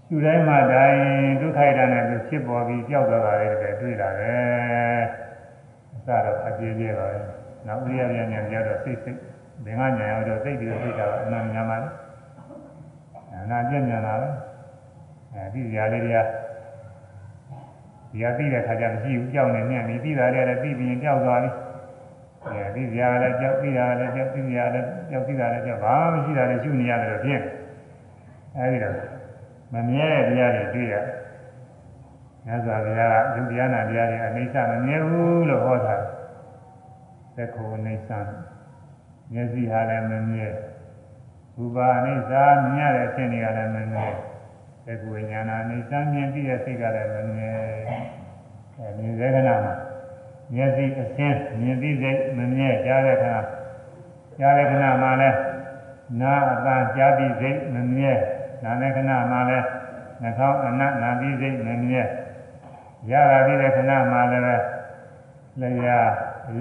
[0.07, 1.01] ရှုတိုင်းမှာတိုင်း
[1.41, 5.01] ဒုက္ခိုက်တာနဲ့သူဖြစ်ပေါ်ပြီးကြောက်သွားတာလေးတွေတွေ့လာတယ်
[5.93, 7.19] အစတော့အပြေးပြေးပါပဲ
[7.67, 9.19] နောက်ဥရိယပြန်ပြန်ကြတော့စိတ်စိတ်
[9.65, 11.77] ဘင်္ဂညာရောက်တော့စိတ်ပြီးစိတ်တာအနန္တညာမှာ
[13.43, 14.29] အနာပြညာလာပဲ
[15.33, 16.19] အဲဒီຢာလေးတွေက
[18.13, 21.49] ဒီဟာပြီးတဲ့ခါကျမရှိဘူးကြောက်နေမြင်ပြီးပြီးတာလည်းပြီးပြီးရင်ကြောက်သွားပြီ
[22.47, 27.41] အဲဒီຢာလည်းကြောက်ပြီးတာလည်းကြောက်ပြီးတာလည်းကြောက်ပြီးတာလည်းကြောက်ဘာမှမရှိတာလည်းရှုနေရတယ်လို့ဖြစ်
[28.55, 28.95] အဲဒီတော့
[29.73, 30.95] မမြဲတဲ့တရားတွေတွေ့ရ
[32.45, 35.95] မြတ်စွာဘုရားကယုတ်တရားနာတရားတွေအနိစ္စမမြဲဘူးလို့ဟောတာ
[37.35, 38.09] သက္ခုအနိစ္စ
[39.31, 40.47] မျက်စိဟာလည်းမမြဲ
[41.55, 42.31] ရူပအနိစ္စ
[42.63, 44.07] မြင်ရတဲ့အဖြစ်တွေကလည်းမမြဲ
[44.85, 47.51] သက္ခုဝိညာဏအနိစ္စမြင်ပြီးတဲ့စိတ်ကလည်းမမြဲ
[48.77, 49.73] အဲမြင်စေကနာမှာ
[50.53, 53.33] မျက်စိအစင်းမြင်ပြီးစိတ်မမြဲကြားတဲ့ခါ
[54.39, 55.37] ကြားတဲ့ခဏမှာလည်း
[56.21, 58.11] နာအတန်ကြားပြီးစိတ်မမြဲ
[58.63, 59.65] နာတဲ့ခဏမှာလည်း
[60.21, 62.01] နှာခေါင်းအနတ်နာပြီးစိတ်မမြဲ
[63.11, 64.45] ရတာပြီးတဲ့ခဏမှာလည်း
[65.61, 65.99] လျာ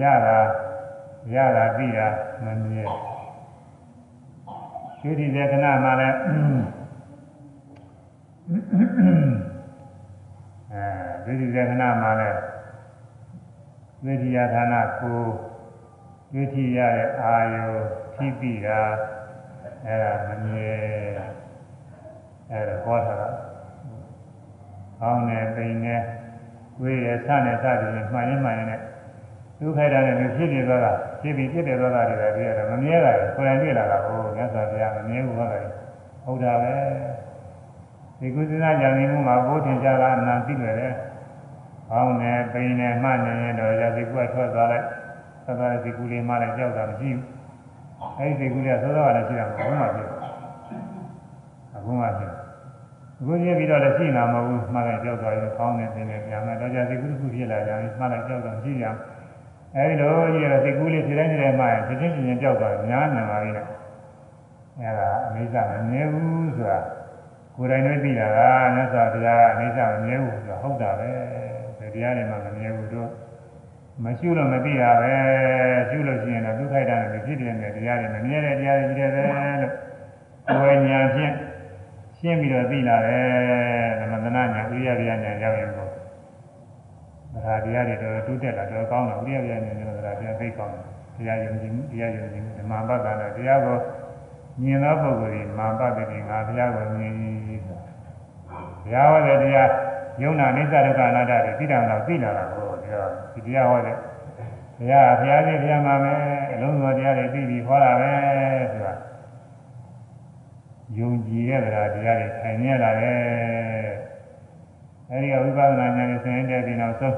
[0.03, 0.39] ရတာ
[1.35, 2.09] ရတာပြီးတာ
[2.45, 2.85] မမြဲ
[4.99, 6.82] ရှိဒီတဲ့ခဏမှာလည်း
[8.51, 8.57] အဲ
[11.25, 12.39] ဒီဒီတဲ့ခဏမှာလည်း
[14.05, 15.21] ဝိရိယဌာနကို
[16.35, 17.67] ဝိထိရတဲ့အာယု
[18.15, 18.81] ထိပြီးတာ
[19.87, 20.71] အဲဒါမမြဲ
[22.51, 23.23] အဲဒါဟောတာက
[25.01, 26.03] ကောင်းတယ်ပိန်တယ်
[26.81, 28.85] ဝိရဆနဲ့စသည်ဖြင့်မှန်ရင်မှန်ရင်လည်း
[29.59, 35.67] ဒုက္ခတာနဲ့ဖြစ်နေသွားတာဖြစ်ပြီးဖြစ်တယ်သွားတာတွေလည်းပြရတယ်မမြဲတာကိုယ်တိုင်တွေ့လာတာကိုမြတ်စွာဘုရားမမြဲဘူးဟုတ်တယ်
[36.25, 36.75] ဟုတ်တာပဲ
[38.23, 40.95] ဒီကုသနာကြံနေမှုမှာဘိုးထင်ကြတာအနာသိလွယ်တယ်
[41.91, 44.87] ကောင်းတယ်ပိန်တယ်မှန်နေရင်တော့ရဒီကုကထွက်သွားလိုက်
[45.45, 47.25] သက်သာဒီကုလေးမှလည်းကြောက်တာမရှိဘူး
[48.19, 50.09] အဲဒီဒီကုလေးကသောသောကလည်းရှိတာမဟုတ်ဘူးမှဖြစ်
[51.75, 52.33] အခုမှဖြစ်
[53.19, 58.99] အခုပြပြီးတော့လည်းရှိနာမဟုတ်ဘူးမှလည်းကြောက်သွားရင်ကောင်းတယ်ပြင်တယ်ပြန်မယ်တော့ကြဒီကုတစ်ခုဖြစ်လာကြရင်မှလည်းကြောက်တာမရှိကြဘူး
[59.77, 63.63] အဲဒီလိုကြီးရဒီကုလေးဒီတိုင်းဒီတိုင်းမှရင်ဖြစ်ချင်းချင်းကြောက်သွားညာနေပါပြီလေ
[64.81, 66.79] အဲဒါအမိစ္ဆမမြဲဘူးဆိုတာ
[67.57, 68.39] ကိုယ်တိုင်လည်းသိတာက
[68.75, 71.11] မြတ်စွာဘုရားအမိစ္ဆမမြဲဘူးဆိုတာဟုတ်တာပဲ
[71.79, 73.11] ဒီတရားတွေမှမမြဲဘူးတို့
[74.05, 75.13] မရှိလို့မသိတာပဲ
[75.89, 79.23] ရှိလို့ရှိရင်တော့ဒုက္ခိုက်တာနဲ့ဖြစ်တဲ့တရားတွေမမြဲတဲ့တရားတွေကြီးတယ်ပဲ
[79.63, 79.73] လို့
[80.49, 81.35] ကိုယ်ညာဖြင့်
[82.19, 85.91] ရှင်းပြီးတော့သိလာတယ်သမထနာညာဥရိယပြညာရောက်ရင်တော့
[87.45, 90.85] ဒါတရားတွေတော့တိုးတက်လာတော့ကောင်းတယ်ဥရိယပြညာညာတော့တရားသိကောင်းတယ်
[91.17, 93.77] တရားယုံကြည်မှုတရားယုံကြည်မှုဓမ္မပတ်တာနဲ့တရားကို
[94.61, 97.89] မြင်သောပုဂ္ဂိုလ်ကြီးမာပတ်တယ်ငါဘုရားကိုမြင်ဆိုတာ
[98.83, 99.71] ဘုရားဟောတဲ့တရား
[100.23, 103.97] ယုံနာအိစ္ဆဒုက္ခအနတ္တတွေသိတာတော့သိလာတာကိုပြောဒီတရားဟောတဲ့
[104.79, 106.13] ဘုရားဘုရားကြီးဘုရားမှာပဲ
[106.53, 108.13] အလုံးစုံတရားတွေသိပြီးဟောတာပဲ
[108.73, 108.95] ဆိုတာ
[110.99, 113.93] ယုံကြည်တဲ့တရားတရားတွေခိုင်မြဲလာတယ်
[115.11, 117.17] အဲဒီကဝိပဿနာဉာဏ်နဲ့ဆင်းရဲတဲ့ဒီနောက်ဆုံး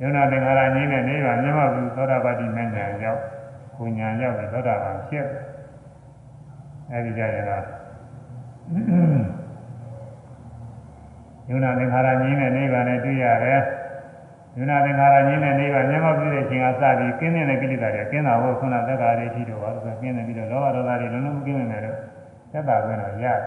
[0.00, 3.20] ယုံနာသင်္ခါရငြိမ်းတဲ့နိဗ္ဗာန်မြတ်ဘူးသောတာပတိမဉ္ဇဉ်ရောက်
[3.76, 5.26] ကိုဉာဏ်ရောက်ပြီးသောတာပန်ဖြစ်
[6.92, 7.64] အဲဒီကြရင်တော့
[11.48, 13.60] ယုံနာသင်္ခါရငြိမ်းတဲ့နိဗ္ဗာန်နဲ့တွေ့ရတယ်
[14.56, 21.94] ယုံနာသင်္ခါရငြိမ်းတဲ့နိဗ္ဗာန်မြတ်ဘူးတဲ့အချိန်ကစပြီးကင်းတဲ့ကိလေသာတွေကင်းတာဟုတ်ခုနသက္ကာရိရှိတော့ပါဆိုကင်းနေပြီးတော့လောဘဒေါသတွေလုံးလုံးမကင်းနေတယ်
[22.52, 23.40] သက်သာခွင့်တော့ရတယ်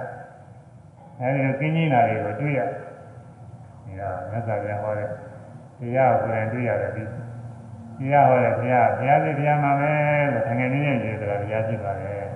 [1.19, 2.61] အဲဒီလိုကင်းကြီးတာတွေကိုတွေ့ရ
[4.01, 5.09] ဒါမြတ်စွာဘုရားဟောတဲ့
[5.79, 7.03] တရားကိုယ်တိုင်တွေ့ရတယ်ဒီ
[7.99, 9.91] တရားဟောတဲ့ဘုရားဘုရားကြီးတရားမှာပဲ
[10.45, 12.34] ဆိုတကယ်နည်းနည်းကြီးဆိုတာတရားဖြစ်ပါလေ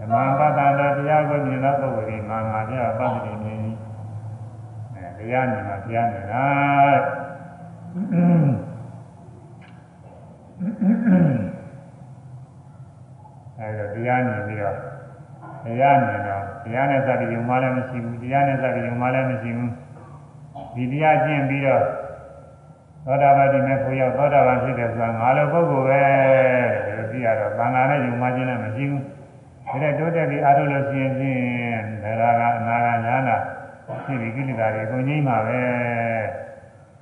[0.00, 3.58] ဓမ္မပတ္တန်တော်တရားကိုမြင်သောပုဂ္ဂိုလ်ဒီမှာငါပြပတ္တိမြင်
[4.94, 6.44] အဲတရားမြင်မှာတရားမြင်တာ
[13.58, 14.76] အဲဒါတရားမြင်ပြီးတော့
[15.64, 19.72] တရားမြင်တော့တရားနဲ့စပြီးယုံမှလည်းမရှိဘူးတရားနဲ့စပြီးယုံမှလည်းမရှိဘူး
[20.74, 21.84] ဒီတရားကျင့်ပြီးတော့
[23.06, 26.00] သောတာပတိမေဖို့ရောက်သောတာပန်ဖြစ်တယ်ဆိုတာငါလိုပုဂ္ဂိုလ်ပဲ
[26.96, 29.02] လို့သိရတော့သံဃာနဲ့ယုံမှခြင်းလည်းမရှိဘူး
[29.70, 31.40] ဒါနဲ့တိုးတက်ပြီးအားထုတ်လို့ရှိရင်ဖြင့်
[32.02, 33.36] ဒရာကအနာဂညာနာ
[34.04, 35.60] ဖြစ်ပြီးကိလေသာတွေကိုငြိမ်းပါပဲ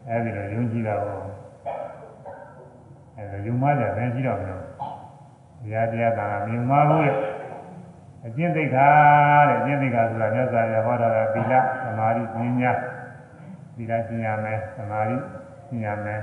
[0.08, 1.18] အဲဒီလိုယုံကြည်တာကို
[3.16, 4.64] အဲဒီယုံမှကြတယ်ရှိတော့မလို့
[5.62, 7.02] တရားတရားကမြင်မှာဘူး
[8.26, 8.88] အကျင့်သိက္ခာ
[9.48, 11.54] တဲ့အကျင့်သိက္ခာဆိုတာမြတ်စွာဘုရားဟောတာကသီလ
[11.84, 12.78] သမာဓိဉာဏ်
[13.76, 15.16] သီလကျင့်ရမယ်သမာဓိ
[15.68, 16.20] ကျင့်ရမယ်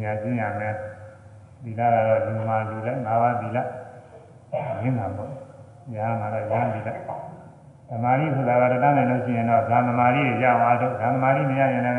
[0.00, 0.74] ဉာဏ်ကျင့်ရမယ်
[1.64, 3.58] သီလကတော့လူမှာလူလက်၅ပါးသီလ
[4.82, 5.41] ရင်းမှာပေါ့
[5.92, 6.90] ညာမှာတော့ညာသီလ
[7.88, 11.98] သမာဓိဆိုတာကတန်းနိုင်လို့ရှိရင်တော့ဇာသမာဓိရအောင်အားထုတ်ဇာသမာဓိမရရင်လည်း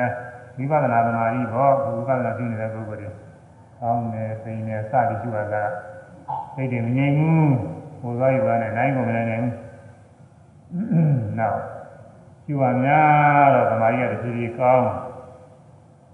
[0.57, 3.09] ဝိပဿနာသမာဓိဘောဝိပဿနာပြုနေတဲ့ပုဂ္ဂိုလ်တွေ
[3.79, 5.63] ကောင်းတယ်ပိန်တယ်စသည်ရှိရတာ
[6.55, 7.53] စိတ်တွေမငြိမ်ဘူး
[8.01, 9.53] ဟိုသွားယူသွားနဲ့နိုင်ကုန်မနိုင်နိုင်ဘူး
[11.39, 11.59] နောက်
[12.47, 14.87] ယူပါများတော့သမာဓိကတဖြည်းဖြည်းကောင်း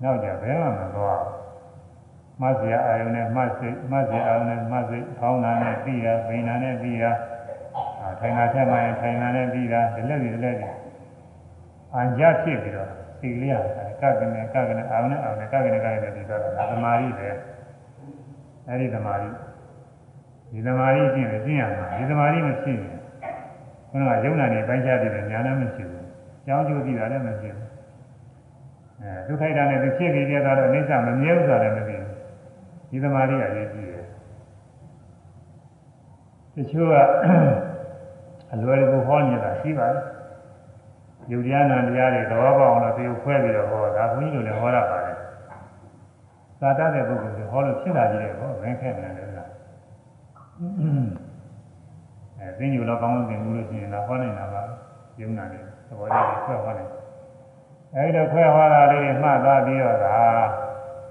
[0.03, 1.21] နောက်ကြဘယ်မှမသွား
[2.41, 7.11] မတ်စရာအာယုန်နဲ့မတ်စိတ်မတ်စရာအာယုန်နဲ့မတ်စိတ်ခေါင်းနာနဲ့ပြီးတာဗိညာနဲ့ပြီးတာ
[8.19, 10.67] ထိုင်တာထက်မှရင်ထိုင်တာနဲ့ပြီးတာဒီလက်ဒီလက်ဒီ
[11.95, 12.89] အံကြဖြစ်ပြီးတော့
[13.19, 16.41] စိတ်လေးရတယ်ကကနေကကနေအာယုန်နဲ့အာယုန်နဲ့ကကနေကကနေပြီးတော့
[16.71, 17.29] သမာဓိပဲ
[18.67, 19.29] အဲဒီသမာဓိ
[20.51, 22.95] ဒီသမာဓိကျင့်ရင်ကျင့်ရမှာဒီသမာဓိမဖြစ်ရင်
[23.91, 26.05] ဘုရားကယုံနာနေပိုင်းခြားပြီးတယ်ညာလည်းမရှိဘူး
[26.45, 27.67] ကြောင်းကျိုးသိတာလည်းမရှိဘူး
[29.01, 32.07] အဲဒုက္ခိတာနဲ့သူဖြစ်ပြီးပြတော့အိဋ္ဌမမြဲဘူးဆိုတာလည်းမသိဘူး
[32.89, 34.05] ဒီသမာဓိအရေးကြီးတယ်
[36.55, 36.95] တချို့က
[38.53, 40.03] အလွယ်တကူဟောနေတာရှိပါတယ်
[41.31, 45.17] ယုတ်တရားနာတရားတွေသဘောပေါက်အောင်လို့သူခွဲပြီးတော့ဟောဒါဘုန်းကြီးတို့လည်းဟောရပါတယ်
[46.61, 49.49] သာတတဲ့ပုဂ္ဂိုလ်တွေဟောလို့ဖြစ်လာကြတယ်ဟောဝင်ခဲ့တယ်လည်းလား
[52.39, 54.61] အဲသိညိုတော့ကောင်းလို့သင်မှုလို့ရှိရင်တော့ဟောနိုင်တာပါ
[55.19, 56.87] ယုံနာတယ်သဘောတရားတွေခွဲဟောတယ်
[57.95, 60.17] အဲဒီတော့ခွဲဟောတာလေးမှတ်သားပြီးတော့ဒါ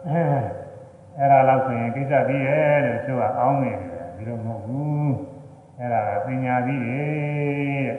[0.09, 5.38] အဲ့ဒါလောက်ဆိုရင်ကိစ္စပြီးရဲ့လို့သူကအောင်းနေတယ်ဒီလိုမဟုတ်ဘူး
[5.79, 7.91] အဲ့ဒါကပညာပြီးရဲ့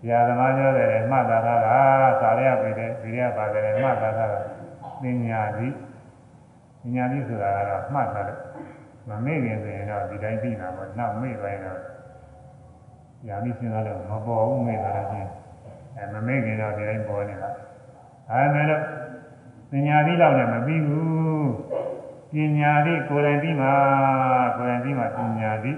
[0.00, 1.76] ဆရာသမားပြောတယ်မှတ်သားထားတာ
[2.20, 4.40] စာရရပြတဲ့ဒီရပါတယ်မှတ်သားထားတာ
[5.02, 5.74] ပညာပြီး
[6.82, 8.38] ပညာပြီးဆိုတာကတော့မှတ်ထားတယ်
[9.08, 11.80] မမေ့ခင်ဆိုရင်တော့ဒီတိုင်းပြီးတာပေါ့နောက်မေ့သွားရင်တော့
[13.26, 15.30] ညာပြီးစဉ်းစားလို့မပေါ်ဘူးမေ့သွားလို့ချင်း
[15.96, 17.50] အဲမမေ့ခင်တော့ဒီတိုင်းပေါ်နေတာ
[18.30, 18.82] အဲမဲ့လို့
[19.70, 21.52] ပညာပြီးတော့လည်းမပြီးဘူး
[22.32, 23.66] ပညာသည်ကိုယ်တိုင်ပြီးမှ
[24.56, 25.76] ကိုယ်တိုင်ပြီးမှပညာသည်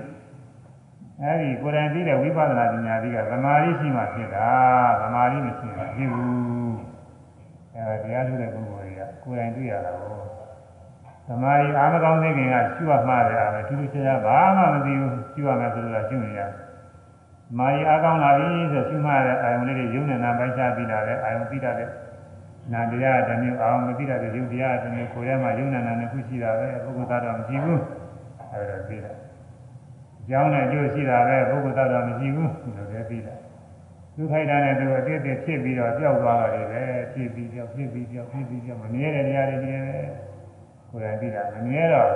[1.22, 4.48] အဲဒီကိုယ်တိုင်ပြီးတဲ့ဝိပဿနာပညာသည်ကသမာဓိရှိမှဖြစ်တာ
[5.00, 6.78] သမာဓိမရှိရင်ဖြစ်ဘူး
[7.74, 10.16] အဲတရားထုတဲ့ပုဂ္ဂိုလ်တွေကကိုယ်တိုင်တွေ့ရတာကို
[11.28, 16.40] သမာဓိအားမကောင်းသေးခင်ကရှုရမှားတယ်အဲတူတူချာချာဘာမှမသိဘူးရှုရမယ်ဆိုတော့ရှုနေရ
[17.58, 21.88] မာရီအားကောင်းလာပြီဆိုရှုမှရတဲ့အာယုံလေးတွေယုံနေတာပိုင်းခြားပြီးလာတဲ့အာယုံပြီးတာတဲ့
[22.72, 27.80] နာတရားတစ်မျိုးအောင်မသိတဲ့ယုံတရားတစ်မျိုးကိုယ်ထဲမှာယုံနာနာနှစ်ခုရှိတာပဲပုဂ္ဂိုလ်သားတော်မရှိဘူး
[28.52, 29.16] အဲဒါသိတယ်။
[30.28, 33.38] ကြောင်းနဲ့ကျိုးရှိတာပဲပုဂ္ဂိုလ်သားတော်မရှိဘူးလို့လည်းသိတယ်။
[34.16, 39.96] ဒုက္ခိတာနဲ့သူအတိတ်တည်းဖြစ်ပြီးတော့ပျောက်သွားတာတွေပဲဖြစ်ပြီးပျောက်ဖြစ်ပြီးပျောက်ဖြစ်ပြီးပျောက်မမြဲတဲ့တရားတွေကြီးပဲ
[40.90, 42.10] ကိုယ်တိုင်သိတာမမြဲတော့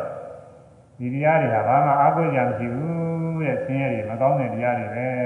[0.99, 5.07] ဒီတရားတွေကဘာမှအားကိုးကြမရှိဘူးတဲ့ဆင်းရဲတွေမကောင်းတဲ့တရားတွေပဲ။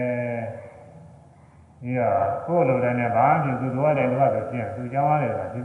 [1.83, 2.17] ပြီးတော့
[2.47, 5.61] ကိုယ်လိုတဲ့နဲ့ဘာမှသူတော်တယ်လို့ဆိုပြင်သူကြောင်းရတယ်ဆိုတာသူ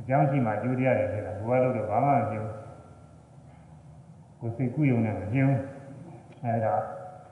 [0.00, 2.54] အကြောင်းရှိမှကျိုးတရားတွေဖြစ်တာဘဝလို့တော့ဘာမှမဖြစ်ဘူး
[4.40, 5.58] ကိုယ်စိတ်ကူးယုံနေမဖြစ်ဘူး
[6.44, 6.74] အဲဒါ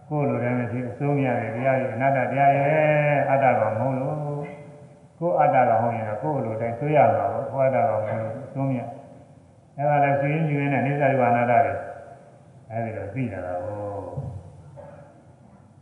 [0.08, 4.16] ကိုယ်လိုတဲ့နဲ့ဒီအဆုံးရတယ်တရားတွေအနတ္တတရားရဲ့အတ္တကမဟုတ်လို့
[5.18, 8.78] ကိုယ်အတ္တကဟုတ်ရင်တော့ကိုယ်လိုတိုင်းဆွေးရမှာပေါ့ကိုယ်အတ္တကမဟုတ်လို့အဆုံးမြ
[9.76, 11.74] အဲဒါလည်းရှင်ယူရင်းနဲ့နေစာရဝအနာတ္တတွေ
[12.70, 13.62] အဲဒီတော့သိတာတော့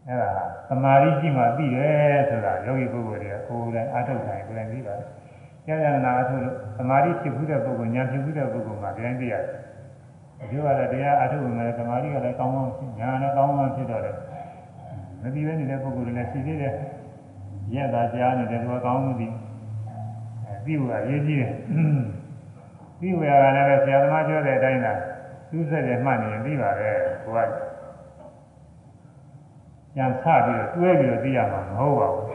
[0.07, 0.31] အဲ့ဒါ
[0.69, 5.07] သမာဓိရှိမှသိတယ်ဆိုတာယောဂီပုဂ္ဂိုလ်တွေကကိုယ်တိုင်အားထုတ်တိုင်းကိုယ်တိုင်သိပါတယ်။
[5.67, 9.45] ဉာဏ်ဉာဏ်အားထုတ်လို့သမာဓိဖြစ်ဘူးတဲ့ပုဂ္ဂိုလ်ဉာဏ်ဖြစ်ဘူးတဲ့ပုဂ္ဂိုလ်မှာဒီတိုင်းသိရတယ်။
[10.39, 14.17] ဒီလိုကလည်းတရားအားထုတ်ဝင်တယ်သမာဓိကလည်းကောင်းကောင်းဖြစ်ဉာဏ်လည်းကောင်းကောင်းဖြစ်တော့တယ်။
[15.23, 16.75] မသိဘဲနေတဲ့ပုဂ္ဂိုလ်တွေလည်းရှိသေးတယ်။
[17.75, 19.29] ရက်သာကြားနေတယ်သူကကောင်းမှုသိ။
[20.47, 21.53] အဲပြီးဖို့အရေးကြီးတယ်။
[23.01, 24.93] ပြီးဝေရကလည်းဆရာသမားပြောတဲ့အတိုင်းသာ
[25.51, 26.91] သူးဆက်တယ်မှတ်နေရင်ပြီးပါပဲ။
[27.25, 27.51] ကိုက
[29.95, 32.27] ပြန်ဆပြီးတော့တွဲပြီးတော့သိရမှာမဟုတ်ပါဘူး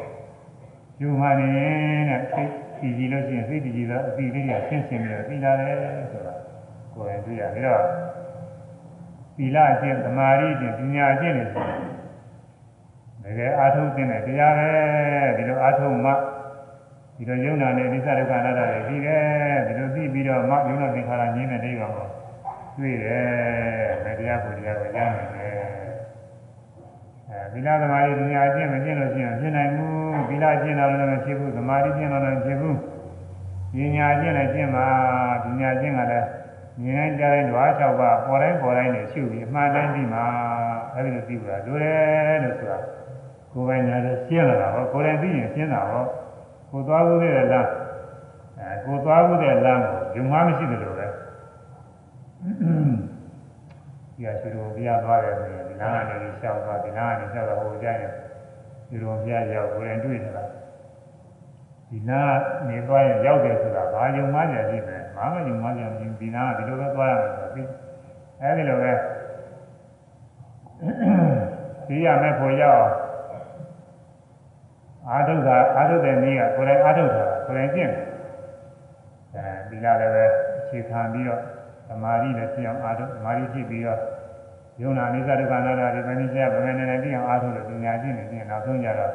[1.02, 1.48] ယူမှနေ
[2.10, 5.76] နဲ့စိတ်ကြည်ကြည်လို့ရှိရင်စိတ်ကြည်ကြည်တော့အတိလေးကဆင်းဆင်းပြီးတော့သိလာတယ်
[6.12, 6.21] ဆို
[7.10, 7.84] တာကိုယ်တိုင်သိရပြီးတော့
[9.38, 11.66] သီလအကျင့်သမာဓိအကျင့်ပညာအကျင့်တွေဆို
[13.24, 14.72] တကယ်အာထုသင်တဲ့တရားပဲ
[15.38, 16.12] ဒီလိုအာထုမှ
[17.18, 19.24] ဒီလိုယုံနာနဲ့အိသဒုက္ခအနတ္တတွေပြီးတယ်
[19.68, 22.08] ဒီလိုသိပြီးတော့မှယုံနာသင်္ခါရငြင်းတဲ့နိဗ္ဗာန်ကို
[22.78, 32.78] တွေ့တယ်တရားကိုတရားကိုရနိုင်တယ်သီလသမာဓိပညာကျင့်မကျင့်လို့ရှိရင်ဖြစ်နိုင်ဘူးသီလကျင့်တော့လည်းမဖြစ်ဘူးသမာဓိကျင့်တော့လည်းမဖြစ်ဘူး
[33.74, 34.88] ပညာကျင့်လည်းကျင့်ပါ
[35.44, 36.28] ပညာကျင့်ကလည်း
[36.80, 40.20] မြင်တိုင်းကြားတိုင်းဓဝါ၆ပါးပေါ်တိုင်းပေါ်တိုင်းနဲ့ရှုပြီးအမှန်တိုင်းပြီးမှ
[40.96, 42.78] အဲဒီလိုသိပါလိုတယ်လို့ဆိုတာ
[43.52, 46.04] ကိုယ်ပိုင်ညာလည်းရှင်းလာတာဟောကိုယ်တိုင်သိရင်ရှင်းတာဟော
[46.72, 47.70] ကိုသွားဘူးတဲ့လမ်း
[48.60, 58.14] အဲကိုသွားဘူးတဲ့လမ်းကိုယုံမှမရှိတယ်လို့ပဲဒီဟာရှိတော်ဘုရားသွားတယ်ဆိုရင်ဒီနားကနေလျှောက်သွားဒီနားကနေလျှောက်တော့ဟိုကြရင်
[58.88, 60.44] ရှိတော်ဘုရားရောက်ကိုယ်တိုင်တွေ့နေတာ
[61.92, 62.36] ဒီနား
[62.70, 67.68] နေသွားရင်ရောက်တယ်ဆိုတာဘာယုံမှကြရှိတယ်ဘာမှယုံမှကြမရှိဘူးဒီနားကဒီလိုပဲသွားရမယ်ဆိုပြီး
[68.42, 68.92] အဲဒီလိုပဲ
[71.88, 72.84] ဒီရမဲ့ဖို့ရောက်
[75.10, 78.06] အာထုတာအာထုတဲ့နည်းကကိုယ်တိုင်အာထုတာကိုယ်တိုင်ကျင့်တယ်
[79.36, 80.26] အဲဒီလားလည်းပဲ
[80.60, 81.42] အခြေခံပြီးတော့
[81.88, 84.00] သမာဓိနဲ့ဖြစ်အောင်အာထုသမာဓိဖြစ်ပြီးတော့
[84.82, 89.14] ယုံနာနိစ္စဒုက္ခအနတ္တတွေပဲနေကြဗမေနေနေပြီးအောင်အာထုလို့ပညာကျင့်နေပြီးနောက်ဆုံးကြတော့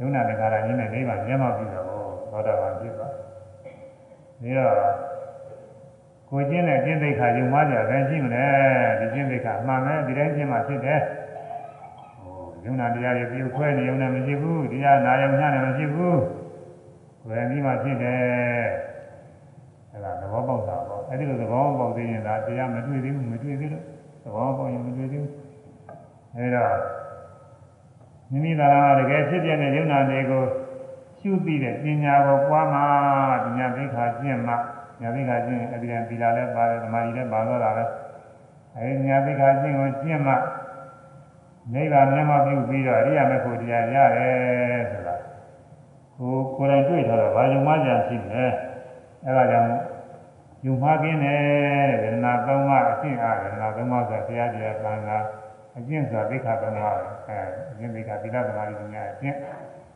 [0.00, 1.81] ယုံနာတက္ကရာကြီးနဲ့နိဗ္ဗာန်မျက်မှောက်ပြုတာကို
[2.32, 3.12] သောတာပန်ဖြစ်သွား
[4.40, 4.74] ပြီးတော့
[6.28, 8.44] ကိုကျင့်တဲ့ကျင့်သိက္ခာယုံမှကြတယ်ရှိမလဲ
[9.00, 11.00] ဒီကျင့်သိက္ခာမှန်မယ်ဒီတိုင်းကျင့်မှဖြစ်တယ်
[12.22, 16.20] ဟိုယုံနာတရားတွေပြုခွဲနေယုံနဲ့မရှိဘူးတရားနာယုံညနဲ့မရှိဘူး
[17.28, 18.20] ဝယ်ပြီးမှဖြစ်တယ်
[19.92, 23.84] အဲ့ဒါသဘောပေါက်တာပေါ့အဲ့ဒီလိုသဘောပေါက်သေးရင်ဒါတရားမတွေ့သေးဘူးမတွေ့သေးလို့
[24.24, 25.32] သဘောပေါက်ရင်မတွေ့သေးဘူး
[26.36, 26.74] အဲ့တော့
[28.30, 30.44] မိမိသာရတကယ်ဖြစ်ပြတဲ့ယုံနာတွေကို
[31.22, 32.80] ရှုပြီးတဲ့ပညာကိုပွားမှ
[33.44, 34.54] ပညာသိက္ခာကျင့်မှ
[35.00, 37.84] ညာသိက္ခာကျင့်အပြင်ပီလာလည်းပါတယ်ဓမ္မကြီးလည်းပါတော့တာပဲ
[38.76, 40.34] အဲဒီညာသိက္ခာကျင့်ကိုကျင့်မှ
[41.72, 45.16] နိဗ္ဗာန်မျက်မှောက်ပြုပြီးတော့အရိယာမေဖို့တရားရတယ်ဆိုတာ
[46.16, 48.52] ကိုကိုယ်တိုင်တွေ့ထားတော့ဘာယုံမှကြရှိတယ်
[49.24, 49.68] အဲဒါကြောင့်
[50.66, 55.10] ယုံမှကင်းတယ်ဝေဒနာသုံးပါးအကျင့်အားဝေဒနာသုံးပါးဆိုတရားတရားကံက
[55.76, 57.38] အကျင့်ဆိုတာသိက္ခာသုံးပါးပဲအဲ
[57.70, 59.36] အကျင့်သိက္ခာသီလသမာဓိပညာအကျင့်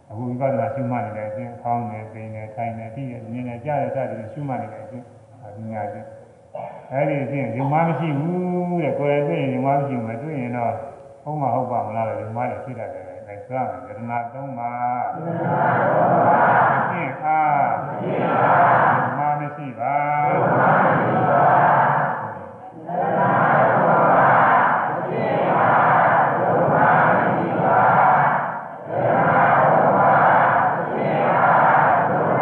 [0.08, 5.06] အခုဝိပဿနာရှုမှတ်နေတဲ့အချင်းဖောင်းနေပိန်နေထိုင်နေပြီးရမြင်နေကြားရစသည်ရှုမှတ်နေတဲ့အချင်း
[5.44, 6.08] အပညာချင်း
[6.92, 10.72] အဲဒီအချင်းဒီမှမရှိဘူးတဲ့ကိုယ်ရဲ့တွေ့ရင်ဒီမှမရှိဘူးမတွေ့ရင်တော့
[11.22, 14.72] ဟုတ်မှာဟုတ်ပါမလားဒီမှလည်းဖြစ်တတ်တယ်အဲဆိုရမယ်ယတနာသုံးပါ
[15.14, 16.40] ယတနာသုံးပါ
[16.74, 19.94] အချင်းအားအချင်းအားဒီမှမရှိပါ
[20.26, 21.44] ဒီမှမရှိပါ
[22.76, 24.14] ယတနာသုံးပါ
[24.88, 26.84] အချင်းအားဒီမှ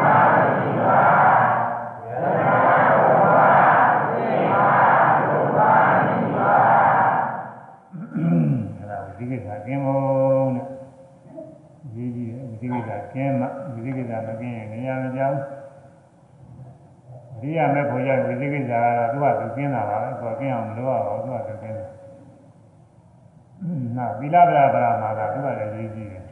[0.04, 1.02] မရှိပါ
[2.06, 2.64] ယတနာ
[8.14, 10.66] အဲ့ဒါဝိသိကိစ္စကင်းဖို့နဲ့
[11.96, 15.38] ရေးကြည့်တယ်ဝိသိကိစ္စကင်းမှဝိသိကိစ္စမကင်းရင်နေရာမကြောက်
[17.34, 21.88] အရိယာမဲ့ဖို့ရဝိသိကိစ္စကတော့သူကသူကင်းတာပါပဲသူ ကကင်းအောင်မလုပ်ရပါဘူးသူကသူကင်းတယ်
[23.96, 26.24] နာသီလဗရာဗရာမှာကသူကလည်းရေးကြည့်တယ်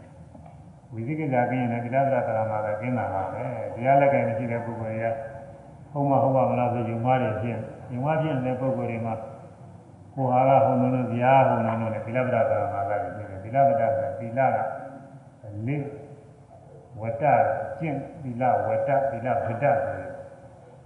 [0.92, 3.44] ဝိသိကိစ္စကင်းရင်လည်းသီလဗရာဗရာမှာကကင်းတာပါပဲ
[3.74, 5.14] တရားလက်ကင်မရှိတဲ့ပုဂ္ဂိုလ်တွေက
[5.92, 7.58] ဟုတ်မှဟုတ်ပါမလားဆိုယူမားတွေဖြစ်
[7.92, 9.14] ယူမားဖြစ်နေတဲ့ပုဂ္ဂိုလ်တွေမှာ
[10.14, 14.58] ကိုဟာကဟောလို့ဇာဟောလို့လည်းသီလဗရာဗရာမှာကလည်းသီလဗရာဆိုသီလက
[15.66, 15.84] လေး
[17.00, 17.24] ဝတ္တ
[17.78, 20.12] ကျင့်သီလဝတ္တသီလဗဒ္ဒဆိုရင်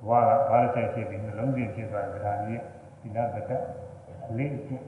[0.09, 2.63] ဝါကဘာလို့ဆက်ဖြစ်ပြီးနှလုံးသွင်းဖြစ်သွားကြတာကြီး
[3.07, 3.53] သီလဗဒ္ဒ
[4.39, 4.85] လေးကျင့်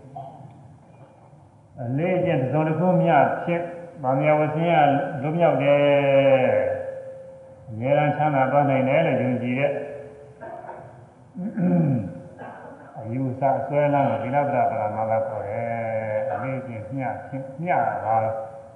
[1.82, 3.10] အလေးကျင့်သုံးတစ်ခုမြ
[3.44, 3.62] ဖြစ်
[4.02, 4.76] ဗာမယဝဆင်းရ
[5.22, 5.78] လွတ်မြောက်တယ်
[7.68, 9.72] အများရန်ချမ်းသာသွားနိုင်တယ်လို့ယုံကြည်တဲ့
[12.98, 17.70] အယူဆအစွဲလမ်းကိုသီလဗဒ္ဒပရမလာခေါ်တယ်အလေးကျင့်မြချင်းမြ
[18.04, 18.16] တာ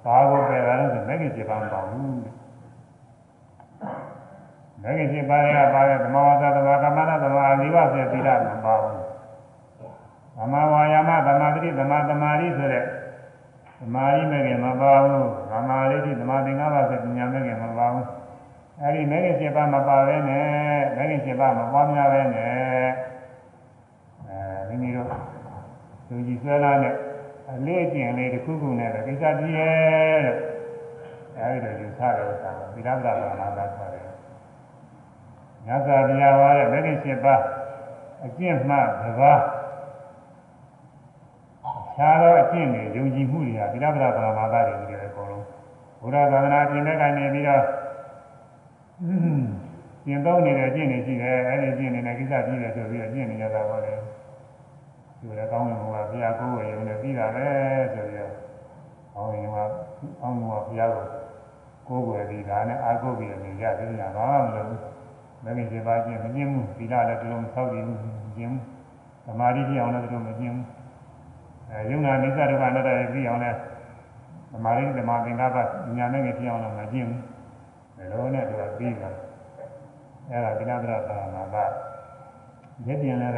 [0.05, 2.07] ဘာကိုပယ်တာလဲဆိုမဂ္ဂင်7ပါးမပါဘူး
[4.83, 9.02] မဂ္ဂင်7ပါးကပါတဲ့သမဝါဒသမကမ္မနာသမအာဇီဝဆိုတဲ့သီလမပါဘူး
[10.37, 12.85] သမဝါယာမသမတိသမသမာဓိဆိုတဲ့
[13.79, 18.07] သမာဓိမဂ္ဂင်မပါဘူးသမာဓိတိသမာသင်္ကပ္ပဆိုပညာမဂ္ဂင်မပါဘူး
[18.81, 20.45] အဲဒီမဂ္ဂင်7ပါးမပါဘဲနဲ့
[20.97, 22.89] မဂ္ဂင်7ပါးမပွားများဘဲနဲ့
[24.27, 25.07] အဲမိမိတို့
[26.07, 26.95] သူကြီးဆွဲလာတဲ့
[27.51, 30.35] အလေးကျင့်လေးတစ်ခုခုနဲ့ပဲကိစ္စတည်းရဲ့တဲ့
[31.37, 34.05] အဲဒီလိုယူဆတယ်ဥစ္စာကိုသီလပဒဘာနာသာခေါ်တယ်
[35.65, 37.41] ညဇာတရားဟောတဲ့မဂ္ဂင်7ပါး
[38.25, 39.39] အကျင့်မှတစ်ပါး
[41.97, 45.45] ခြားသောအကျင့်တွေယုံကြည်မှုတွေဟာသီလပဒဘာနာသာတွေကြီးတယ်အကုန်လုံး
[46.01, 47.63] ဘုရားသာသနာပြင်တဲ့ကနေပြီးတော့
[50.05, 53.97] ကျင့်သုံးနေတဲ့အကျင့်တွေရှိတယ်အဲဒီအကျင့်တွေနဲ့ကိစ္စကြီးတယ်ဆိုပြီးတော့ကျင့်နေကြတာဟောတယ်
[55.19, 57.45] ဒီလည်းကောင်းဝင်ဘုရားဘုရားကိုယ်ဝေရုံနဲ့ပြီးတာပဲ
[57.93, 58.33] ဆိုပြီးတော့
[59.13, 59.69] ကောင်းဝင်ဘုရား
[60.21, 61.05] ကောင်းဝင်ဘုရားကို
[61.87, 64.79] ကိုယ်ဝယ်ပြီးဒါနဲ့အာကိုပြီးတော့နေကြတယ်ညာဘာမှမလုပ်ဘူး
[65.43, 67.93] မဂ္ဂင်7ပါးချင်းမကျင့်ဘူးသီလလည်းတလုံးဆောက်တည်မှု
[68.25, 68.61] မကျင့်ဘူး
[69.25, 70.65] သမာဓိပြအောင်လည်းတလုံးမကျင့်ဘူး
[71.73, 73.57] အဲယုံနာနိစ္စဒုက္ခအနတ္တတွေပြီးအောင်လည်း
[74.51, 75.57] သမာဓိသမာသင်္ကပ္ပ
[75.97, 77.21] ညာနဲ့ပြအောင်လည်းမကျင့်ဘူး
[77.97, 79.09] ဘယ်လိုနဲ့သူကပြီးတာ
[80.29, 81.55] အဲဒါကိလဒရသာနာက
[82.87, 83.33] ရက်ပြန်လည်း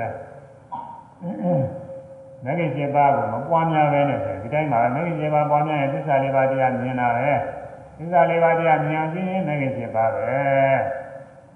[2.43, 7.33] မဂ္ဂင်7ပါးကိုမပွားများပဲနဲ့ဆိုဒီတိုင်းမှာမဂ္ဂင်7ပါးပွားများရင်သစ္စာလေးပါးတရားမြင်တာပဲ
[7.97, 10.23] သစ္စာလေးပါးတရားမြင်ခြင်းမဂ္ဂင်7ပါးပဲ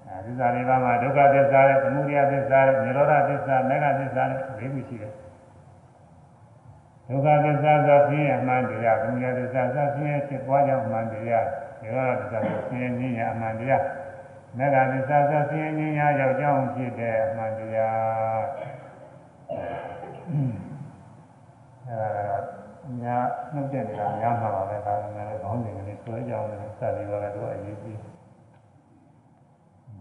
[0.08, 5.12] အဲသစ္စာလေးပါးမှာဒုက္ခသစ္စာနဲ့သမုဒယသစ္စာနဲ့និရောဓသစ္စာမဂ္ဂသစ္စာနဲ့၄ခုရှိတယ်
[7.10, 11.46] ဒုက္ခသစ္စာဆိုဖြင့်အမှန်တရားသမုဒယသစ္စာဆိုဖြင့်ဖြစ်ပွားကြောင်းအမှန်တရား
[11.82, 13.82] និရောဓသစ္စာဆိုဖြင့်ဉာဏ်အမှန်တရား
[14.58, 18.40] မဂ္ဂသစ္စာဆိုဖြင့်ဉာဏ်ရောက်ကြောင်းဖြစ်တဲ့အမှန်တရား
[21.88, 22.38] အဲဒါ
[23.02, 23.16] ညာ
[23.52, 27.98] နှုတ်တဲ့နေတာများမှာပါပဲဒါပေမဲ့ခေါင်းစဉ်ကလေးဆွဲကြအောင်လည်းစသည်ပါပဲသူအရေးကြီး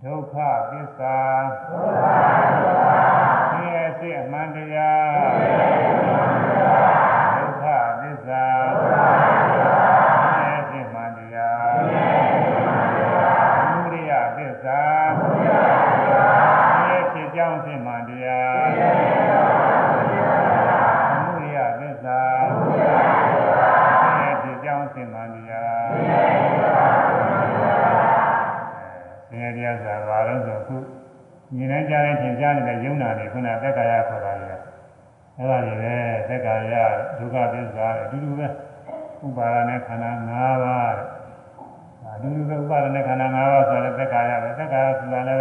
[0.04, 0.36] ဒုက္ခ
[0.72, 1.18] သစ္စာ
[1.70, 2.06] ဒုက္ခ
[2.40, 3.00] သစ္စာ
[3.52, 4.40] ဆင်းရဲစိတ်အမှ
[31.70, 35.96] မြင်နိုင်ကြတဲ့သင်ကြားနေတဲ့ယုံနာတွေခုနသက်ကာယခေါ်တာလေအဲ့ဒါတွေပဲ
[36.30, 36.74] သက်ကာယ
[37.18, 38.48] ဒုက္ခသစ္စာအတူတူပဲ
[39.26, 40.32] ဥပါဒနဲ့ခန္ဓာ၅
[40.64, 40.96] ပါး
[42.14, 45.40] အတူတူပဲဥပါဒနဲ့ခန္ဓာ၅ပါးဆိုတဲ့သက်ကာယပဲသက်ကာယဆိုတာလည်း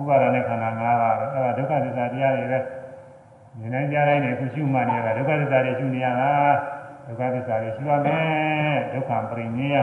[0.00, 2.58] ဥပါဒနဲ့ခန္ဓာ၅ပါးပဲအဲ့ဒါဒုက္ခသစ္စာတရားတွေပဲ
[3.58, 6.30] မြင်နိုင်ကြတဲ့နေခုရှုမှတ်နေတာဒုက္ခသစ္စာတွေရှုနေရတာ
[7.06, 9.76] ဒုက္ခသစ္စာတွေရှုရမယ်ဒုက္ခပရိနိယ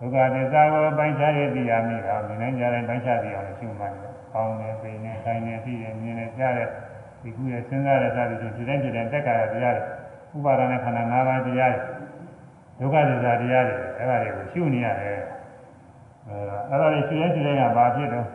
[0.00, 6.68] ဒုက္ခသစ္စာကိုပိုင်းခြားရသိရမိတာမြင်နိုင်ကြတဲ့ပိုင်းခြားသိအောင်ရှုမှတ်နေတာ ကောင်းတယ်၊ပိန်တယ်၊တိုင်းတယ်၊သိတယ်၊မြင်တယ်၊ကြားတယ်
[7.22, 11.82] ဒီကူရဲ့စဉ်းစားတဲ့စသည်ဖြင့်ဒီတိုင်းဒီတိုင်းတက်ကြရတရားတွေဥပါဒနဲ့ခန္ဓာ၅ပါးတရားတွေ
[12.78, 15.18] ဒုက္ခသစ္စာတရားတွေအဲ့ဒါတွေကိုရှုနေရတယ်
[16.26, 16.36] အဲ
[16.70, 18.26] အဲ့ဒါတွေရှုရင်ရှုရင်ကဘာဖြစ်တော့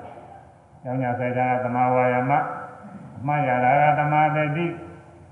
[0.83, 2.31] ကျောင်းညာဆိုင်တာသမာဝါယမ
[3.27, 4.65] မှတ်ရတာကသမာဓိတိ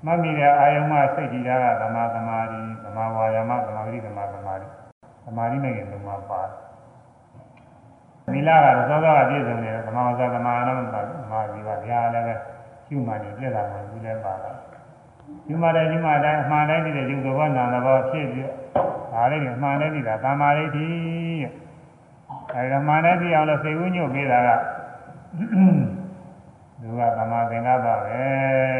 [0.06, 4.68] မှတ်မိတဲ့အာယုံမှစိတ်တည်တာကသမာသမာဓိသမာဝါယမသမာဓိသမာသမာဓိ
[5.26, 6.52] သမာဓိနဲ့ရင်လုံးဝပါတယ်
[8.34, 10.90] သီလကတော့သောသောကပြည့်စုံတယ်သမာဝါစာသမာဓိနဲ့သ
[11.32, 12.36] မာဓိပါဗျာလည်းပဲ
[12.86, 14.56] ရှုမှန်နေပြည့်စုံတယ်ဒီလည်းပါတော့
[15.46, 18.50] ရှုမှန်တယ်ရှုမှန်တယ်အမှန်တိုင်းနေတဲ့ယုံတော်နာသဘောဖြစ်ပြီး
[19.14, 20.88] ဒါလေးကအမှန်တိုင်းနေတာသမာဓိတိ
[22.54, 24.50] အဲဒီမှန်တိုင်းပြအောင်လို့စိတ်ဝိညွတ်ပေးတာက
[26.82, 28.20] သူကသမာသင်္ကပ္ပပဲ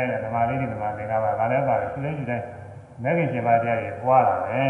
[0.10, 2.46] တဲ့သမာဓိတိသမာသင်္ကပ္ပဒါလည်းပါတယ်ရှုတိုင်းရှုတိုင်း
[3.04, 4.64] မဲခင်ရှင်ပါတရားတွေပွားတာပဲ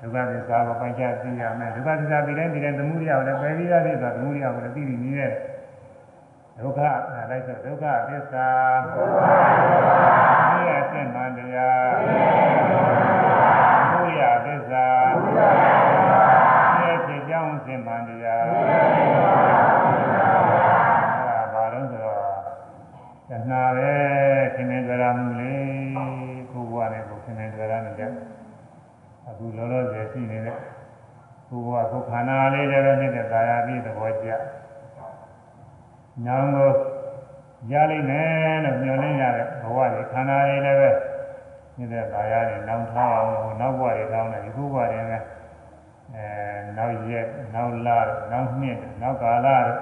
[0.00, 5.32] ဒုက္ခသစ္စာကိုပိုင်းခြားသိရမယ်ဒုက္ခသစ္စာပြီးတိုင်းပြီးတိုင်းသမှုရိယကိုလည်းပယ်ပြီးသားဖြစ်သွားသမှုရိယကိုလည်းသိပြီးနေတဲ့
[6.60, 6.80] ဒုက္ခ
[7.12, 8.48] အဲလိုက်ဆိုဒုက္ခသစ္စာ
[8.94, 9.24] ဒုက္ခ
[9.58, 10.08] သစ္စာ
[10.52, 12.69] ဒီရဲ့အရှင်းမှန်တရား
[29.40, 30.58] အခုလောလောဆယ်ရှိနေတဲ့
[31.48, 34.28] ကိုယ်ဘဝကိုယ်ခန္ဓာလေးလည်းပဲနေတဲ့ကာယပြီးသဘောကျ။
[36.26, 36.70] နောင်ကို
[37.70, 40.90] ရလိမ့်မယ်လို့ညွှန်လင်းရတဲ့ဘဝတွေခန္ဓာလေးလည်းပဲ
[41.76, 45.24] နေတဲ့ကာယတွေနောင်ထားအောင်လို့နောက်ဘဝတွေတောင်းတယ်ဒီခုဘဝတွေလည်း
[46.14, 46.24] အဲ
[46.76, 47.88] နောက်ရက်နောက်လ
[48.32, 49.74] နောက်နှစ်နောက်ကာလတွေ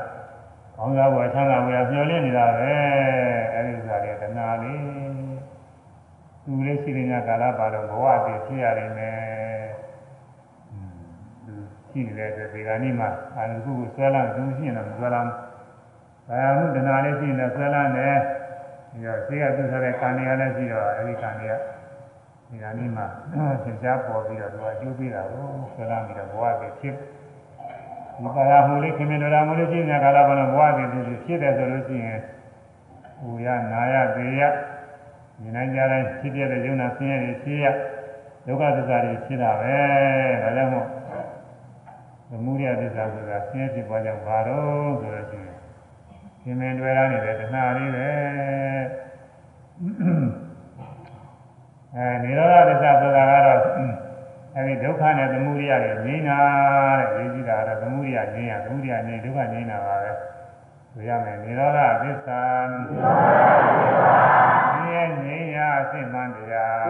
[0.77, 2.73] ကောင်းစားဘဝချမ်းသာဘဝညှော်လင့်နေတာပဲ
[3.55, 5.28] အဲဒီဥစ္စာတွေတဏှာလေး
[6.51, 9.17] သူလေးရှိနေတဲ့ကာလပါတော့ဘဝတည်ဖြစ်ရနိုင်မယ်
[11.91, 15.21] ရှိနေတဲ့အတွက်ဒီကနေ့မှအာရုံခုကိုဆွဲလာသူရှိရင်တော့ဆွဲလာ
[16.29, 18.17] ဘာမှုတဏှာလေးရှိနေဆွဲလာတယ်
[18.91, 21.55] ပြီးတော့ရှိကသူဆိုတဲ့ကံတွေကလည်းရှိတော့အဲဒီကံတွေက
[22.49, 23.03] ဒီကနေ့မှ
[23.65, 30.89] သင်ကြားပေါ်ပြီးတော့သူကအကျိုးပေးတာကိုဆွဲလာပြီးတော့ဘဝတည်ဖြစ်ဒီပါရမှုလေးခင်မင်တော်မှုလေးရှိနေတဲ့ကာလပါတော့ဘဝတည်
[31.25, 32.21] ဖြစ်တယ်ဆိုလို့ရှိရင်
[33.21, 34.43] ဟူရနာရသေးရ
[35.41, 37.67] မြင်နိုင်ကြတဲ့ဖြစ်ပြတဲ့ယုံနာဆင်းရဲတွေဖြစ်ရ
[38.47, 39.77] ဒုက္ခသစ္စာတွေဖြစ်တာပဲ
[40.43, 40.87] ဒါကြောင့်မို့
[42.31, 45.57] သမုဒယသစ္စာဆိုတာဆင်းရဲဖြစ်ပွားကြောင့်ဘာတော့ဆိုတော့ရှိရင်
[46.41, 48.11] ရှင်မင်းတွေ့ရနေတဲ့တဏှာလေးပဲ
[51.95, 53.61] အဲနိရောဓသစ္စာဆိုတာကတော့
[54.57, 56.41] အဲဒီဒုက္ခနဲ့သမုဒယတွေငြိမ်းတာ
[57.01, 60.13] တဲ့ရေးကြည့်တာကတော့သမုဒယငြိမ်းရသမုဒယငြိမ်းဒုက္ခငြိမ်းတာပါပဲ
[60.93, 63.68] ဆိုရမယ်နိရောဓသစ္စာနိရောဓသစ္စာငြိမ်းငြိ
[65.79, 66.83] မ်းရာအစစ်မှန်တရား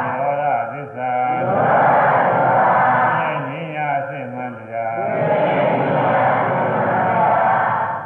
[0.00, 1.12] နိရောဓသစ္စာ
[3.18, 4.94] ငြိမ်းငြိမ်းရာအစစ်မှန်တရား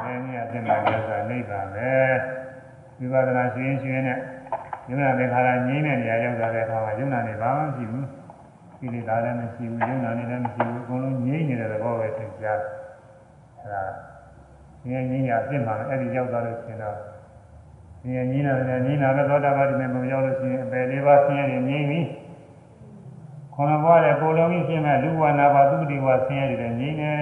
[0.03, 1.93] ငြိမ်းငြိမ်းရာအစစ်မှန်တရားဆိုတာနိဗ္ဗာန်ပဲ
[2.99, 4.19] ဝိပဿနာရှင်ရှင်နဲ့
[4.89, 8.07] ယုံနာသင်္ခါရငြိမ်းတဲ့နေရာရောက်တဲ့အခါမှာယုံနာနေဘာမှမရှိဘူး
[8.81, 12.61] ကိလေသာလည်းမရှိဘူးယုံနာနေလည်းမရှိဘူးအကုန်လုံးငြိမ်းနေတဲ့သဘောပဲသင်ကြား
[13.61, 13.85] အဲဒါ
[14.89, 17.12] ငြိမ်းငြိမ်းရာအစ်စ်မှာအဲ့ဒီရောက်သွားလို့ရှင်တော့
[18.07, 22.01] ငြိမ်းငြိမ်းနာနဲ့ငြိမ်းနာပဲသောတာပတိမေမရောက်လို့ရှိရင်အပယ်လေးပါးဆင်းရဲနေငြိမ်းပြီ
[23.55, 27.13] ခေါင်းဘွားတဲ့ကိုယ်လုံးကြီးရှင်းမဲ့လူဝနာပါသူတိဝဆင်းရဲတယ်ငြိမ်းနေ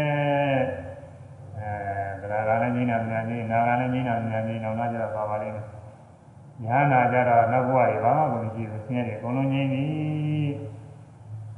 [1.59, 5.67] အဲဒါကလည်းငြိမ်းနာမြန်ငြိမ်းနာကလည်းငြိမ်းနာမြန်ငြိမ်းနောက်လာကြတော့ပါပါလိမ့်မယ်
[6.65, 9.85] ညာနာကြတော့နောက်ဘဝတွေဘာမှမရှိဘူးဆင်းရဲတယ်အကုန်လုံးငြိမ်းပြီ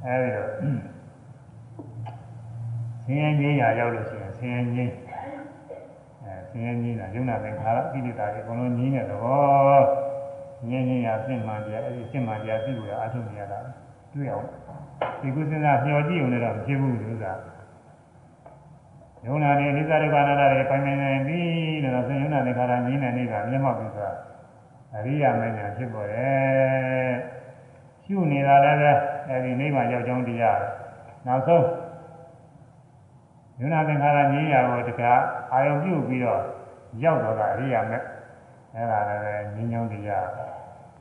[0.05, 0.49] အဲဒီတော့
[3.03, 4.93] ဆင်းရဲငြိမ်းရာရောက်လို့ရှိရင်ဆင်းရဲငြိမ်း
[6.53, 9.81] အဲဆင်းရဲငြိမ်းတာယုံနာသင်္ခါရကိလေသာတွေအကုန်လုံးငြိမ်းတဲ့သဘော
[10.69, 13.59] ငြိမ်းငြိမ်းရာပြင့်မှန်တရားအဲဒီပြင့်မှန်တရားသိလို့အထုနေရတာ
[14.13, 14.47] တွေ့အောင်
[15.21, 17.33] ဒီကုသနာမျှော်ကြည့်ုံနဲ့တော့မဖြစ်ဘူးလို့ဆိုတာ
[19.25, 21.39] ယုံနာနေအနိစ္စဒုက္ခအနတ္တတွေပိုင်ပိုင်နိုင်ပြီ
[21.83, 24.11] လို့ဆိုယုံနာသင်္ခါရငြိမ်းတဲ့နေတာမျက်မှောက်ပြီးဆိုတာ
[24.95, 27.13] အရိယာမဉ္ဇဉ်ဖြစ်ပေါ်တယ်
[28.05, 28.91] ရှုနေတာလည်းပဲ
[29.29, 30.59] အဲဒီနိဗ္ဗာန်ရောက်ကြောင်းတရား
[31.27, 31.63] နောက်ဆုံး
[33.59, 35.11] ယုံနာသင်္ခါရငြိမ်းရာကိုတခါ
[35.53, 36.41] အာယုံပြုပြီးတော့
[37.03, 38.01] ရောက်တော့တာအရိယာမဲ့
[38.75, 40.27] အဲဒါလည်းပဲငြိမ်းချမ်းတရား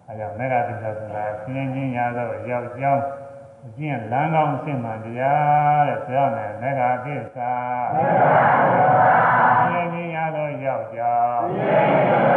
[0.07, 3.03] အဲကြောင့်မေဃသစ္စာဆိုတာဆင်းရဲငြိမ်းရာသောရောက်ကြောင်း
[3.67, 7.53] အကျင့်လမ်းကောင်းအစစ်မှန်တရားတဲ့ဆိုရမယ်မေဃသစ္စာ
[7.95, 9.07] မေဃသစ္စာ
[9.73, 12.32] ဉာဏ်ကြီးရသောယောက်ျားဉာဏ်ကြီးရ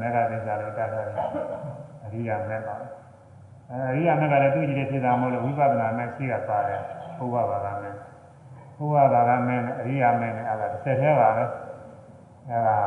[0.00, 1.00] တော့တူတူပဲမေဃသစ္စာလို့တတ်တာ။
[2.04, 2.74] အရိယာမေပါ။
[3.70, 6.80] အဲအရိယာမေကလည်းသူ့ကြည့်တဲ့ဖြစ်တာမဟုတ်လို့ဝိပဿနာမဲ့ရှိကပါတယ်။
[7.18, 7.94] ဘုရားဘာသာမဲ့။
[8.78, 11.44] ဘုရားဘာသာမဲ့အရိယာမဲ့နဲ့အဲဒါတစ်ဆက်သေးပါပဲ။
[12.50, 12.78] အဲဒါ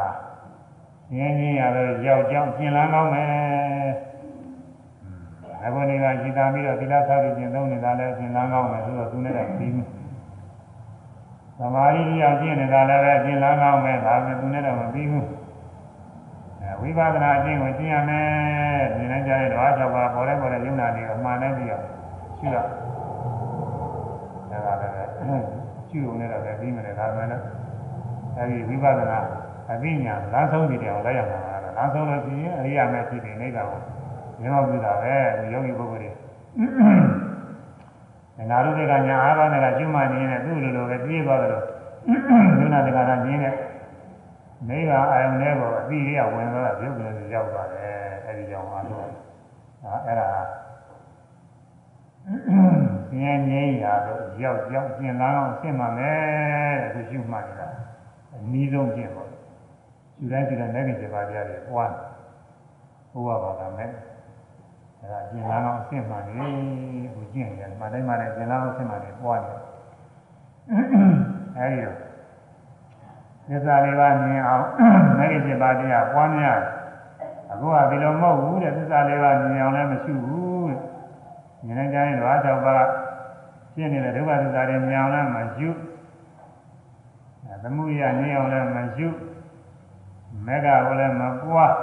[1.16, 3.26] ငင်းငင်းရတော့ယောက်ျောင်းကျင်လန်းကောင်းမယ်။
[5.66, 9.88] အခုနေကရှိတာပြီးတော့သီလဆောက်ပြီးကျင့်သုံးနေတာလည်းအရှင်လန်းကောင်းမယ်ဆိုတော့သူနဲ့တော့ပြီးမယ်
[11.60, 15.45] သမာဓိကြီးအောင်ကျင့်နေတာလည်းပဲအရှင်လန်းကောင်းမယ်ဒါပေမဲ့သူနဲ့တော့မပြီးဘူးအဲ
[16.82, 18.26] ဝိပဿနာအကျင့်ကိုကျင့်ရမယ်
[18.96, 21.86] ဒီနေ့ကျတဲ့ဓဝါ၆ပါးပေါ်လဲပေါ်တဲ့ယုံနာတွေအမှန်နဲ့ပြီးအောင်
[22.38, 22.68] ရှိတော့
[24.52, 25.46] အဲဒါလည်း
[25.90, 27.42] ကျူုံနဲ့တော့ပဲပြီးမယ်ဒါပေမဲ့
[28.38, 29.20] အဲဒီဝိပဿနာ
[29.72, 33.80] အသိဉာဏ်လမ်းဆုံးပြီးတယ်အောင်လိုက်ရမှာလားလမ်းဆုံးလို့ရှိရင်အရိယာမဲ့ဖြစ်ပြီးနေတာကို
[34.40, 41.66] မြင်တော့ပြတာပဲဒီယောဂီပုဂ္ဂိုလ်တွေငါတို့တွေကညာအားပါးနဲ့ကကျွမ်းမနေနေသူ့လိုလိုပဲပြေးသွားတယ်လို့
[42.60, 43.54] ဒုနာတက္ကရာမြင်တဲ့
[44.68, 47.94] မိဘအာယုန်ထဲကိုအပြီးရဝင်သွားတာပြုတ်ကလေးရောက်သွားတယ်
[48.26, 49.12] အဲဒီကြောင့်အားလုံး
[49.84, 50.30] အဲအဲ့ဒါ
[53.20, 57.70] ငြင်းငြင်းရာတော့ရောက်ရောက်ကျင်လာအောင်ရှင်းပါမယ်တဲ့သူရှုမှတ်နေတာ
[58.34, 61.92] အနည်းဆုံးကျင့်ပါရှုတိုင်းရှုတိုင်းလည်းကြပါကြတယ်ပွား
[63.12, 63.90] ဘုရားဘာသာမဲ့
[65.02, 66.48] အဲဒါကျင်လာအောင်အစ်မှန်နေ
[67.16, 69.58] ကိုကျင့်ရတယ်မတိုင်းမတိုင်းကျင်လာအောင်အစ်မှန်နေပွားတယ်
[71.58, 72.05] အဲဒီတော့
[73.50, 74.66] သစ္စာလေးပါးမြင်အောင်
[75.18, 76.60] မဂ္ဂင်7ပါးတရားပွားများ
[77.52, 80.80] အခုကဒီလိုမဟုတ်ဘူးတဲ့သစ္စာလေးပါးမြင်အောင်လည်းမရှိဘူးတဲ့
[81.66, 82.86] မြင်နေကြရင်ဓဝါ၆ပါး
[83.74, 85.68] ရှင်းနေတဲ့ဒုက္ခသစ္စာတွေမြင်အောင်လည်းမရှိ
[87.46, 89.08] အဲသမှုရနေအောင်လည်းမရှိ
[90.46, 91.74] မဂ္ဂကိုလည်းမပွား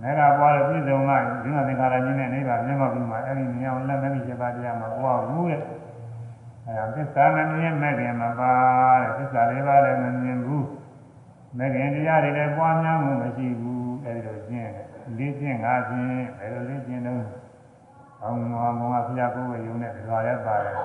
[0.00, 5.62] မေဃပွားလို့ပြည့်စုံမှဒီမှာသင်္ခါရကြီးနဲ့နိဗ္ဗာန်မျက်မှောက်ပြီးမှအဲ့ဒီမြင်အောင်လက်မမိ7ပါးတရားမှာပွားဘူးတဲ့
[6.68, 8.52] အဲဒါသစ္စာမမြင်မဲ့ခင်မပါ
[9.02, 10.66] တဲ့သစ္စာလေးပါးလည်းမမြင်ဘူး
[11.58, 14.86] မဲ့ခင်တရားတွေလည်းပွားများမှုမရှိဘူးအဲ့ဒီလိုကျင့်တယ်
[15.18, 16.06] လေးကျင့်ငါကျင့်
[16.38, 17.22] ဘယ်လိုလေးကျင့်တော့
[18.22, 20.76] အောင်မောမောဘုရားကိုယ်ဝေယုံနဲ့ဒီလိုလည်းပါတယ်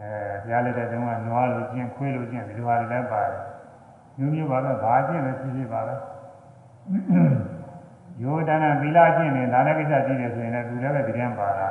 [0.00, 0.10] အဲ
[0.42, 3.42] ဘုရားလက်တဲ့တုန်းကနွားလိုကျင့်ခွေးလိုကျင့်ဒီလိုဟာတွေလည်းပါတယ်
[4.18, 5.94] မျိုးမျိုးပါတော့ဘာကျင့်လဲဖြစ်ဖြစ်ပါပဲ
[8.22, 11.68] ယောဒနာသီလကျင့်နေဒါလည်းကိစ္စကြည့်တယ်ဆိုရင်လည်းသူလည်းပဲဒီတန်းပါတာ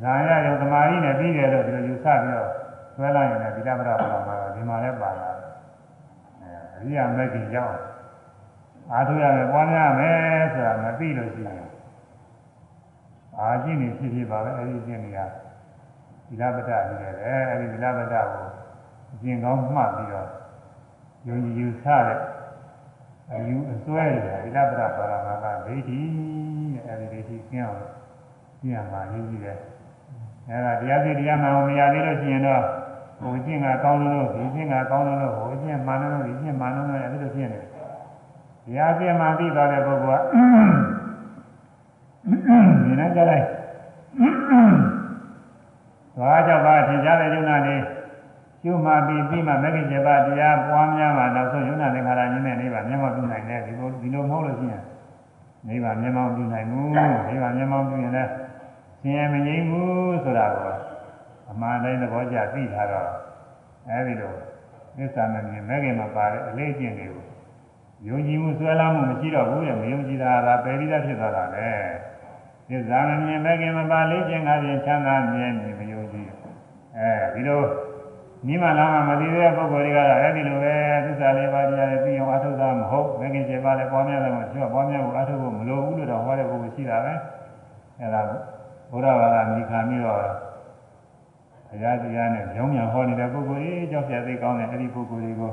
[0.00, 2.50] ဇာယယောသမာဓိနဲ့ပြီးတယ်လို့ဒီလိုယူဆပြီးတော့
[2.94, 5.30] ဆွဲလိုက်ရင်လည်းသီလပရပရမှာဒီမှာလည်းပါတာ
[6.42, 7.76] အဲအရိယာမဂ္ဂင်ရောက်
[8.90, 10.18] အားထုတ်ရမယ်ပွားများမယ်
[10.52, 11.68] ဆိုတာမသိလို့ရှိရင်
[13.38, 15.18] အာကျင့်နေဖြစ်ဖြစ်ပါပဲအဲဒီကျင့်နေရ
[16.28, 18.24] သီလပဒကြီးတယ်ပဲအဲဒီသီလပဒကို
[19.12, 20.28] အကျင့်ကောင်းမှတ်ပြီးတော့
[21.26, 22.20] ယုံကြည်ယူဆတဲ့
[23.32, 26.00] အယူအစွဲတွေဝိလပရပါရမကဒိဋ္ဌိ
[26.74, 27.86] တဲ့အဲဒီဒိဋ္ဌိကျင်းအောင်
[28.60, 29.58] ကျင့်ရမှာရင်းကြည့်တယ်
[30.48, 32.62] အဲဒါတရားစီတရားမှန်မရသေးလို့ရှိရင်တော့
[33.20, 37.64] ဟိုကျင့်ကကောင်းလို့ဒီကျင့်ကကောင်းလို့ဟိုကျင့်မှန်လို့ဒီကျင့်မှန်လို့အဲဒီလိုဖြစ်နေတယ်
[38.64, 40.24] တရားကျင့်မှသိသွားတဲ့ပုဂ္ဂိုလ်က
[42.84, 43.46] ဒီနေ့ကြလိုက်
[46.16, 47.82] သွားကြပါထင်ရှားတဲ့ယုံနာလေး
[48.62, 54.82] ကျုမှပြီးပြီးမှမဂ္ဂင်7ပါးတရားပွားများမှနောက်ဆုံးယုံနာသင်္ခါရညင်းတဲ့နိဗ္ဗာန်မျက်မှောက်ပြုနိုင်တယ်ဒီလိုဒီလိုမဟုတ်လို့ရှိရင်
[55.68, 56.90] နိဗ္ဗာန်မျက်မှောက်ပြုနိုင်ဘူး
[57.28, 58.30] နိဗ္ဗာန်မျက်မှောက်ပြုရင်လည်း
[59.02, 60.74] ဆင်းရဲမငြိမ်းဘူးဆိုတာကို
[61.50, 63.10] အမှန်တိုင်းသဘောကျသိထားတော့
[63.88, 64.34] အဲဒီလို
[64.96, 67.24] သစ္စာနဲ့မြင်မဂ္ဂင်မှာပါတဲ့အလေးကျင့်တွေကို
[68.08, 71.68] ယုံကြည်မှုဆွဲလာမှုမရှိတော့ဘူးတဲ့မယုံကြည်တာကပယ်ပြီးသားဖြစ်သွားတာပဲ
[72.68, 76.28] သစ္စာမမြင်မဂ္ဂင်မှာပါလေးကျင့်ကားရင်ချမ်းသာမြဲမြင်မယုံကြည်
[76.98, 77.62] အဲဒီလို
[78.46, 80.74] နိမလာမမသိတဲ့ပုဂ္ဂိုလ်တွေကတော့အဲ့ဒီလိုပဲ
[81.04, 87.12] သစ္စာလေးပါးတရားတွေသိအောင်အထုတ်တာမဟုတ်မဂ္ဂင်7ပါးလည်းပွားများတယ်မှာသူကပွားများဖို့အထုတ်ဖို့မလိုဘူးလို့တော့ဟောတဲ့ပုဂ္ဂိုလ်ရှိတာပဲ
[88.00, 88.22] အဲ့ဒါ
[88.92, 90.18] ဘုရားဘာသာမိခံပြီးတော့
[91.68, 95.50] ဘုရားတရားနဲ့ကြောင်းမြန်ဟောနေတဲ့ပုဂ္ဂိုလ်ကြီးကြောက်ပြသိကောင်းတဲ့အဲ့ဒီပုဂ္ဂိုလ်တွေကို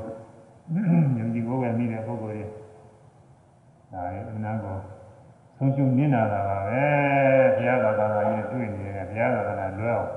[1.18, 2.46] ယုံကြည်ကိုယ်ပဲမိတဲ့ပုဂ္ဂိုလ်တွေ
[3.92, 4.76] ဒါရဲ့အနာကို
[5.56, 6.84] ဆုံးရှုံးနေတာပါပဲ
[7.56, 10.08] ဘုရားဘာသာကြီးတွေ့နေတယ်ဘုရားဘာသာလွဲအောင်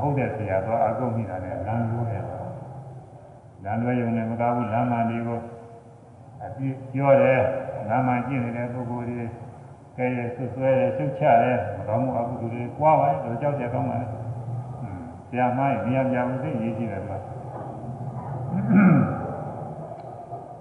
[0.00, 2.24] ဟုတ်တဲ့ဆရာတော့အကုန်မိတာနဲ့လမ်းလွဲတယ်
[3.64, 5.38] လမ်းလွဲရုံနဲ့မကားဘူးလမ်းမှန်ဒီကို
[6.42, 7.42] အပြည့်ပြောတယ်
[7.88, 9.24] လမ်းမှန်ကျင့်နေတဲ့ပုဂ္ဂိုလ်တွေ
[9.96, 14.06] ကဲရဆွဆွဲရရှုပ်ချတယ်မကောင်းမှုအကုသိုလ်တွေကြွားပါလေတော့ကြောက်ကြကောင်းပါလေ
[15.28, 17.18] ဆရာမရဲ့နေရာပြမှုသိရေးကြည့်တယ်ကွာ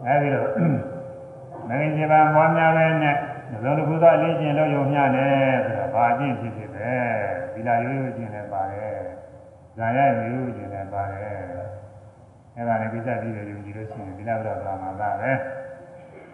[0.06, 0.50] အဲဒီတော့
[1.68, 3.16] မဂ္ဂင်7ပါးပွားများပဲနဲ့
[3.52, 6.90] နှလုံးတစ်ခုသောအလေးကျင့်လို့ယုံမျှတယ်ဆိုတာဘာအကျင့်ဖြစ်ဖြစ်ပဲ
[7.54, 9.00] ဒီလာရိုးရိုးကျင့်လည်းပါတယ်
[9.78, 11.38] ဇာရရိုးကျင့်လည်းပါတယ်
[12.56, 15.32] အဲဒါလည်းကိစ္စပြီးတယ်ယုံကြည်လို့ရှိရင်ဒီလာဘုရားဗလာမာသာပဲ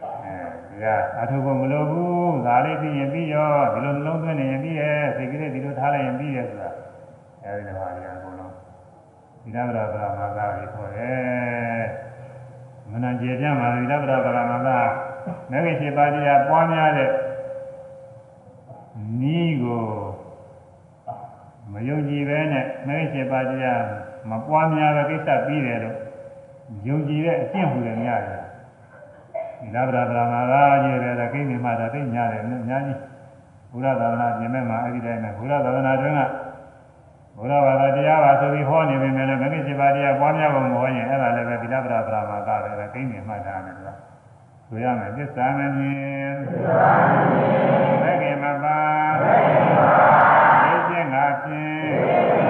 [0.02, 0.36] အဲ
[0.70, 0.86] ဒီက
[1.20, 6.70] အထုပ်ကမလိုဘူးဇာလေးပြီးရင်ပြီးရောဒီလိုနှလုံးသွင်းနေရင်ပြီးရဲ့စိတ်ကလေးဒီလိုထားလိုက်ရင်ပြီးရဲ့ဆိုတာ
[7.44, 8.54] အဲဒီတော့ဟာဒီအကုန်လုံး
[9.44, 11.84] ဒီလာဘုရားဗလာမာသာကိုခေါ်တယ်
[12.92, 14.78] မနကျေပြမှာဒီလာဘုရားဗလာမာသာ
[15.52, 17.12] မဂ္ဂင်7ပါးတရားပွားများတဲ့
[19.22, 19.86] နီးကို
[21.72, 23.82] မယုံကြည်ပဲနဲ့မဂ္ဂင်7ပါးတရား
[24.30, 25.98] မပွားများပဲကိစ္စပြီးတယ်လို့
[26.88, 28.41] ယုံကြည်တဲ့အကျင့်ဟူတယ်များတယ်ဒီ
[29.76, 33.00] လာဗရာဗရာမာကကြီးတယ်ကိန်းနေမှတာသိညာတယ်အများကြီး
[33.72, 36.22] ဘုရားသာသနာပြင်မဲ့မှာအဲ့ဒီတိုင်းပဲဘုရားသာသနာတွင်က
[37.38, 43.94] ဘုရားဘာသာတရားပါဆိုပြီးဟောနေပေမဲ့လည်းမဂ္ဂင်7ပါးတရားပွားများဖို့မဟောရင်အဲ့ဒါလည်းပဲဒီလာဗရာဗရာမာကပဲကိန်းနေမှတာမယ်ကွာ
[44.68, 48.80] ဆိုရမယ်သစ္စာမမြင်သစ္စာမမြင်ဘယ်ကမပါ
[49.24, 49.92] ဘယ်ကမပါ
[50.64, 52.41] သိခြင်းငါဖြင့်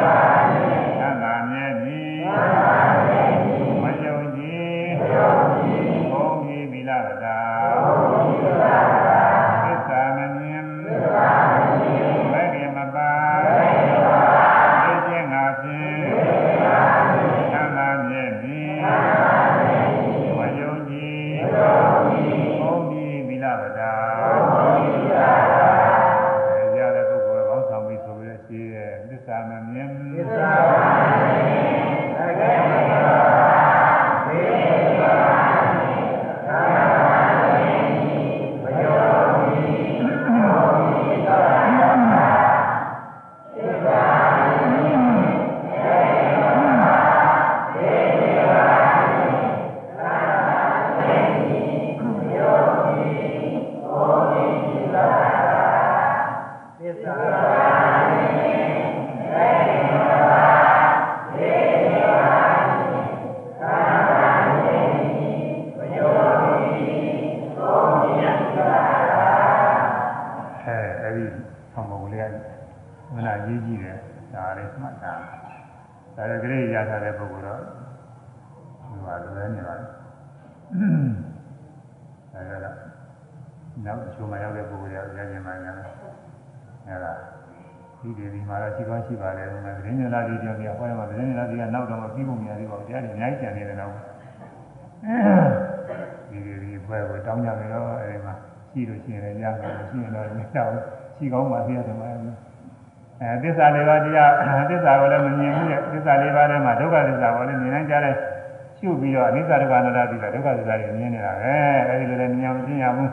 [109.54, 111.56] စ္စဒုက္ခအနတ္တပြီးတော့ဒုက္ခသစ္စာတွေမြင်နေတာပဲ
[111.88, 113.12] အဲဒီလိုလည်းမြင်အောင်သိရဘူး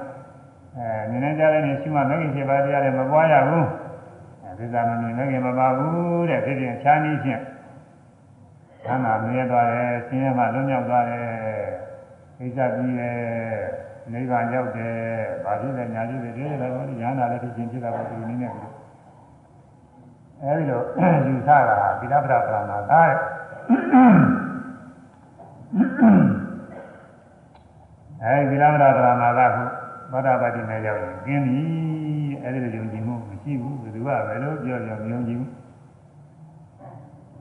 [0.77, 3.67] အဲမြင်နိုင်ကြတဲ့နေရှုမှမဂ္ဂင်7ပါးတရားတွေမပွားရဘူး
[4.43, 7.41] အဲသစ္စာမမြင်မဂ္ဂင်မပါဘူးတဲ့ဖြစ်ဖြစ်ခြားနည်းဖြင့်
[8.85, 11.27] သံဃာမြဲသွားတယ်ဆင်းရဲမှလွတ်မြောက်သွားတယ်
[12.39, 13.19] ကိစ္စပြီးတယ်
[14.13, 14.97] နိဗ္ဗာန်ရောက်တယ်
[15.45, 18.53] ဗာဖြစ်တယ်ညာဖြစ်တယ်ဒီလိုလည်းရဟန္တာလည်းဖြစ်ခြင်းဖြစ်တာပေါ့ဒီနည်းနဲ့
[20.43, 20.81] အဲဒီလို
[21.27, 23.19] ယူဆတာဗိဓဗ္ဗရာပရဏာသာတဲ့
[28.23, 29.63] အဲဒီဗိဓဗ္ဗရာပရဏာသာခု
[30.11, 31.63] သောတာပတိနဲ့ရောက်ရင်ကျင်းပြီ
[32.43, 35.51] အဲဒီလိုယုံကြည်မှုမရှိဘူးဘယ်သူကဘယ်လိုပြောပြောမယုံကြည်ဘူး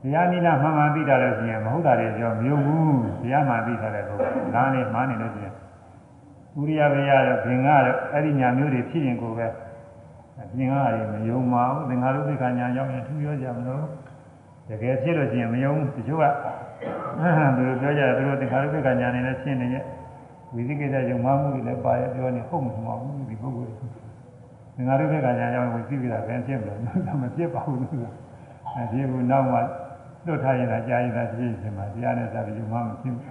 [0.02, 5.54] တရားနိလမှန်မှန်သိတာလို့ရှိရင်မဟုတ်တာတွေပြောမယုံဘူးတရားမှန်သိထားတဲ့ပုဂ္ဂိုလ်နားနဲ့မှားနေလို့ရှိရင်
[6.58, 9.46] ဥရိယဘေယတော့ဘင်္ဂတော့အဲ့ဒီညာမျိုးတွေဖြစ်ရင်ကိုပဲ
[10.56, 13.84] ပြင်ကားတွေမယုံပါဘူးသင်္ဃာရုပ္ပခာညာရောက်ရင်ထူးပြောကြမလို့
[14.68, 16.24] တကယ်ဖြစ်လို့ရှိရင်မယုံတချို့က
[17.56, 19.84] သူတို့ပြောကြတယ်သူတို့သင်္ဃာရုပ္ပခာညာနေလည်းရှင်းနေရဲ့
[20.54, 23.86] ဝိသိကိစ္စယုံမှမှုတွေလည်းပါရပြောနေဟုတ်မှာမဟုတ်ဘူးဒီပုဂ္ဂိုလ်တွေ
[24.76, 26.74] သင်္ဃာရုပ္ပခာညာရောက်ရင်ဝိသိကိစ္စဘယ်ဖြစ်မလဲ
[27.20, 28.12] မဖြစ်ပါဘူးလို့
[28.76, 29.58] အဲဒီကနောက်မှ
[30.26, 33.24] လွတ်ထားရင်လည်းကြားရင်လည်းဖြစ်ဖြစ်မှာတရားနဲ့စာပြီးယုံမှမဖြစ်ဘူး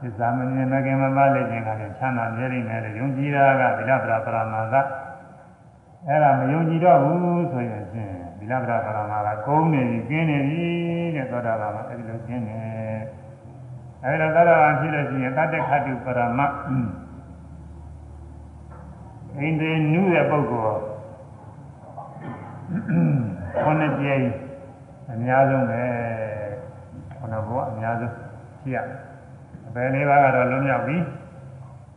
[0.00, 4.74] သစ္စာမမြင်မခင်မပါလေခြင်းကလည်းချမ်းသာမြဲနေတယ်လို့ယုံကြည်တာကဗိလပရာပရမသ
[6.06, 10.64] အဲ့ဒါမယုံကြည်တော့ဘူးဆိုရင်ဖြင့်ဗိလပရာပရမကကုန်းနေပြီကျင်းနေပြီ
[11.16, 12.58] တဲ့သောတာပန်ကအဲ့ဒီလိုကျင်းနေ
[14.04, 16.40] အဲ့ဒါသောတာပန်ဖြစ်လို့ရှိရင်တတ္တခတုပရမ
[19.38, 20.80] အိန္ဒြေနုတဲ့ပုဂ္ဂိုလ်
[23.62, 24.26] ခုနှစ်ကြိမ်
[25.10, 25.82] အများဆုံးပဲ
[27.18, 28.12] ခုနဘဝအများဆုံး
[28.60, 28.78] ရှိရ
[29.66, 30.96] အပယ်လေးပါးကတော့လွန်မြောက်ပြီ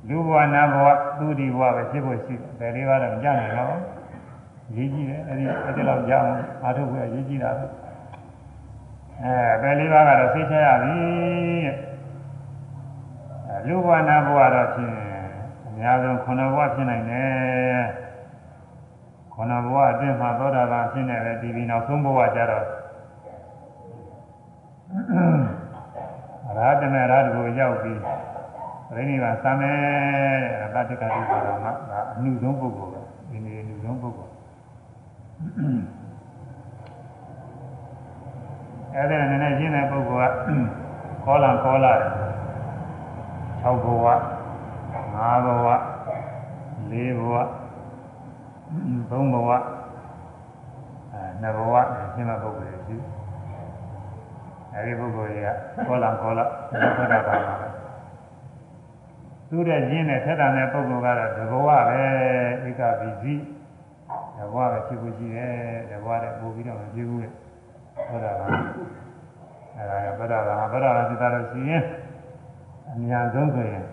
[0.09, 0.87] လူဘဝနာဘဝ
[1.19, 3.75] သူဒီဘဝပဲဖြစ်ဖို့ရှိတယ်အပယ်လေးပါးတော့မကြနိုင်တော့
[4.75, 6.27] ရေးကြည့်တယ်အဲ့ဒီအဲ့ဒီလောက်ကြောင်း
[6.63, 7.65] အားထုတ်ဖို့ရေးကြည့်တာပဲ
[9.23, 10.93] အဲအပယ်လေးပါးကတော့သိချရပြီ
[11.65, 11.90] တဲ့
[13.67, 14.93] လူဘဝနာဘဝတော့ဖြင့်
[15.67, 17.81] အများဆုံးခုနဘဝဖြစ်နိုင်တယ်
[19.33, 22.65] ခုနဘဝအတွင်းမှာသောတာပန်ဖြစ်နေတယ်ဒီဒီနောက်ဆုံးဘဝကျတော့
[26.57, 27.99] ရာတမေရာတကိုရောက်ပြီး
[28.93, 29.71] ပြိဋိဘသမေ
[30.43, 34.31] တဲ့တတ္တကတိပါရမဒါအနုဆုံးပုဂ္ဂိုလ်ပဲဒီနေ့အနုဆုံးပုဂ္ဂိုလ်
[38.95, 40.33] အဲ့ဒါနည်းနည်းရှင်းတဲ့ပုဂ္ဂိုလ်က
[41.23, 42.11] ခေါ်လာခေါ်လာတယ်
[43.63, 44.05] 6ဘဝ
[45.15, 45.67] 5ဘဝ
[46.89, 47.35] 4ဘဝ
[49.09, 49.49] 3ဘဝ
[51.11, 51.75] အဲ2ဘဝ
[52.13, 53.21] ရှင်းတဲ့ပုဂ္ဂိုလ်တွေရှိတယ်
[54.73, 57.67] အဲဒီပုဂ္ဂိုလ်ကြီးကခေါ်လာခေါ်လာဘုရားပါမှာပဲ
[59.49, 62.03] သူတဲ့ရင်းနဲ့ထက်တာတဲ့ပုဂ္ဂိုလ်ကတော့တဘဝပဲ
[62.67, 63.33] ဧကပိစီ
[64.37, 65.53] တဘဝပဲဖြစ်ဖို့ရှိတယ်
[65.89, 67.29] တဘဝတဲ့ပို့ပြီးတော့မဖြစ်ဘူးလေ
[68.09, 68.47] ဘုရားပါ
[69.77, 71.83] အဲဒါကဘုရားပါဘုရားပါစိတ္တလို့ရှိရင်
[72.93, 73.85] အများဆုံးဆိုရင်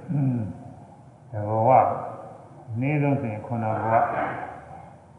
[1.33, 1.70] တဘဝ
[2.81, 3.95] နေဆုံးဆိုရင်ခုနဘဝ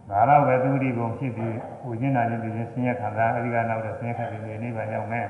[0.09, 5.27] ဒါတော့ပဲသူဒီပုံဖြစ်ပြီးဟိုကျင်းတာချင်းပြီးဆင်းရဲခံစားအဲဒီကနောက်တော့ဆင်းရဲခံပြီးနေပါရောက်မယ်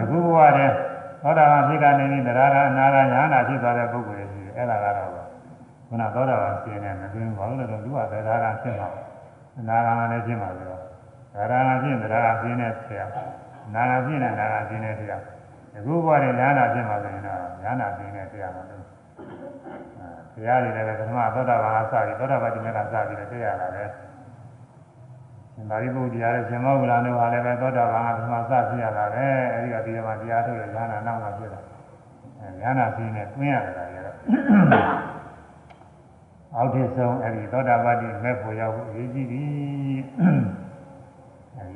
[0.00, 0.74] အခုဘဝတည်း
[1.22, 5.10] သောတာပန်ဖြစ်ကနေပြီးတရားကအနာဂါညာနာဖြစ်သွားတဲ့ပုဂ္ဂိုလ်တွေရှိတယ်အဲ့ဒါကတော့
[5.88, 8.88] ခုနသောတာပန်ဖြစ်နေတယ်မသိဘူးဘာလို့လဲတော့သူကတရားကဖြစ်မှာ
[9.58, 10.82] အနာဂါလည်းဖြစ်မှာဆိုတော့
[11.32, 13.06] တရားကဖြစ်တရားကဖြစ်နေဆရာ
[13.74, 15.18] နာဂါဖြစ်နေနာဂါဖြစ်နေဆရာ
[15.76, 18.82] အခုဘဝတည်းညာနာဖြစ်မှာဆိုရင်တော့ညာနာဖြစ်နေဆရာမှာလို့
[20.34, 23.88] တရားတွေလည်းပထမသောတာပန်ကစပြီးသောတာပန်ဒီနေ့ကစပြီးတော့တရားလာတယ်
[25.54, 31.60] ရှင်သာရိပုတ္တရာရဲ့ရှင်မောဂလန်တို့ဟာလည်းပဲသောတာပန်ကပထမစဖြစ်ရတာပဲအဲဒီကဒီမှာတရားထုတ်လို့ဉာဏ်နောက်မှဖြစ်တာ
[32.40, 34.16] အဲဉာဏ်ပြီးနေတွင်းရတယ်ဒါကြတော့
[36.56, 39.42] အောက်ထစ်ဆုံးအဲဒီသောတာပတိမဲ့ဖို့ရောက်ဖို့အရေးကြီးပြီ
[40.20, 40.63] အဲ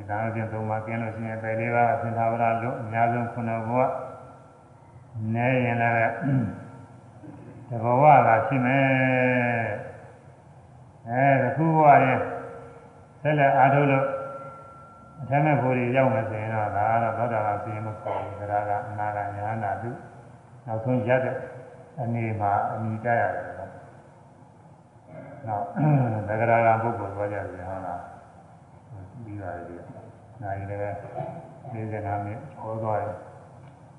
[0.09, 3.81] ဒီဒါအပြင်သုံးပါးကျင်းလို့ရှိရင်ပဲလေးပါးသင်္သာဝရလို့အများဆုံးခုနဘဝ
[5.33, 6.13] နဲရင်လည်း
[7.69, 8.83] တဘဝကဖြစ်မယ်
[11.09, 12.19] အဲအခုဘဝရင်
[13.21, 14.05] ဆက်လက်အားထုတ်လို့
[15.21, 19.89] အထက်မဲ့ဖို့ရောက်မယ်ဆိုရင်တော့ဒါကတော့သောတာပန်ပြင်းမခေါ်ဘူးဒါကအနာဂါညာနာတု
[20.65, 21.35] နောက်ဆုံးရက်တဲ့
[22.01, 23.71] အနေမှာအမိတတ်ရတယ်နော်
[25.47, 25.65] နောက်
[26.27, 28.01] သဂရကပုဂ္ဂိုလ်သွားကြပြီဟုတ်လား
[29.23, 29.98] ပြီးပါပြီ
[30.41, 30.95] နိုင်လည်း
[31.71, 33.17] 45မိနစ်ဟောသွားတယ်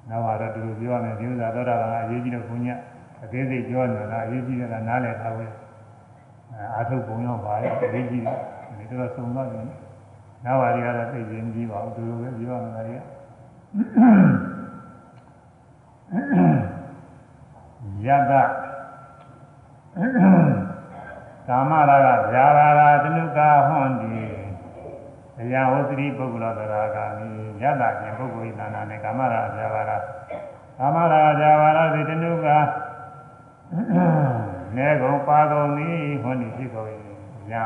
[0.08, 2.74] နောက်တော့ဒီလိုပြောရမယ်ဒီဥစ္စာသောတာပန်ကအရေးကြီးတဲ့ဘုညာ
[3.24, 5.52] အသေးစိတ်ပြောနေတာအရေးကြီးတယ်ကနားလည်ထားဖို့
[6.74, 8.36] အာထုတ်ပုံရောပါရဲ့အရေးကြီးတယ်
[8.78, 9.64] ဒီတော့စုံတော့တယ်
[10.44, 13.00] နောက်ပါရီကတော့သိချင်းကြီးပါဘူးသူလိုပဲပြောရမှာတွေက
[18.06, 18.32] ယတ
[21.48, 24.39] ကာမရာဂဗျာရာဂတနုကာဟွန်ဒီ
[25.40, 27.28] တရားဝသတိပုဂ္ဂလောတရာဂာမိ
[27.62, 30.04] ယတပြင်ပုဂ္ဂိုလ်ဤနာနဲ့ကာမရာဂဗျာရာဂ
[30.78, 32.58] ကာမရာဂဗျာရာဂတနုကာ
[34.76, 35.90] နေကုန်ပါကုန်ဤ
[36.22, 36.88] ဟွန်ဒီဖြစ်ကုန်၏
[37.50, 37.62] ယံ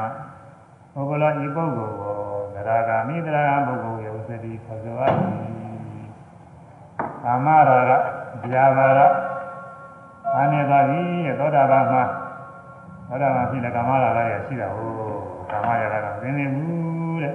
[0.93, 2.17] ပုဂ္ဂလောဤပုဂ္ဂိုလ်ကို
[2.55, 5.25] သရဂာမိသရဂံပုဂ္ဂိုလ်ယုသတိခဇဝတိ
[7.25, 7.93] ကာမရာဂ
[8.51, 9.01] ဗျာပါရ
[10.35, 11.03] အာနေသာပြီ
[11.39, 12.05] သောတာပန်မှာ
[13.09, 14.95] သောတာပန်ဖြစ်တဲ့ကာမရာဂရရှိတာဟုတ်
[15.51, 17.35] ကာမရာဂကသိနေဘူးတဲ့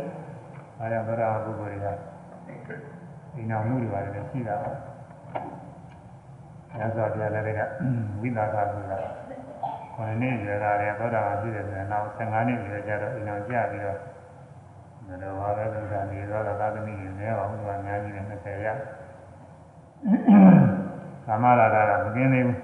[0.80, 1.98] အဲဒါသောတာပန်ပုဂ္ဂိုလ်တွေက
[3.36, 4.72] ဒီနာမှုတွေပါတယ်ရှိတာပါ
[6.80, 7.62] ညဇောပြလည်းက
[8.22, 9.00] ဝိသကဆိုတာ
[9.96, 13.98] 9နှစ်ရွယ်လာတယ်သောတာပန်ဖြစ်တယ်ဆိုရင်နောက်15နှစ်ရွယ်ကြတော့အိမ်အောင်ကြပြီးတော့
[15.08, 18.68] ဘယ်လိုပါလဲဆိုတာနေတော့သာသမီတွေနဲ့အောင်သူကအများကြီးနဲ့20ရ
[21.28, 22.58] ကာမရာဂကမကင်းသေးဘူး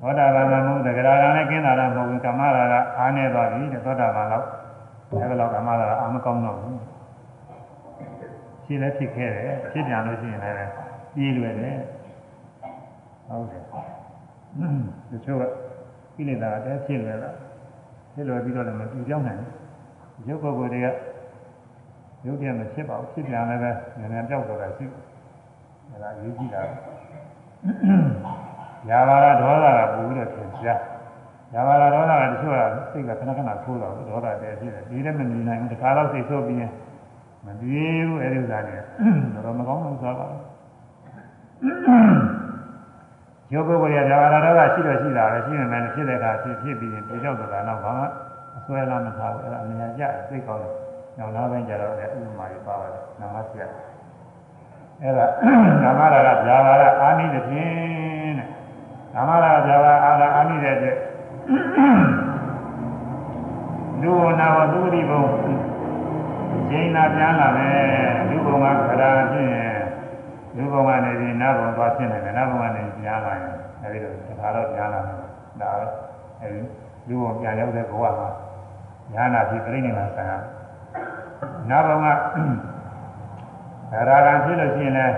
[0.00, 4.44] သောတာပန်ကမဟုတ်တဂရကလည်းကင်းတာတော့မဟုတ်ဘူးကာမရာဂအားနေသွားပြီတဲ့သောတာပန်တော့
[5.10, 6.91] အဲဒီလောက်ကာမရာဂအာမကောင်းတော့ဘူး
[8.72, 10.72] ရှိလည်းဖြစ်ခဲ့တယ်ဖြစ်ပြန်လို့ရှိရင်လည်း
[11.14, 11.78] ပြေးလွယ်တယ်
[13.28, 13.62] ဟုတ်တယ်
[15.10, 15.42] တချို့က
[16.14, 17.30] ကိလေသာအတဲဖြစ်လွယ်တာ
[18.14, 20.86] ဖြစ်လွယ်ပြီးတော့လည်းမပြူပြောင်းနိုင်ဘူးရုပ်ပုဂ္ဂိုလ်တွေက
[22.26, 24.88] ရုပ်တည်းမဖြစ်ပါဘူးဖြစ်ပြန်လည်းပဲနည်းနည်းပြောက်တော့တာရှိတ
[25.94, 26.62] ယ်ဒါရေးကြည့်တာ
[28.88, 30.80] ညာဘာရဒေါသကပို့ပြီးတော့သင်ရှား
[31.52, 36.70] ညာဘာရဒေါသကတချို့ကစိတ်ကခဏခဏဆိုးတော့ဒေါသတည်းဖြစ်တယ်ဒီလည်းမမြင်နိုင်ဘူးတခါတော့စိတ်ဆိုးပြီးရင်
[37.46, 38.76] မပြေဘူးအဲဒီဥစ္စာတွေ
[39.44, 40.32] တော့မကောင်းဘူးဆိုတော့
[43.52, 48.06] ယောဂဝရဇာဝရတော့ရှိတော့ရှိတာပဲရှိနေမယ်ဖြစ်တဲ့အခါဖြစ်ဖြစ်ပြီးရင်ပြေလျောက်တော့တာတော့ဘာမှ
[48.56, 50.72] အစွဲလားမထားဘူးအဲ့ဒါအမြင်ကြသိကောင်းတယ်
[51.18, 53.66] နောက်နောက်ပိုင်းကျတော့လည်းဥပမာကြီးပါပါတယ်နာမဆရာ
[55.02, 55.26] အဲ့ဒါ
[55.82, 58.48] နာမရာကဗျာပါရအာနိတဲ့ဖြင့်တဲ့
[59.14, 60.96] နာမရာဗျာပါအာရအာနိတဲ့တဲ့
[64.02, 65.22] လူဝနာဝသုတိဘုံ
[66.70, 67.76] ကျင်းနာပြန်လာမယ်
[68.28, 69.76] လူဘုံကခရာဖြစ်ရင်
[70.56, 75.16] လူဘုံကနေပြီးနတ်ဘုံသွားဖြစ်နေတယ်နတ်ဘုံကနေပြန်လာရင်အဲဒီတော့တခါတော့ပြန်လာမယ်
[75.60, 75.86] ဒါပဲ
[76.40, 76.60] အဲဒီ
[77.08, 78.28] လူဘုံပြန်ရောက်တဲ့ဘဝမှာ
[79.14, 80.32] ညာနာဖြစ်ပြိဋိနိဗ္ဗာန်ဆံရ
[81.70, 85.16] နတ်ဘုံကခရာကဖြစ်လို့ရှိရင်လည်း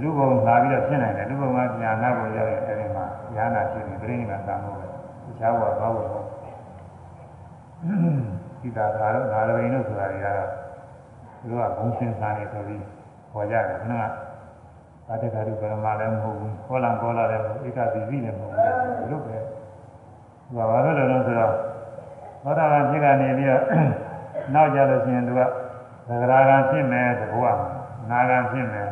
[0.00, 4.90] လူဘုံလာပြီးတော့ဖြစ်နိုင်တယ်လူဘုံကပြန်နတ်ဘုံရောက်ရင်အဲဒီမှာညာနာဖြစ်ပြီးပြိဋိနိဗ္ဗာန်ဆံဖို့ပဲတ
[5.38, 6.06] ခြားဘဝသွားဖို့
[8.60, 10.50] ဒီသာသာတော့နာရဝိန်တို့ဆိုတာတွေကတော့
[11.38, 12.82] သူတို့ကဘုံစင်စားနေဆိုပြီး
[13.32, 13.94] ခေါ်ကြတယ်ခဏ
[15.08, 19.36] ကတက္ကရုပရမလည်းမဟုတ်ဘူးခေါ်လံခေါ်လာလည်းမဟုတ်ဧကတိပိလည်းမဟုတ်ဘူးဒီလိုပဲ
[20.46, 21.54] သူကဘာလို့လဲလို့ဆိုတော့
[22.42, 23.62] သောတာပန်ဖြစ်ကနေပြီးတော့
[24.54, 25.40] နောက်ကြလို့ရှိရင်သူက
[26.08, 27.58] သဂရာကံဖြစ်မယ်သဘောက
[28.10, 28.88] နာကံဖြစ်မယ်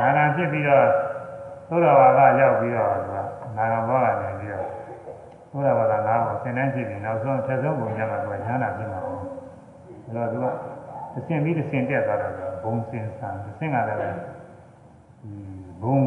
[0.00, 0.86] နာကံဖြစ်ပြီးတော့
[1.68, 3.16] သုဒ္ဓဝါကရောက်ပြီးတော့သူက
[3.56, 4.68] နာကံဘောကနေပြီးတော့
[5.50, 9.20] သုဒ္ဓဝါကငါးကိုသင်တန်းဖြစ်ပြီးနောက်ဆုံးဆက်ဆုံးပုံကြမှာသူကဉာဏ်နာဖြစ်မှာပေါ့
[10.06, 10.46] အဲတော့သူက
[11.12, 14.18] တစ်ဆင့်ပြီးတစ်ဆင့်တက်သွားတော့ဘုံစင်ဆံတစ်ဆင့်ကလည်း
[15.82, 16.00] ဘုံ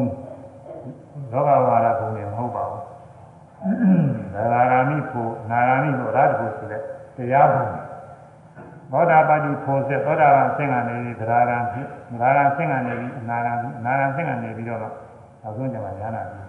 [1.32, 2.82] လောကဝါဒဘုံတွေမဟုတ်ပါဘူး
[4.34, 6.82] နာဂာမိဖို့နာဂာမိဖို့ရတ္တဖို့ဆိုတဲ့
[7.16, 7.66] တရားဘုံ
[8.92, 11.86] သောတာပတိဖို့ဆက်သောတာပန်ဆင့်ကနေပြီးသရဂံဖြစ်
[12.20, 16.46] သရဂံဆင့်ကနေပြီးအနာဂံအနာဂံဆင့်ကနေပြီးတော့နောက်ဆုံးကျမှဉာဏ်နာပြီး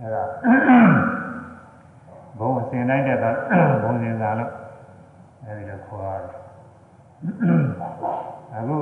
[0.00, 0.22] အဲဒါ
[2.38, 3.18] ဘုံအစဉ်တိုင်းတဲ့
[3.82, 4.52] ဘုံစင်စာလို့
[5.44, 6.39] အဲဒီလိုခေါ်ရတယ်
[7.20, 8.76] အခု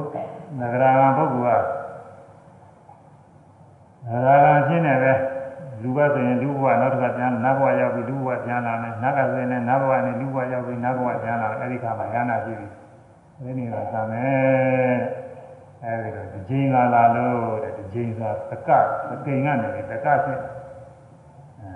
[0.58, 1.70] နဂရာကပုဂ္ဂိုလ်က
[4.08, 5.12] နဂရာကဖြစ်နေပဲ
[5.82, 12.66] လူဘဆိုရင်လူဘဝနောက်တစ်ခါပြန်နတ်ဘဝရောက်ပြီးလူဘဝပြန်လာမယ်နတ်ကဆိုရင်လည်းနတ်ဘဝနဲ့လူဘဝရောက်ပြီးနတ်ဘဝပြန်လာတယ်အဲဒီခါမှာရဟနာရှိပြီ
[13.44, 14.96] ဒီနေ့ကသာမယ်
[15.84, 18.70] အဲဒီတော့ဒီချိန်လာလာလို့တဲ့ဒီချိန်သာတက
[19.08, 20.38] သကိန်ကနေတကဖြစ်
[21.60, 21.72] အဲ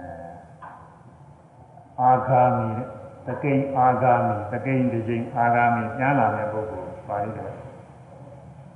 [2.01, 7.55] အာဂါမီတဲ့ တကိန်အာဂါမီတကိန်ဒီချိန်အာဂါမီပြန်လာတဲ့ပုဂ္ဂိုလ်ပါဠိတော်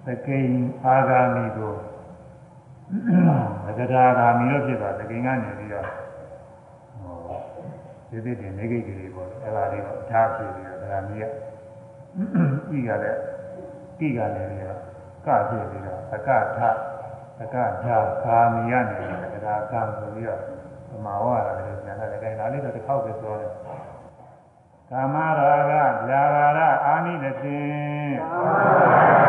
[0.07, 0.53] တကိန်
[0.85, 1.75] အာဂါမီကို
[3.67, 5.87] သက္ကရာဂါမီလို့ဖြစ်သွားတကိန်ကနေပြီးတော့
[8.09, 13.19] ဟိုဒီဒီနေဂိတ်ကြီးပေါ့အဲ့ဒါလေးတော့ထားဖြစ်ပြီးတော့ဒါမီးကဤကလည်းဤကလည်း
[13.99, 14.79] ပြီးတော့
[15.27, 16.61] ကဖြစ်ပြီးတော့အကထ
[17.43, 20.41] အကဓာဂါမီကနေသက္ကရာဂါဆိုပြီးတော့
[20.91, 23.51] သမာဝါရလည်းပြန်လာတယ်ဒါလေးတော့တစ်ခေါက်ပဲပြောတယ်
[24.91, 25.73] ကာမရာဂ
[26.07, 29.26] ဗျာရာဂအာနိတဖြင့်လူ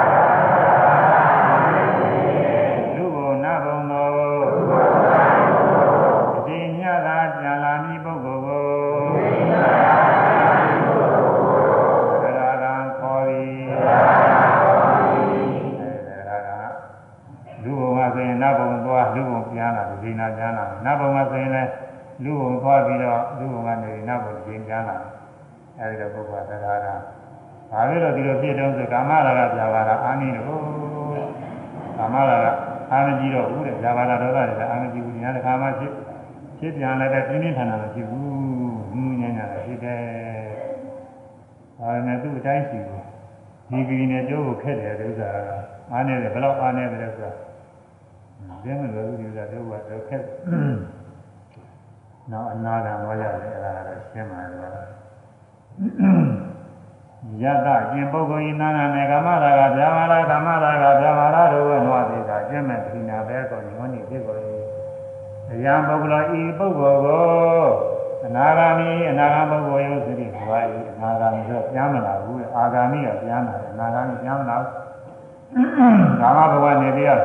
[25.80, 26.88] အဲဒီတော့ပုဂ္ဂိုလ်သက္ကာရ
[27.72, 30.62] ဘာလို့လဲဒီလိုဖြစ်တော့ဆိုကာမရာဂပြာပါဒအာနိလို့
[31.98, 32.48] ကာမရာဂ
[32.91, 35.91] အာမကြီးတော့ဘူးတဲ့ပြာပါဒဒေါသတွေအာမကြီးဘူးညာတစ်ခါမှဖြစ်
[36.60, 38.26] ဖြစ်ပြန်လည်းတဲ့ပြင်းပြင်းထန်ထန်မဖြစ်ဘူး
[38.95, 40.02] နူးညံ့ညံ့ဖြစ်တယ်
[41.80, 43.04] ဒါနဲ့သူ့အတိုင်းရှိဘူး
[43.72, 45.30] ဒီကလေးနဲ့ကြိုးကိုခက်တယ်ဥစ္စာ
[45.91, 47.32] အားနေတယ်ဘယ်တော့အားနေတယ်ဆိုတာ
[48.64, 50.24] ဒီမှာလည်းဒီဥစ္စာတော့ကတော့ခက်
[52.32, 54.97] နောက်အနာဂတ်ဝါရတယ်အဲ့ဒါတော့ရှင်းပါတယ်
[57.44, 64.38] ယတကျင်ပုဂ္ဂိုလ်ဤနာနာမေကာမရာဂဗျာမာရာကာမရာဂဗျာမာရာတို့ဝနဝသေတာကျင့်မဲ့တိနာပဲကောညောနိဖြစ်ကို၏
[65.52, 67.68] အယံပုဂ္ဂလောဤပုဂ္ဂိုလ်ကို
[68.26, 74.72] အနာဂါမိအနာဂါပုဂ္ဂိုလ်ရုပ်စိတိဘဝဤအနာဂါမိဆိုပြန်မလာဘူးအာဂါမိကပြန်လာတယ်အနာဂါမိပြန်မလာဘူး
[76.22, 77.22] ကာမဘဝနေပြီးတော့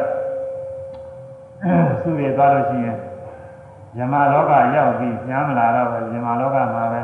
[2.03, 2.97] သူတွေသွားလို့ရှိရင်
[3.97, 7.01] ဇမလောကရောက်ပြီးပြန်မလာတော့ဘူးဇမလောကမှာပဲ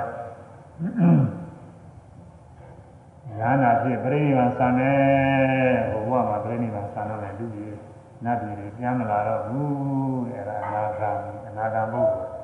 [3.38, 7.76] ညာနာဖြစ်ပြိဋိဘံဆံတယ်ဟိုဘဝမှာပြိဋိဘံဆံတော့လည်းလူကြီး
[8.24, 11.10] နတ်ပြည်တွေပြန်မလာတော့ဘူးအဲ့ဒါအနာဂံ
[11.48, 12.38] အနာဂံပုဂ္ဂိုလ်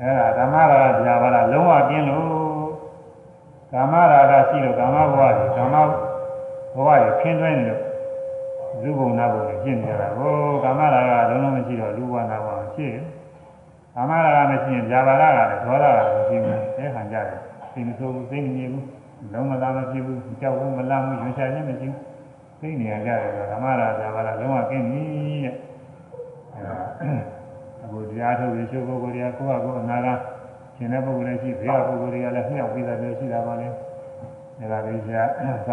[0.00, 2.26] အဲ့ဒါဓမ္မရာဂဗျာပါဒလုံးဝကျင်းလို့
[3.72, 5.88] ကာမရာဂရှိလို့ကာမဘဝတွေကာမဘ
[6.76, 7.82] ဝတွေခင်းသွင်းနေလို့
[8.82, 10.34] လူဘုံနာဘုံတွေဖြစ်နေကြတာဟို
[10.64, 12.94] ကာမရာဂလုံးလုံးမရှိတော့လူဘဝနာဘဝဖြစ်
[13.94, 17.40] ကာမရာဂမရှိရင်ဗျာပါဒကလည်းဒေါသကလည်းမရှိဘူးအဲခံကြတယ်
[17.72, 18.95] သိမဆိုဘူးသိနေဘူး
[19.32, 22.00] လုံးမလာမဖြစ်ဘူးကြောက်ဘူးမလာဘူးရွှေချခြင်းမရှိဘူး
[22.60, 25.02] သိနေရကြတယ်ဓမ္မရာဇာပါလားလုံးဝကင်းပြီ
[25.44, 25.54] တဲ့
[26.54, 26.76] အဲဒါ
[27.82, 30.08] အခုတရားထုတ်ရချိုးပုဂ္ဂိုလ်တွေကကိုယ့်ဟာကိုယ်အနာက
[30.76, 33.68] ရှင်တဲ့ပုဂ္ဂိုလ်လည်းရှိဘေးကပုဂ္ဂိုလ်တွေကလည်းမြောက်ပြီးသားမျိုးရှိတာပါလေ
[34.72, 35.24] ဒါကလေးကသာ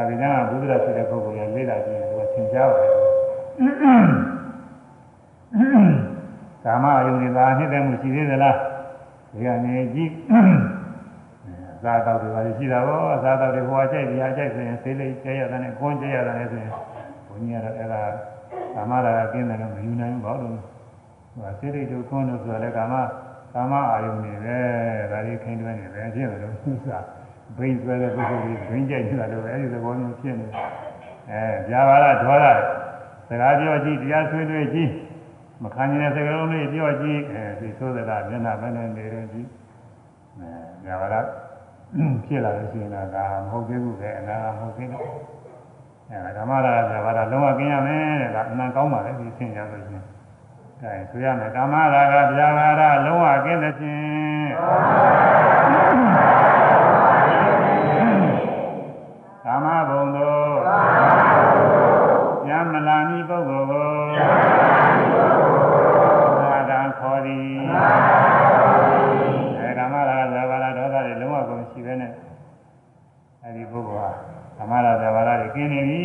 [0.08, 2.92] ဝိဒံကဘုဒ္ဓရှိတဲ့ပုဂ္ဂိုလ်ကလေးလာကြည့်ရင်သူကသင်ကြားပါတယ်
[6.66, 8.58] ကာမအယုန်တွေသာနှစ်သက်မှုရှိသေးသလား
[9.32, 10.12] ဒီကနေကြည့်
[11.86, 16.72] သာတော့တွေပါရှိတာပေါ့သာတော့တွေဟိုအကြိုက်ဒီအကြိုက်ဆိုရင်သေးလေးကျဲရတဲ့နဲ့ကွန်းကျဲရတဲ့နဲ့ဆိုရင်
[17.28, 18.02] ဘုန်းကြီးကတော့အဲ့ဒါ
[18.76, 20.58] ကာမရာကပြင်းတယ်လို့မယူနိုင်ဘူးဘာလို့
[21.36, 22.94] ဟိုသေးလေးတို့ကွန်းလို့ဆိုတော့ကာမ
[23.54, 24.58] ကာမအာယုန်တွေပဲ
[25.12, 26.90] ဒါလေးခင်းတွဲနေတယ်ဖြစ်တယ်လို့သူက
[27.58, 30.48] ဘိန်းဆွဲတဲ့ပုဂ္ဂိုလ်ကြီးဘိန်းကြိုက်နေတာလို့အဲ့ဒီသဘောမျိုးဖြစ်နေ
[31.32, 32.46] အဲကြာပါလားဒေါရ
[33.28, 34.92] စကားပြောကြည့်တရားဆွေးနွေးကြည့်
[35.64, 39.48] မခံနိုင်တဲ့စကားလုံးလေးပြောကြည့်အဲဒီသိုးစကားမျက်နှာပဲနဲ့နေရကြည့်
[40.40, 40.50] အဲ
[40.86, 41.26] ကြာပါလား
[42.26, 45.08] ဖြစ်လာလို့ရှိရင်တော့ဒါမဟုတ်သေးဘူးပဲအနာမဟုတ်သေးဘူး
[46.10, 50.06] အဲဓမ္မရာကြာပါလားလုံးဝกินရမယ်တဲ့ဒါအနံကောင်းပါလေဒီသင်ကြလို့ရှိရင်
[50.82, 54.50] အဲဆိုရမယ်ကာမရာဂဗျာပါဒလုံးဝကင်းတဲ့ဖြင့်
[59.46, 60.54] ကာမဘုံတို့
[62.48, 63.53] ညမလာမီပုဂ္ဂိုလ်
[74.64, 76.04] ကာမရာဂဗျာပါဒတွေကင်းနေပြီ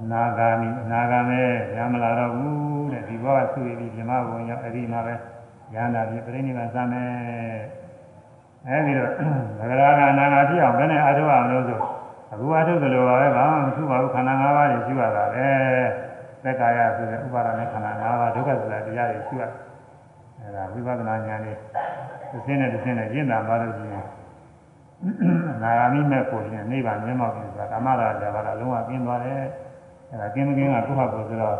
[0.00, 1.42] အနာဂါမိအနာဂါမဲ
[1.74, 5.14] ညမလာတော့ဘူးတဲ့ဒီဘောကသူ့ရည်ဒီဓမ္မဘုံရောက်အဲ့ဒီမှာပဲ
[5.74, 7.10] ဉာဏ်သာပြီပြိဋိနိဗ္ဗာန်စမယ်
[8.66, 9.10] အဲဒီတော့
[9.58, 11.78] သဂရာကနာနာဖြစ်အောင်ဘယ်နဲ့အထုအောင်လို့ဆို
[12.32, 15.46] အခုအထုသလိုပါပဲဘာမှမထူပါဘူးခန္ဓာ၅ပါးတွေရှိရတာပဲ
[16.44, 19.42] သက်ကာယဆိုတဲ့ဥပါဒနဲ့ခန္ဓာ၅ပါးဒုက္ခသစ္စာတရားတွေရှိရ
[20.40, 21.58] အဲဒါဝိပဿနာဉာဏ်လေး
[22.30, 24.06] တစ်စင်းနဲ့တစ်စင်းနဲ့ကျင့်တာမှလို့ရှိရင်
[25.62, 29.42] နာဂာမိမဲ့ကိုရှင်နိဗ္ဗာန်မျက်မှောက်ပြီဆိုတာဓမ္မရာဇာဘာလုံးဝကျင်းသွားတယ်
[30.10, 31.56] အဲဒါကျင်းမကျင်းကကိုယ့်ဟာကိုယ်ဆိုတော့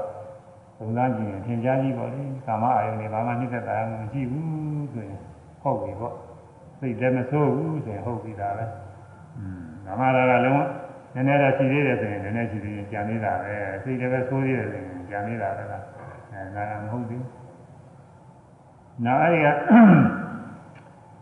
[0.78, 5.20] သုံးသားကြည့်ရင်သင်ကြားကြည့်ပါလေကာမအာယုန်တွေဘာမှနှိမ့်သက်တာမရှိဘူးဆိုရင်
[5.62, 6.14] ဟုတ်ပြီပေါ့
[6.78, 8.64] စိတ်လည်းမဆိုးဘူးဆိုရင်ဟုတ်ပြီဒါပဲ
[9.38, 10.58] อืมဓမ္မရာကလုံးဝ
[11.14, 15.82] နည်းနည်းတော့ရှိသေးတယ်ဆိုရင်နည်းနည်းရှိသေးရင်ကြံနေတာပဲစိတ်လည်းပဲဆိုးသေးတယ်ဆိုရင်ကြံနေတာပဲလား
[16.32, 17.24] အဲနာမဟုတ်ဘူး
[19.04, 19.48] နောက်အဲ့ဒီက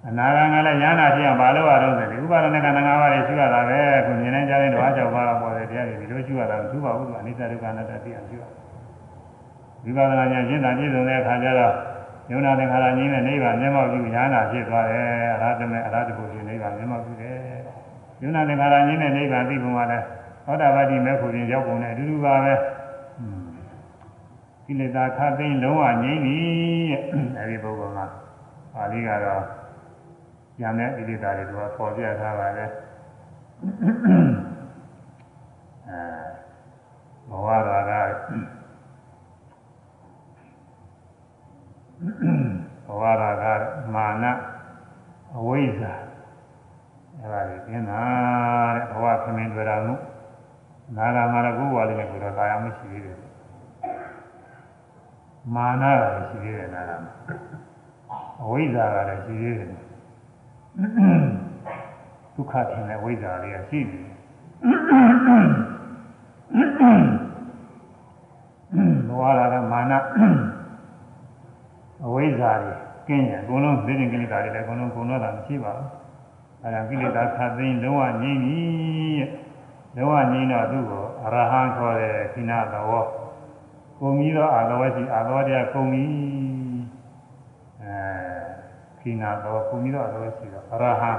[0.09, 8.43] အနာဂံကလည်းညာနာဖြစ်အောင်မလုပ်ရတော့တယ်ဒီဥပါဒနဲ့ခန္ဓာ၅ပါးတွေရှိရတာပဲခုမြင်နေကြတဲ့ဓဝါကြောင့်ပါပေါ်တဲ့တရားတွေဒီလိုရှိရတာမသူပါဘူးသူအနိစ္စဒုက္ခအနတ္တသိအောင်ရှိရ
[9.85, 11.74] ဝိပဿနာဉာဏ်ရှင်းတာပြည့်စုံတဲ့အခါကျတော့
[12.31, 17.36] ယုံနာသင်္ခါရကြီးနဲ့နိဗ္ဗာန်မျက်မှောက်ပြုညာနာဖြစ်သွားတယ်အရဟတမေအရဟတဘုရားနိဗ္ဗာန်မျက်မှောက်ပြုတယ်
[18.22, 20.05] ယုံနာသင်္ခါရကြီးနဲ့နိဗ္ဗာန်သိပုံကလည်း
[20.47, 22.55] သောတာပတိမေဖို့ရင်ရောက်ပုံနဲ့အတူတူပါပဲ
[24.66, 26.39] ကိလေသာခတ်သိမ်းလုံးဝငြိမ့်ပြီ
[27.39, 28.06] အဲဒီပုဂ္ဂိုလ်မှာ
[28.74, 29.64] ပါဠိကတော့
[30.60, 32.66] ဉာဏ်နဲ့ဣတိတာတွေကပေါ်ပြထားပါလေ
[35.89, 36.01] အဲ
[37.28, 37.93] ဘဝရာက
[42.86, 43.44] ဘဝရာက
[43.94, 44.24] မာန
[45.36, 45.94] အဝိဇ္ဇာ
[47.20, 48.02] အဲဒါတွေကျင်းတာ
[48.76, 49.94] တဲ့ဘဝခမင်းတွေ့တာမှု
[50.97, 53.18] နာဂမာရကုဝါလေးနဲ့ကိုတော့ကာယမရှိသေးတယ်
[55.55, 57.12] မာနကလည်းရှိသေးတယ်နာဂမှာ
[58.43, 59.70] အဝိဇ္ဇာကလည်းရှိသေးတယ်
[62.34, 64.14] ဒုက္ခထင်တဲ့ဝိဇ္ဇာလေးကရှိနေတယ်
[69.09, 69.92] ဘဝလာကမာန
[72.05, 72.74] အဝိဇ္ဇာတွေ
[73.09, 75.88] ကင်းတယ်အကုန်လုံးသိတဲ့ကိလေသာတွေလည်းအကုန်လုံးကုန်တော့တာမရှိပါဘူး
[76.62, 78.62] အဲဒါကိလေသာခတ်သိမ်းလုံးဝငြိမ့်ပြီ
[79.96, 83.06] လုံးဝငြိမ့်တော့သူ့ကိုအရဟံခေါ်တဲ့ခိနာတော်
[83.98, 86.64] ကိုပြီးတော့အာလောရှိအာလောတရားကုန်ပြီအဲ
[89.05, 91.12] ခိနာတော်ကိုပြီးတော့အာလောရှိတော့အရဟံ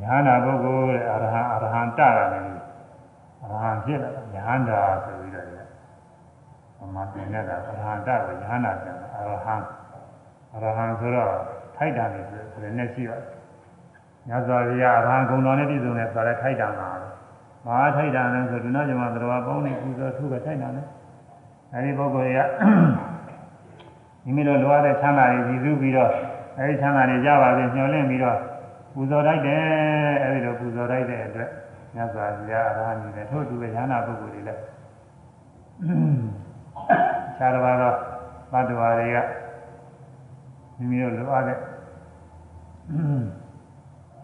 [0.00, 2.60] ညာနာပုဂ္ဂိုလ်တဲ့အရဟံအရဟံတတာလည်း
[3.42, 5.46] အရဟံဖြစ်လာညာနာဆိုပြီးတော့
[6.78, 9.54] ဘမတင်နေတာအရဟံတကိုညာနာပြန်အရဟံ
[10.54, 11.32] အရဟံဆိုတော့
[11.76, 13.18] ထိုက်တာနေဆိုတဲ့နဲ့ရှိပါ
[14.28, 16.90] ညဇောရိယအရဟံဂုဏတော်နဲ့ပြည့်စုံတဲ့ဆိုတဲ့ထိုက်တာမှာ
[17.66, 20.86] မဟာထိုက်တာနဲ့ဆိုဒုနာဇမသရဝပေါင်းနေပူဇော်ထုကထိုက်တာနဲ့
[21.72, 22.38] အဲဒီပုဂ္ဂိုလ်က
[24.24, 26.12] မိမိတို့လိုအပ်တဲ့ချမ်းသာတွေကြည်စုပြီးတော့
[26.58, 28.38] အဲဒီချမ်းသာတွေကြပါစေညှော်လင့်ပြီးတော့
[28.94, 29.62] ပူဇော်လိုက်တယ်
[30.22, 31.50] အဲဒီလိုပူဇော်လိုက်တဲ့အတွက်
[31.94, 34.62] မြတ်စွာဘုရားအရဟံကြီးနဲ့ထို့တူပဲဉာဏပုဂ္ဂိုလ်တွေလည်း
[37.36, 37.92] ခြားတစ်ပါးသော
[38.52, 39.18] ဘတ်တော်တွေက
[40.78, 41.58] မိမိတို့လိုအပ်တဲ့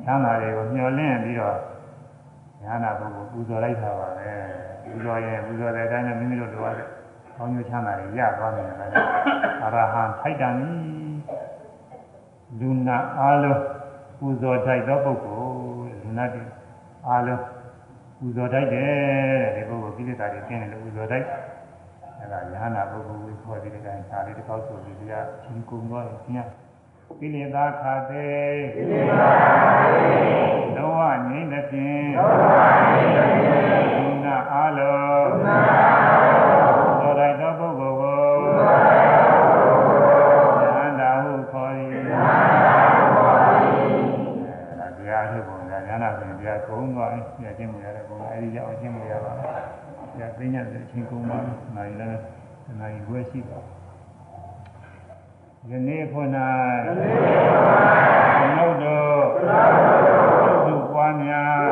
[0.05, 1.57] ချမ်းသာတွေကိုညှော်လင့်ပြီးတော့
[2.65, 4.31] ဉာဏပုဂ္ဂိုလ်ပူဇော်လိုက်တာပါပဲ
[4.85, 6.89] ပူဇော်ရင်ပူဇော်တဲ့အတိုင်းနဲ့မိမိတို့လိုအပ်တဲ့
[7.37, 8.79] ကောင်းကျိုးချမ်းသာတွေရသွားတယ်လည်း
[9.63, 11.02] အရဟံထိုက်တန်ပြီ
[12.61, 13.61] လူနာအားလုံး
[14.19, 15.41] ပူဇော်ထိုက်သောပုဂ္ဂို
[15.87, 16.43] လ်လူနာတိ
[17.09, 17.43] အားလုံး
[18.19, 21.27] ပူဇော်ထိုက်တယ်တဲ့ဒီပုဂ္ဂိုလ်ကိလေသာတွေကျင်းတယ်လို့ပူဇော်ထိုက်
[22.21, 26.45] အဲဒါယဟနာပုဂ္ဂိုလ်ကိုခေါ်ပြီးတဲ့တိုင်းဒါလေးတစ်ခေါက်ဆိုပြီးတရားချင်းကုန်သွားတယ်ခင်ဗျာ
[27.21, 32.59] ကိလေသာခါသေးကိလေသာခါသေးလုံးဝငြိမ့်တဲ့ဖြင့်လုံးဝ
[32.91, 34.97] ငြိမ့်တဲ့ဖြင့်ဘုနာအာလော
[35.33, 35.92] ဘုနာ
[48.43, 51.39] အဲဒီကြောင့်အချင်းမရပါဘူးတရားသိညာတဲ့အချင်းကုန်းပါ
[51.77, 52.21] နိုင်လည်း
[52.81, 53.59] နိုင်ွယ်ရှိပါ
[55.71, 56.21] ယနေ့ခု၌
[56.87, 57.75] ယနေ့ခု၌ဘု
[58.57, 59.71] ရားတော်ဘုရား
[60.07, 61.72] တော်သူပွားများသူ